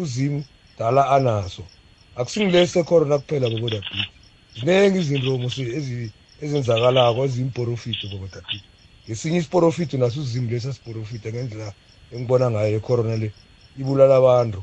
[0.00, 0.40] uzimu
[0.78, 1.64] dala anaso.
[2.18, 4.10] Akusingilesi secorona kuphela bobodabhiti
[4.58, 6.12] ziningi izinto musi ezi-
[6.44, 8.68] ezenzakalako eziyimprofiti bobodabhiti
[9.06, 11.74] ngesinye isiprofiti naso uzimu lesi asiprofite ngendlela
[12.12, 13.28] engibona ngayo ecorona le
[13.80, 14.60] ibulala abantu.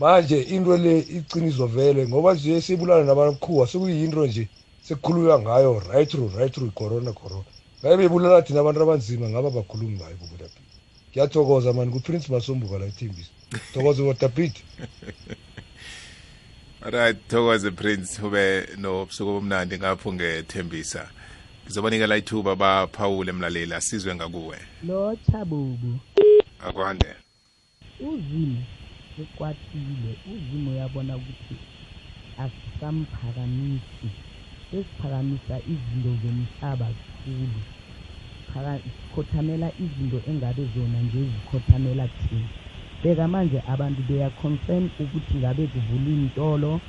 [0.00, 4.44] Manje into le iqiniso vele ngoba nje sibulala nabakhuwa sekuyinto nje
[4.86, 7.50] sekukhulunywa ngayo right through right through corona corona.
[7.80, 10.57] Ngabe bebulala thina abantu abanzima ngaba bakhulumi ngayo bobodabhiti
[11.10, 13.30] ngiyathokoza mani kuprince masombuka la ethembisa
[13.72, 14.56] thokoza wadabhit
[16.80, 18.22] right thokoze prince.
[18.22, 21.10] Ube nobusuku obumnandi ngapho ngethembisa.
[21.64, 24.58] Ngizobanikela ithuba baphawule mlaleli asizwe ngakuwe.
[24.86, 25.98] Lo chabubu
[26.66, 27.14] akwande.
[28.00, 28.62] Uzimo
[29.22, 31.56] ekwatile uzimo uyabona ukuthi
[32.38, 34.08] asisamphakamisi
[34.70, 37.60] sesiphakamisa izinto zomhlaba zikhulu
[38.52, 42.48] Sikhothamela izinto engabe zona nje zikhothamela thina.
[43.02, 46.80] Beka manje abantu beya-concern ukuthi ngabe kuvula iy'ntolo.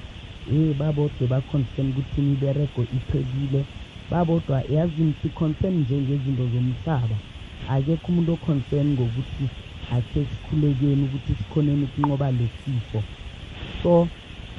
[0.55, 3.61] Eh babodwa ba-concern ukuthi imiberego iphekile.
[4.11, 7.17] Babodwa yazini si-concern nje ngezinto zomhlaba.
[7.73, 9.45] Akekho umuntu o-concern ngokuthi
[9.95, 13.03] akhe sikhulekeni ukuthi sikhoneni ukunqoba lesifo
[13.83, 14.07] so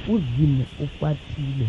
[0.08, 1.66] uzimo ukwatile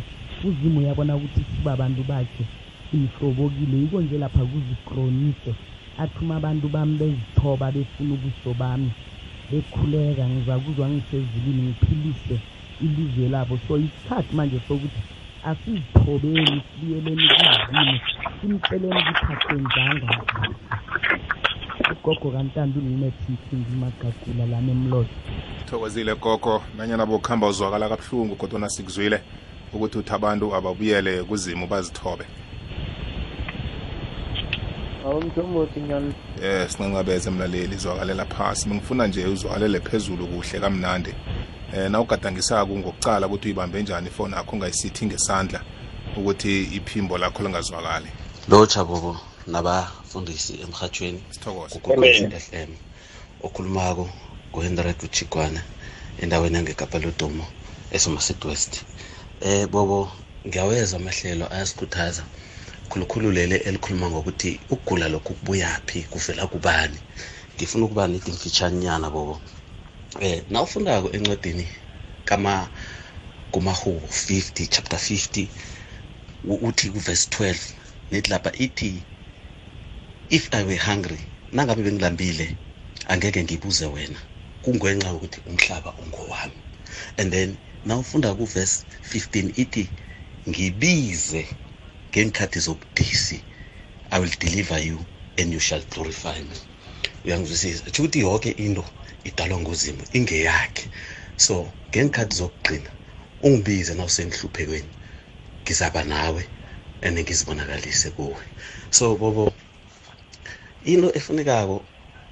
[0.48, 2.46] uzimo uyabona ukuthi sibabantu bakhe.
[2.92, 5.54] Simhlobokile yiko nje lapha kuzikronise
[5.98, 8.92] athuma abantu bami bezithoba befuna ubuso bami.
[9.52, 12.36] Bekhuleka ngizakuzwa ngisezulwini ngiphilise
[12.82, 13.60] ilizwe labo.
[13.68, 15.02] So isikhathi manje sokuthi
[15.44, 18.00] asizithobeni sibuyeleni kuzimo
[18.42, 20.10] simceleni ukuthi akwenzanga
[21.92, 25.10] ugogo kantando ulinethi ngimagagula lana emlodo
[25.66, 26.64] thokozile gogo.
[26.78, 29.22] Nanyana bokuhamba uzwakala kabuhlungu kodwa sikuzwile
[29.74, 32.26] ukuthi uthi abantu ababuyele kuzimu bazithobe.
[35.06, 36.14] Awumthombothi nyani
[36.44, 38.70] eh sincancabeze mlaleli izwakalela phasi.
[38.70, 41.14] Ngifuna nje uzwakalele phezulu kuhle kamnandi.
[41.74, 45.62] Eh na ugadangisako ngokucala ukuthi uyibambe njani ifoni yakho ungayisithi ngesandla
[46.18, 48.08] ukuthi iphimbo lakho lingazwakali?
[48.50, 49.18] Lotsha bobo
[49.48, 51.80] nabafundisi emhathweni sithokoze.
[51.80, 52.72] kugogozi FM
[53.44, 54.10] okhulumako
[54.52, 55.62] nguhendret uchigwana
[56.22, 57.46] endaweni yangekapa lodumo
[57.92, 58.84] esomerset west
[59.42, 60.12] eh bobo
[60.48, 62.24] ngiyaweza amahlelo ayasikhuthaza.
[62.92, 67.00] Khulukhulu lele elikhuluma ngokuthi ukugula lokhu kubuyaphi kuvela kubani?
[67.56, 69.36] Ngifuna ukuba nithi mfitshanyana bobo.
[70.28, 71.66] Eh nawufundako encwadini
[72.30, 72.54] kama
[73.54, 75.50] kumahubo 50 chapter 50
[76.52, 77.56] u- uthi kuverse 12
[78.12, 78.92] nethi lapha ithi
[80.38, 81.20] if i were hungry
[81.56, 82.48] nangabe bengilambile
[83.12, 84.20] angeke ngibuze wena
[84.64, 86.60] kungenxa yokuthi umhlaba ungowami.
[87.20, 87.50] And then
[87.88, 89.86] nawufunda kuverse 15 ithi
[90.50, 91.44] ngibize
[92.12, 93.44] ngeenkhathi zobudisi
[94.12, 95.06] i will deliver you
[95.38, 96.56] and you shall glorify me.
[97.26, 97.92] Uyangizwisisa?
[97.92, 98.86] Tsho ukuthi yonke into
[99.24, 100.90] idalwa ngozimo ingeyakhe.
[101.38, 102.90] So ngeenkhathi zokugcina
[103.44, 104.90] ungibize nawusenhluphekweni
[105.64, 106.44] ngizaba nawe
[107.02, 108.44] and ngizibonakalise kuwe.
[108.90, 109.54] So bobo
[110.84, 111.86] into efunekako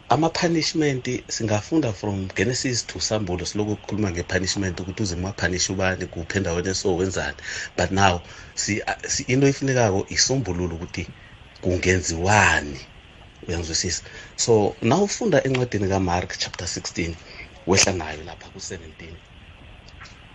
[0.10, 1.06] ama-punishment
[1.36, 6.96] singafunda from genesis to sambulo siloku kukhuluma nge-punishment ukuthi uze maphanish ubani kuphi endaweni eso
[6.96, 7.38] wenzani.
[7.78, 8.22] But now
[8.56, 11.04] si, si, into efunekako isombululo ukuthi
[11.62, 12.80] kungenziwani
[13.48, 14.04] uyangizwisisa.
[14.36, 17.16] So nawufunda encwadini kamark chapter 16
[17.68, 19.14] wehla nayo lapha ku-17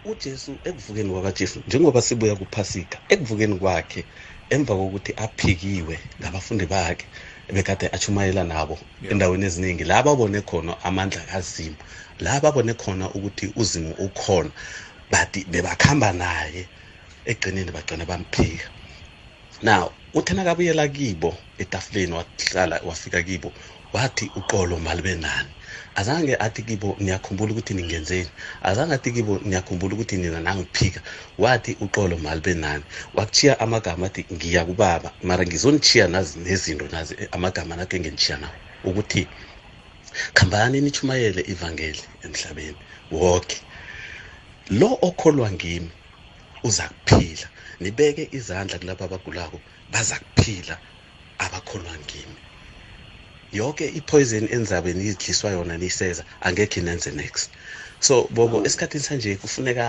[0.05, 4.01] ujesu ekuvukeni kwakajesu njengoba sibuya kuphasika ekuvukeni kwakhe
[4.55, 7.07] emva kokuthi aphikiwe ngabafundi bakhe
[7.53, 8.79] bekade achumayela nabo
[9.11, 9.85] endaweni eziningi.
[9.85, 11.77] La babone khona amandla kazimu
[12.19, 14.51] la babone khona ukuthi uzimu ukhona
[15.11, 16.69] but bebakhamba naye
[17.25, 18.71] egcineni bagcina bamphika.
[19.63, 23.53] Now uthena kabuyela kibo etafuleni wahlala wafika kibo
[23.93, 25.51] wathi uqolo malibe nani?
[25.95, 28.31] Azange athi kibo niyakhumbula ukuthi ningenzeni.
[28.63, 31.01] Azange athi kibo niyakhumbula ukuthi nina nangiphika.
[31.39, 32.85] Wathi uqolo malibe nani
[33.15, 35.13] wakuchiya amagama athi ngiya kubaba.
[35.23, 38.55] Mara ngizonichiya nazi nezinto nazi eh, amagama nakho engenichiya nawo
[38.85, 39.29] ukuthi
[40.37, 42.81] khambani nichumayele ivangeli emhlabeni
[43.11, 43.59] wonke
[44.79, 45.91] lo okholwa ngimi
[46.69, 47.49] uza kuphila
[47.81, 49.59] nibeke izandla kulabo abagulako
[49.93, 50.77] baza kuphila
[51.45, 52.39] abakholwa ngimi
[53.59, 56.25] yonke ipoison enzabe niyidliswa yona niseza.
[56.47, 57.51] Angekhe nenze next.
[58.01, 59.87] So bobo esikhathini sanje kufuneka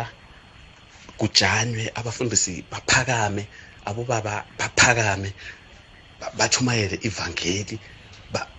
[1.20, 3.44] kujanywe abafundisi baphakame
[3.90, 5.30] abobaba baphakame
[6.20, 7.78] ba- bachumayele ivangeli.
[8.34, 8.50] Ba-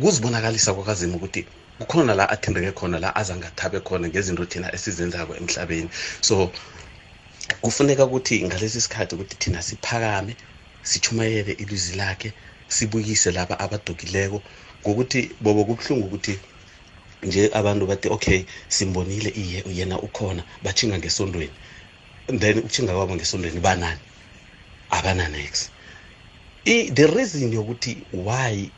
[0.00, 1.42] kuzibonakalisa kwakazimu ukuthi
[1.78, 5.90] kukhona la athembeke khona la azangathabe khona ngezinto thina esizenzako emhlabeni.
[6.20, 6.52] So
[7.62, 10.36] kufuneka ukuthi ngalesi sikhathi ukuthi thina siphakame
[10.82, 12.34] sichumayele ilizwi lakhe
[12.68, 14.38] sibuyise laba abadukileko
[14.82, 16.34] ngokuthi bobo kubuhlungu ukuthi
[17.22, 21.56] nje abantu bathi okay simbonile iye yena ukhona bachinga ngesondweni.
[22.40, 24.00] Then ukuchinga kwabo ngesondweni banani?
[24.90, 25.70] Abananex
[26.64, 28.72] the reason yokuthi why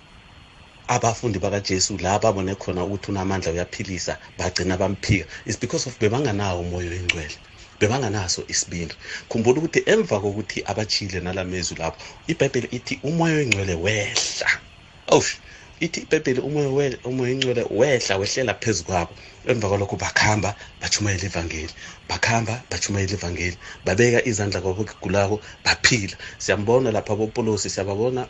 [0.88, 6.90] abafundi bakajesu la babone khona ukuthi unamandla uyaphilisa bagcina bamphika is because of bebanganawo umoya
[6.90, 7.36] oyingcwele.
[7.80, 8.94] Bebanganaso isibindi
[9.28, 11.98] khumbula ukuthi emva kokuthi abachile nala mezwi lapho
[12.30, 14.50] ibhayibheli ithi umoya oyingcwele wehla
[15.16, 15.30] osh
[15.84, 19.12] ithi ibhayibheli umoya we- umoya oyingcwele wehla wehlela phezu kwabo
[19.50, 20.50] emva kwalokho bakhamba
[20.80, 21.74] bachumayela ivangeli
[22.08, 28.22] bakhamba bachumayela ivangeli babeka izandla kwabogulako baphila siyambona lapha abopolosi siyababona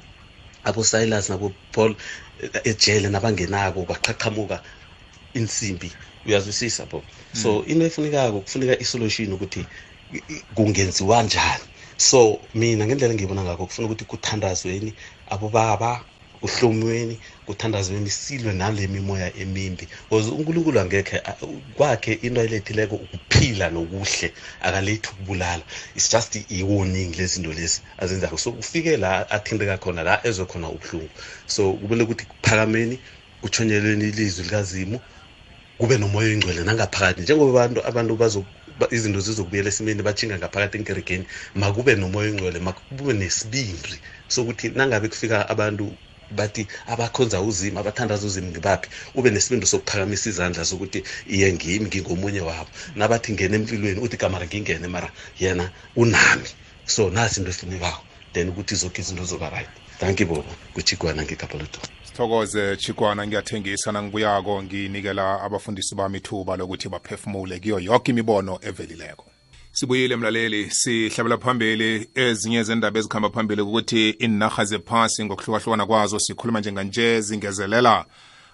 [0.69, 1.93] abosilas nabopaul
[2.43, 4.63] eh, ejele nabangenako baqhaqhamuka
[5.39, 5.91] insimbi
[6.27, 6.99] uyazwisisa bo
[7.33, 9.67] so into efunekako kufuneka isolution ukuthi
[10.55, 11.65] kungenziwa njani.
[11.97, 14.95] So mina ngendlela engiyibona ngakho kufuna ukuthi kuthandazweni
[15.31, 16.05] abobaba
[16.41, 19.89] kuhlomweni kuthandazweni silwe nale mimoya emimbi.
[20.09, 21.23] Because unkulunkulu angekhe
[21.77, 24.33] kwakhe into ayilethileko ukuphila nokuhle
[24.63, 25.63] akalethi ukubulala.
[25.95, 28.39] It's just i-warning lezinto lezi azenzako.
[28.39, 31.11] So kufike la athinteka khona la ezwe khona ubuhlungu.
[31.47, 32.99] So kumele ukuthi kuphakameni
[33.43, 35.01] kuthonyelweni ilizwi likazimu
[35.81, 37.21] kube nomoya oyingcwele nangaphakathi.
[37.23, 38.41] Njengoba abantu abantu bazo
[38.79, 41.27] ba- izinto zizokubuyela esimeni bachinga ngaphakathi enkeregeni
[41.63, 43.97] makube nomoya oyingcwele makube nesibindi
[44.35, 45.85] sokuthi nangabe kufika abantu
[46.39, 46.63] bathi
[46.93, 48.89] abakhonza uzima abathandaza uzima ngibaphi
[49.19, 51.01] ube nesibindi sokuphakamisa izandla sokuthi
[51.35, 52.71] iye ngimi ngingomunye wabo.
[52.99, 55.09] Nabathi ngene empilweni uthi kamara ngingene mara
[55.43, 55.67] yena
[56.03, 56.49] unami.
[56.95, 58.03] So nasi into efunekako
[58.33, 59.71] then ukuthi zonke izinto zoba right.
[60.01, 60.53] Thank you bobo.
[60.75, 68.59] Kuchigwana ngikapaloto sithokoze chikwana ngiyathengisa nangibuyako nginikela abafundisi bami ithuba lokuthi baphefumule kiyo yonke imibono
[68.63, 69.25] evelileko.
[69.73, 70.71] Sibuyile mlaleli.
[70.71, 78.05] Sihlabela phambili ezinye zendaba ezikhamba phambili ukuthi inarha zephasi ngokuhlukahlukana kwazo sikhuluma njenganje zingezelela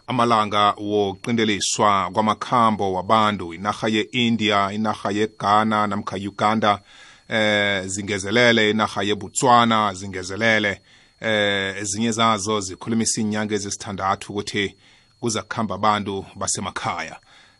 [0.07, 3.55] amalanga woqindeliswa kwamakhambo wabantu.
[3.55, 6.81] Inarha ye-india inarha yeghana namkha uganda
[7.29, 8.71] eh zingezelele.
[8.71, 10.81] Inarha yeBotswana zingezelele.
[11.21, 14.75] Eh ezinye zazo zikhulumisa inyanga ezisithandathu ukuthi
[15.21, 17.17] kuza kuhamba abantu basemakhaya.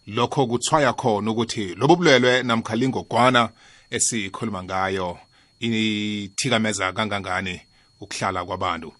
[0.07, 3.49] Lokho kuthwaya khona ukuthi lobu bulwelwe namkha lingogwana
[3.91, 5.19] esikhuluma ngayo
[5.61, 7.61] ithikameza kangangani
[8.01, 8.93] ukuhlala kwabantu.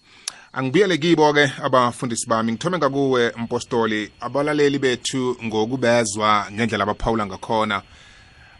[0.53, 2.51] Angibuyele kibo-ke abafundisi bami.
[2.51, 4.11] Ngithome ngakuwe mpostoli.
[4.19, 7.81] Abalaleli bethu ngokubezwa ngendlela abaphawula ngakhona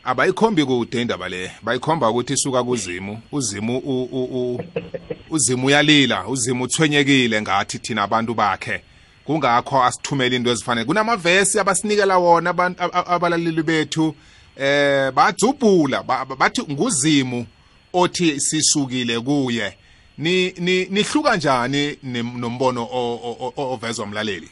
[0.07, 1.51] abayikhombi kude indaba le.
[1.61, 3.21] Bayikhomba ukuthi isuka kuzimu.
[3.31, 4.59] Uzimu u- u- u-
[5.29, 6.27] uzimu uyalila.
[6.27, 8.81] Uzimu uthwenyekile ngathi thina abantu bakhe.
[9.25, 12.49] Kungakho asithumele into ezifanele kunamavesi abasinikela wona
[13.07, 14.15] abalaleli bethu.
[14.57, 17.45] Eh badzubhula ba- ba- bathi nguzimu
[17.93, 19.77] othi sisukile kuye.
[20.17, 22.87] Ni ni nihluka njani nombono
[23.57, 24.49] ovezwa umlaleli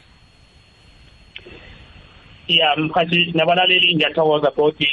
[2.47, 4.87] ya mkhathi nabalaleli ngiyathokoza futhi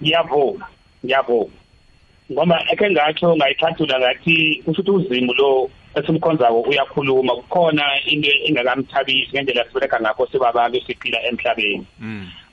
[0.00, 0.66] ngiyavuma
[1.04, 1.60] ngiyavuma
[2.32, 9.66] ngoba ekhe ngatsho ngayichathula ngathi kusho ukuthi uzimu lo esimkhonzako uyakhuluma kukhona into engakamthabisi ngendlela
[9.66, 11.86] sibereka ngakho sibabantu siphila emhlabeni.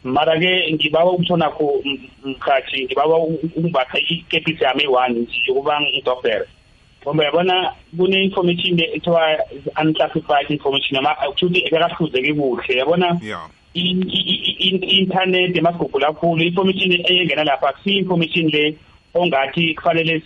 [0.04, 1.84] Mara-ke ngibawa ukuthonakho
[2.26, 6.46] mkhathi ngibawa ukungibatha ikepisi yami eyi-one nje ukuba ngidoktere
[7.04, 9.38] ngoba yabona kune-information ethiwa
[9.82, 13.50] unclassified information kusho ukuthi ekakahluzeki kuhle yabona yeah.
[13.78, 18.78] I-internet emasigugu lakhulu information eyengena lapha kusiyo information le
[19.14, 20.22] ongathi kufanele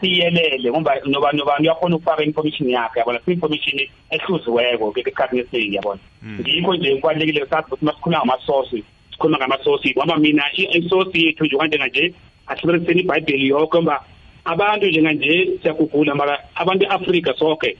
[0.00, 3.20] siyelele ngoba noba nobani uyakhona ukufaka information yakhe yabona?
[3.24, 3.80] Si-information
[4.10, 6.00] ehluziweko ke esikhathini esiningi yabona?
[6.40, 12.14] Ngikho nje kubalulekile sazi ukuthi masikhuluma ngamasosi sikhuluma ngamasosi ngoba mina isosi yethu njenganje
[12.46, 14.04] asibenziseni ibhayibheli yonke ngoba
[14.44, 17.76] abantu njenganje siyagugula mara abantu e-afrika sonke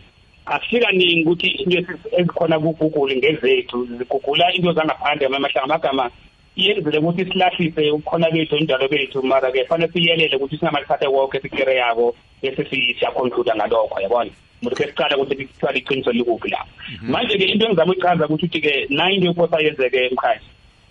[0.47, 1.79] asikaningi ukuthi into
[2.19, 6.11] ezikhona ku-google ngezethu zigugula into zangaphandle amahlanga amagama
[6.57, 12.15] iyenzele ukuthi silahlise ubukhona bethu indalo bethu mara-ke fanele siyelele ukuthi singamalithathe wonke sikere yako
[12.43, 14.31] bese siyaconcluda ngalokho yabona?
[14.61, 16.73] Umuntu ke siqala ukuthi kuthiwa liqiniso likuphi lapho
[17.03, 20.47] manje-ke into engizama ukuchaza ukuthi-ke nayo into yokuthi yenzeke mkhathi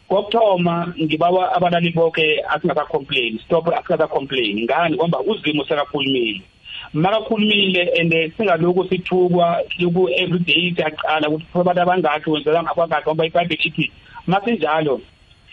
[0.10, 4.96] kokuthoma ngibawa abalali bonke asingakacomplain stop asingakacomplain ngani?
[4.96, 6.42] Ngoba uzimo sekakhulumile
[6.94, 13.92] makakhulumile and singalokhu sithukwa loku everyday siyaqala ukuthi abantu abangakhi wenzela ngabangakhi ngoba ibhayibheli ithi
[14.28, 15.02] masinjalo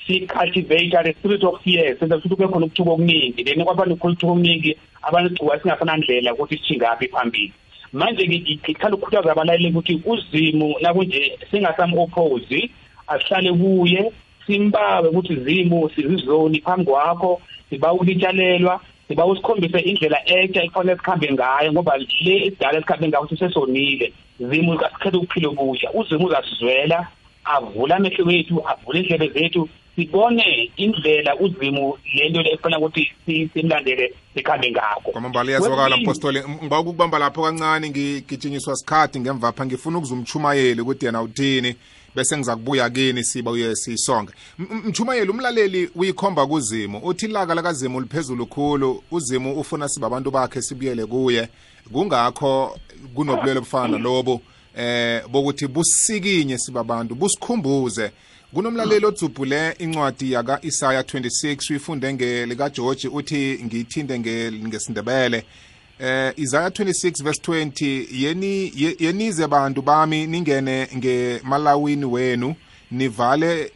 [0.07, 3.45] si-cultivate the spirit of fear senza ukuthi kube khona ukuthuka okuningi.
[3.45, 7.53] Then kwabantu kukhona ukuthuka okuningi abantu gcuka singasanandlela ukuthi sithingaphi phambili.
[7.93, 12.71] Manje-ke ngithanda ukukhuthaza abalaleli ukuthi uzimo nakunje singasam-oppose
[13.07, 14.13] asihlale kuye
[14.47, 17.41] simbawe ukuthi zimo sizizoni phambi kwakho
[17.71, 24.13] siba ulitshalelwa siba usikhombise indlela entsha ekufanele sikhambe ngayo ngoba le esidala esikhambe ngayo sesonile
[24.41, 27.09] zimo asikhethe ukuphila obusha uzimo uzasizwela
[27.47, 29.69] avule amehlo wethu avule indlebe zethu.
[29.97, 35.11] Sibone indlela uzimo lento le efuna ukuthi simlandele sikhambe ngakho.
[35.13, 41.23] Kwamambala iyazwakala mpostoli ngiba ukubamba lapho kancane ngigijinyiswa sikhathi ngemva pha ngifuna ukuzumchumayeli ukuthi yena
[41.23, 41.77] uthini
[42.17, 48.47] bese ngiza kubuya kini siba uye sisonke mchumayeli umlaleli uyikhomba kuzimo uthi ilaka lakazimo liphezulu
[48.47, 49.03] khulu.
[49.11, 51.49] Uzimo ufuna siba abantu bakhe sibuyele kuye.
[51.93, 52.79] Kungakho
[53.15, 54.41] kunobulwele obufana nalobo
[54.77, 58.11] eh bokuthi busikinye sibabantu busikhumbuze.
[58.55, 64.19] Kunomlaleli odzubhule incwadi yaka Isaya 26 uyifunde ngelika George uthi ngiyithinde
[64.51, 65.45] ngesindebele.
[66.01, 72.55] Eh Isaiah 26 verse 20 yeni yenize bantu bami ningene ngemalawini wenu
[72.91, 73.73] nivale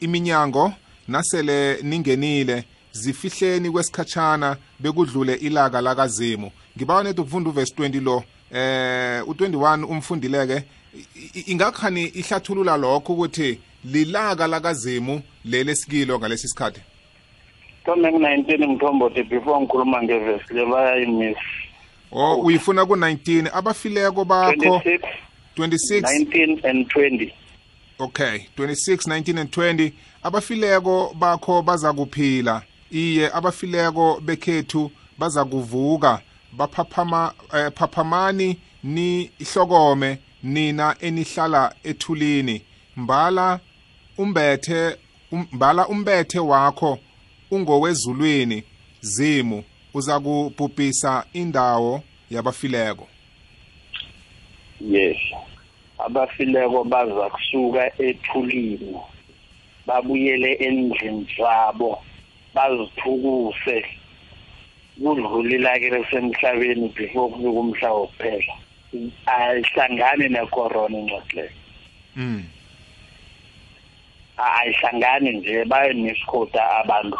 [0.00, 0.72] iminyango
[1.08, 6.50] nasele ningenile zifihleni kwesikhatshana bekudlule ilaka lakazimu.
[6.76, 10.64] Ngibawa nethi ukufunda uverse 20 lo eh u21 umfundileke.
[11.46, 16.80] Ingakhani ihlathulula lokho ukuthi lilaka lakazimu lele sikilo ngalesi sikhathi
[17.84, 21.40] kome ku-19 mthombothi before ngikhuluma ngevesi le bayayimisa.
[22.14, 24.82] Oh uyifuna ku-19 abafileko bakho?
[25.56, 27.32] 26 19 and 20
[27.98, 29.92] okay 26 19 and 20
[30.22, 36.20] abafileko bakho baza kuphila iye abafileko bekhethu baza kuvuka
[36.52, 42.62] baphaphama eh, phaphamani ni ihlokome nina enihlala ethulini.
[42.96, 43.60] Mbala
[44.18, 44.96] umbethe
[45.52, 46.98] mbala umbethe wakho
[47.50, 48.64] ungowezulwini.
[49.00, 49.64] Zimu.
[49.94, 53.06] Uza kubhubhisa indawo yabafileko.
[54.80, 55.16] Yes.
[55.98, 58.96] Abafileko baza kusuka ethulini
[59.86, 62.02] babuyele endlini zabo
[62.54, 63.84] bazithukuse
[65.02, 68.54] kudlulila-ke lesemhlabeni before kube kumhla wokuphela.
[69.26, 71.50] Ayihlangani necorona incwadi leyo
[72.16, 72.44] mm.
[74.36, 77.18] ayihlangani nje bayenesikhoda abantu.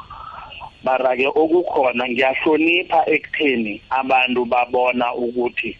[0.84, 5.76] Mara-ke okukhona ngiyahlonipha ekutheni abantu babona ukuthi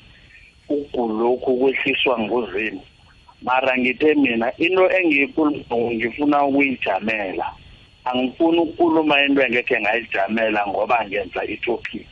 [0.69, 2.83] ukugulokhu kwehliswa nguzimo
[3.45, 7.47] mara ngithe mina into engiyikhuluma ngifuna ukuyijamela.
[8.05, 12.09] Angifuni ukukhuluma into engekhe ngayijamela ngoba ngenza itopic.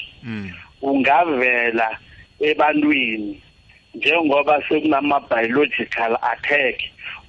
[0.82, 1.98] Ungavela
[2.40, 3.40] ebantwini
[3.94, 6.76] njengoba sekunama-biological attack.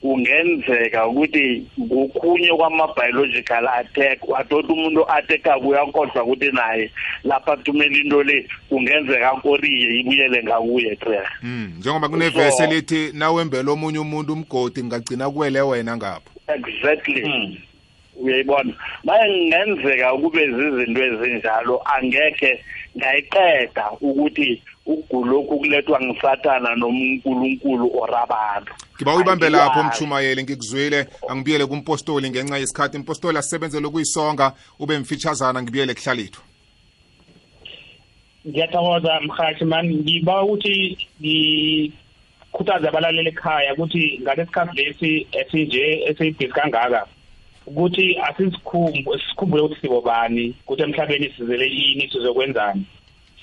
[0.04, 6.92] Kungenzeka ukuthi ngokhunye kwama-biological attack watota umuntu attack-ako uyakodwa ukuthi naye
[7.24, 11.74] lapha athumela into le kungenzeka koriye ibuyele ngakuye treh mm.
[11.78, 17.58] njengoba kunevesi elithi nawembela omunye umuntu umgodi ngagcina kuwele wena ngapho exactly mm.
[18.16, 18.74] uyayibona
[19.04, 22.64] maye kungenzeka kube zizinto ezinjalo angekhe
[22.98, 31.08] ngayiqeda ukuthi ukugulokhu kulethwa ngisathana nomunkulunkulu or abantu ngiba uyibambe lapho mchumayeli ngikuzwile.
[31.30, 32.98] Angibuyele kumpostoli ngenxa yesikhathi.
[32.98, 36.42] Impostoli asisebenzele ukuyisonga ube mfitshazana ngibuyele kuhlalithu
[38.48, 47.08] ngiyathokoza mhathi mani ngiba ukuthi ngikhuthaze abalaleli ekhaya ukuthi ngalesikhathi lesi esinje esiyibhisi kangaka
[47.68, 52.86] ukuthi asizikhumbu sikhumbule ukuthi sibobani ukuthi emhlabeni sizele yini sizokwenzani?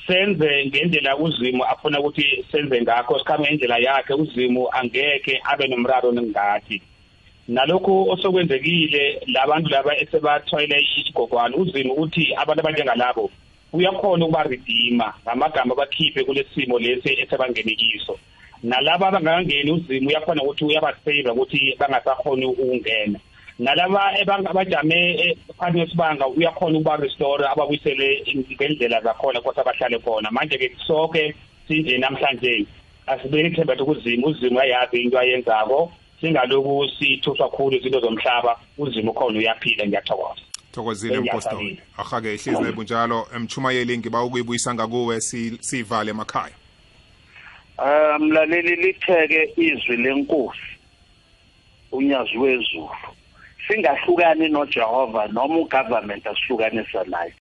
[0.07, 6.83] Senze ngendlela uzimo afuna ukuthi senze ngakho sikhambe ngendlela yakhe uzimo angeke abe nomraro ngathi
[7.49, 13.31] nalokhu osokwenzekile labantu laba esebathwele igogwane uzima ukuthi abantu abanjengalabo
[13.73, 18.19] uyakhona ukuba redeema ngamagama abakhiphe kulesimo lesi esebangene kiso.
[18.63, 23.19] Nalaba abangakangeni uzima uyakhona ukuthi uyabasave ukuthi bangasakhoni ukungena.
[23.61, 24.13] Nalaba
[24.51, 28.25] abajame phakathi kwesibanga uyakhona ukuba restore ababuyisele
[28.55, 30.31] ngendlela zakhona kodwa abahlale khona.
[30.31, 31.35] Manje-ke sonke
[31.69, 32.67] sinje namhlanje
[33.07, 35.93] asibeke ithemba lokuzima uzima uyayazi into ayenzako.
[36.21, 40.41] Singaloku sithuswa khulu izinto zomhlaba uzima ukhona uyaphila ngiyathokoza.
[40.73, 45.21] Thokozile mpostoli ahake ihlezi nebunjalo emchumayeli ngiba ukuyibuyisa ngakuwe
[45.61, 46.55] sivale emakhaya.
[47.79, 50.71] Um mlaleli litheke izwi lenkosi
[51.93, 53.10] unyazi wezulu
[53.71, 57.35] singahlukani noJehova noma ugovernment asihlukanisa naye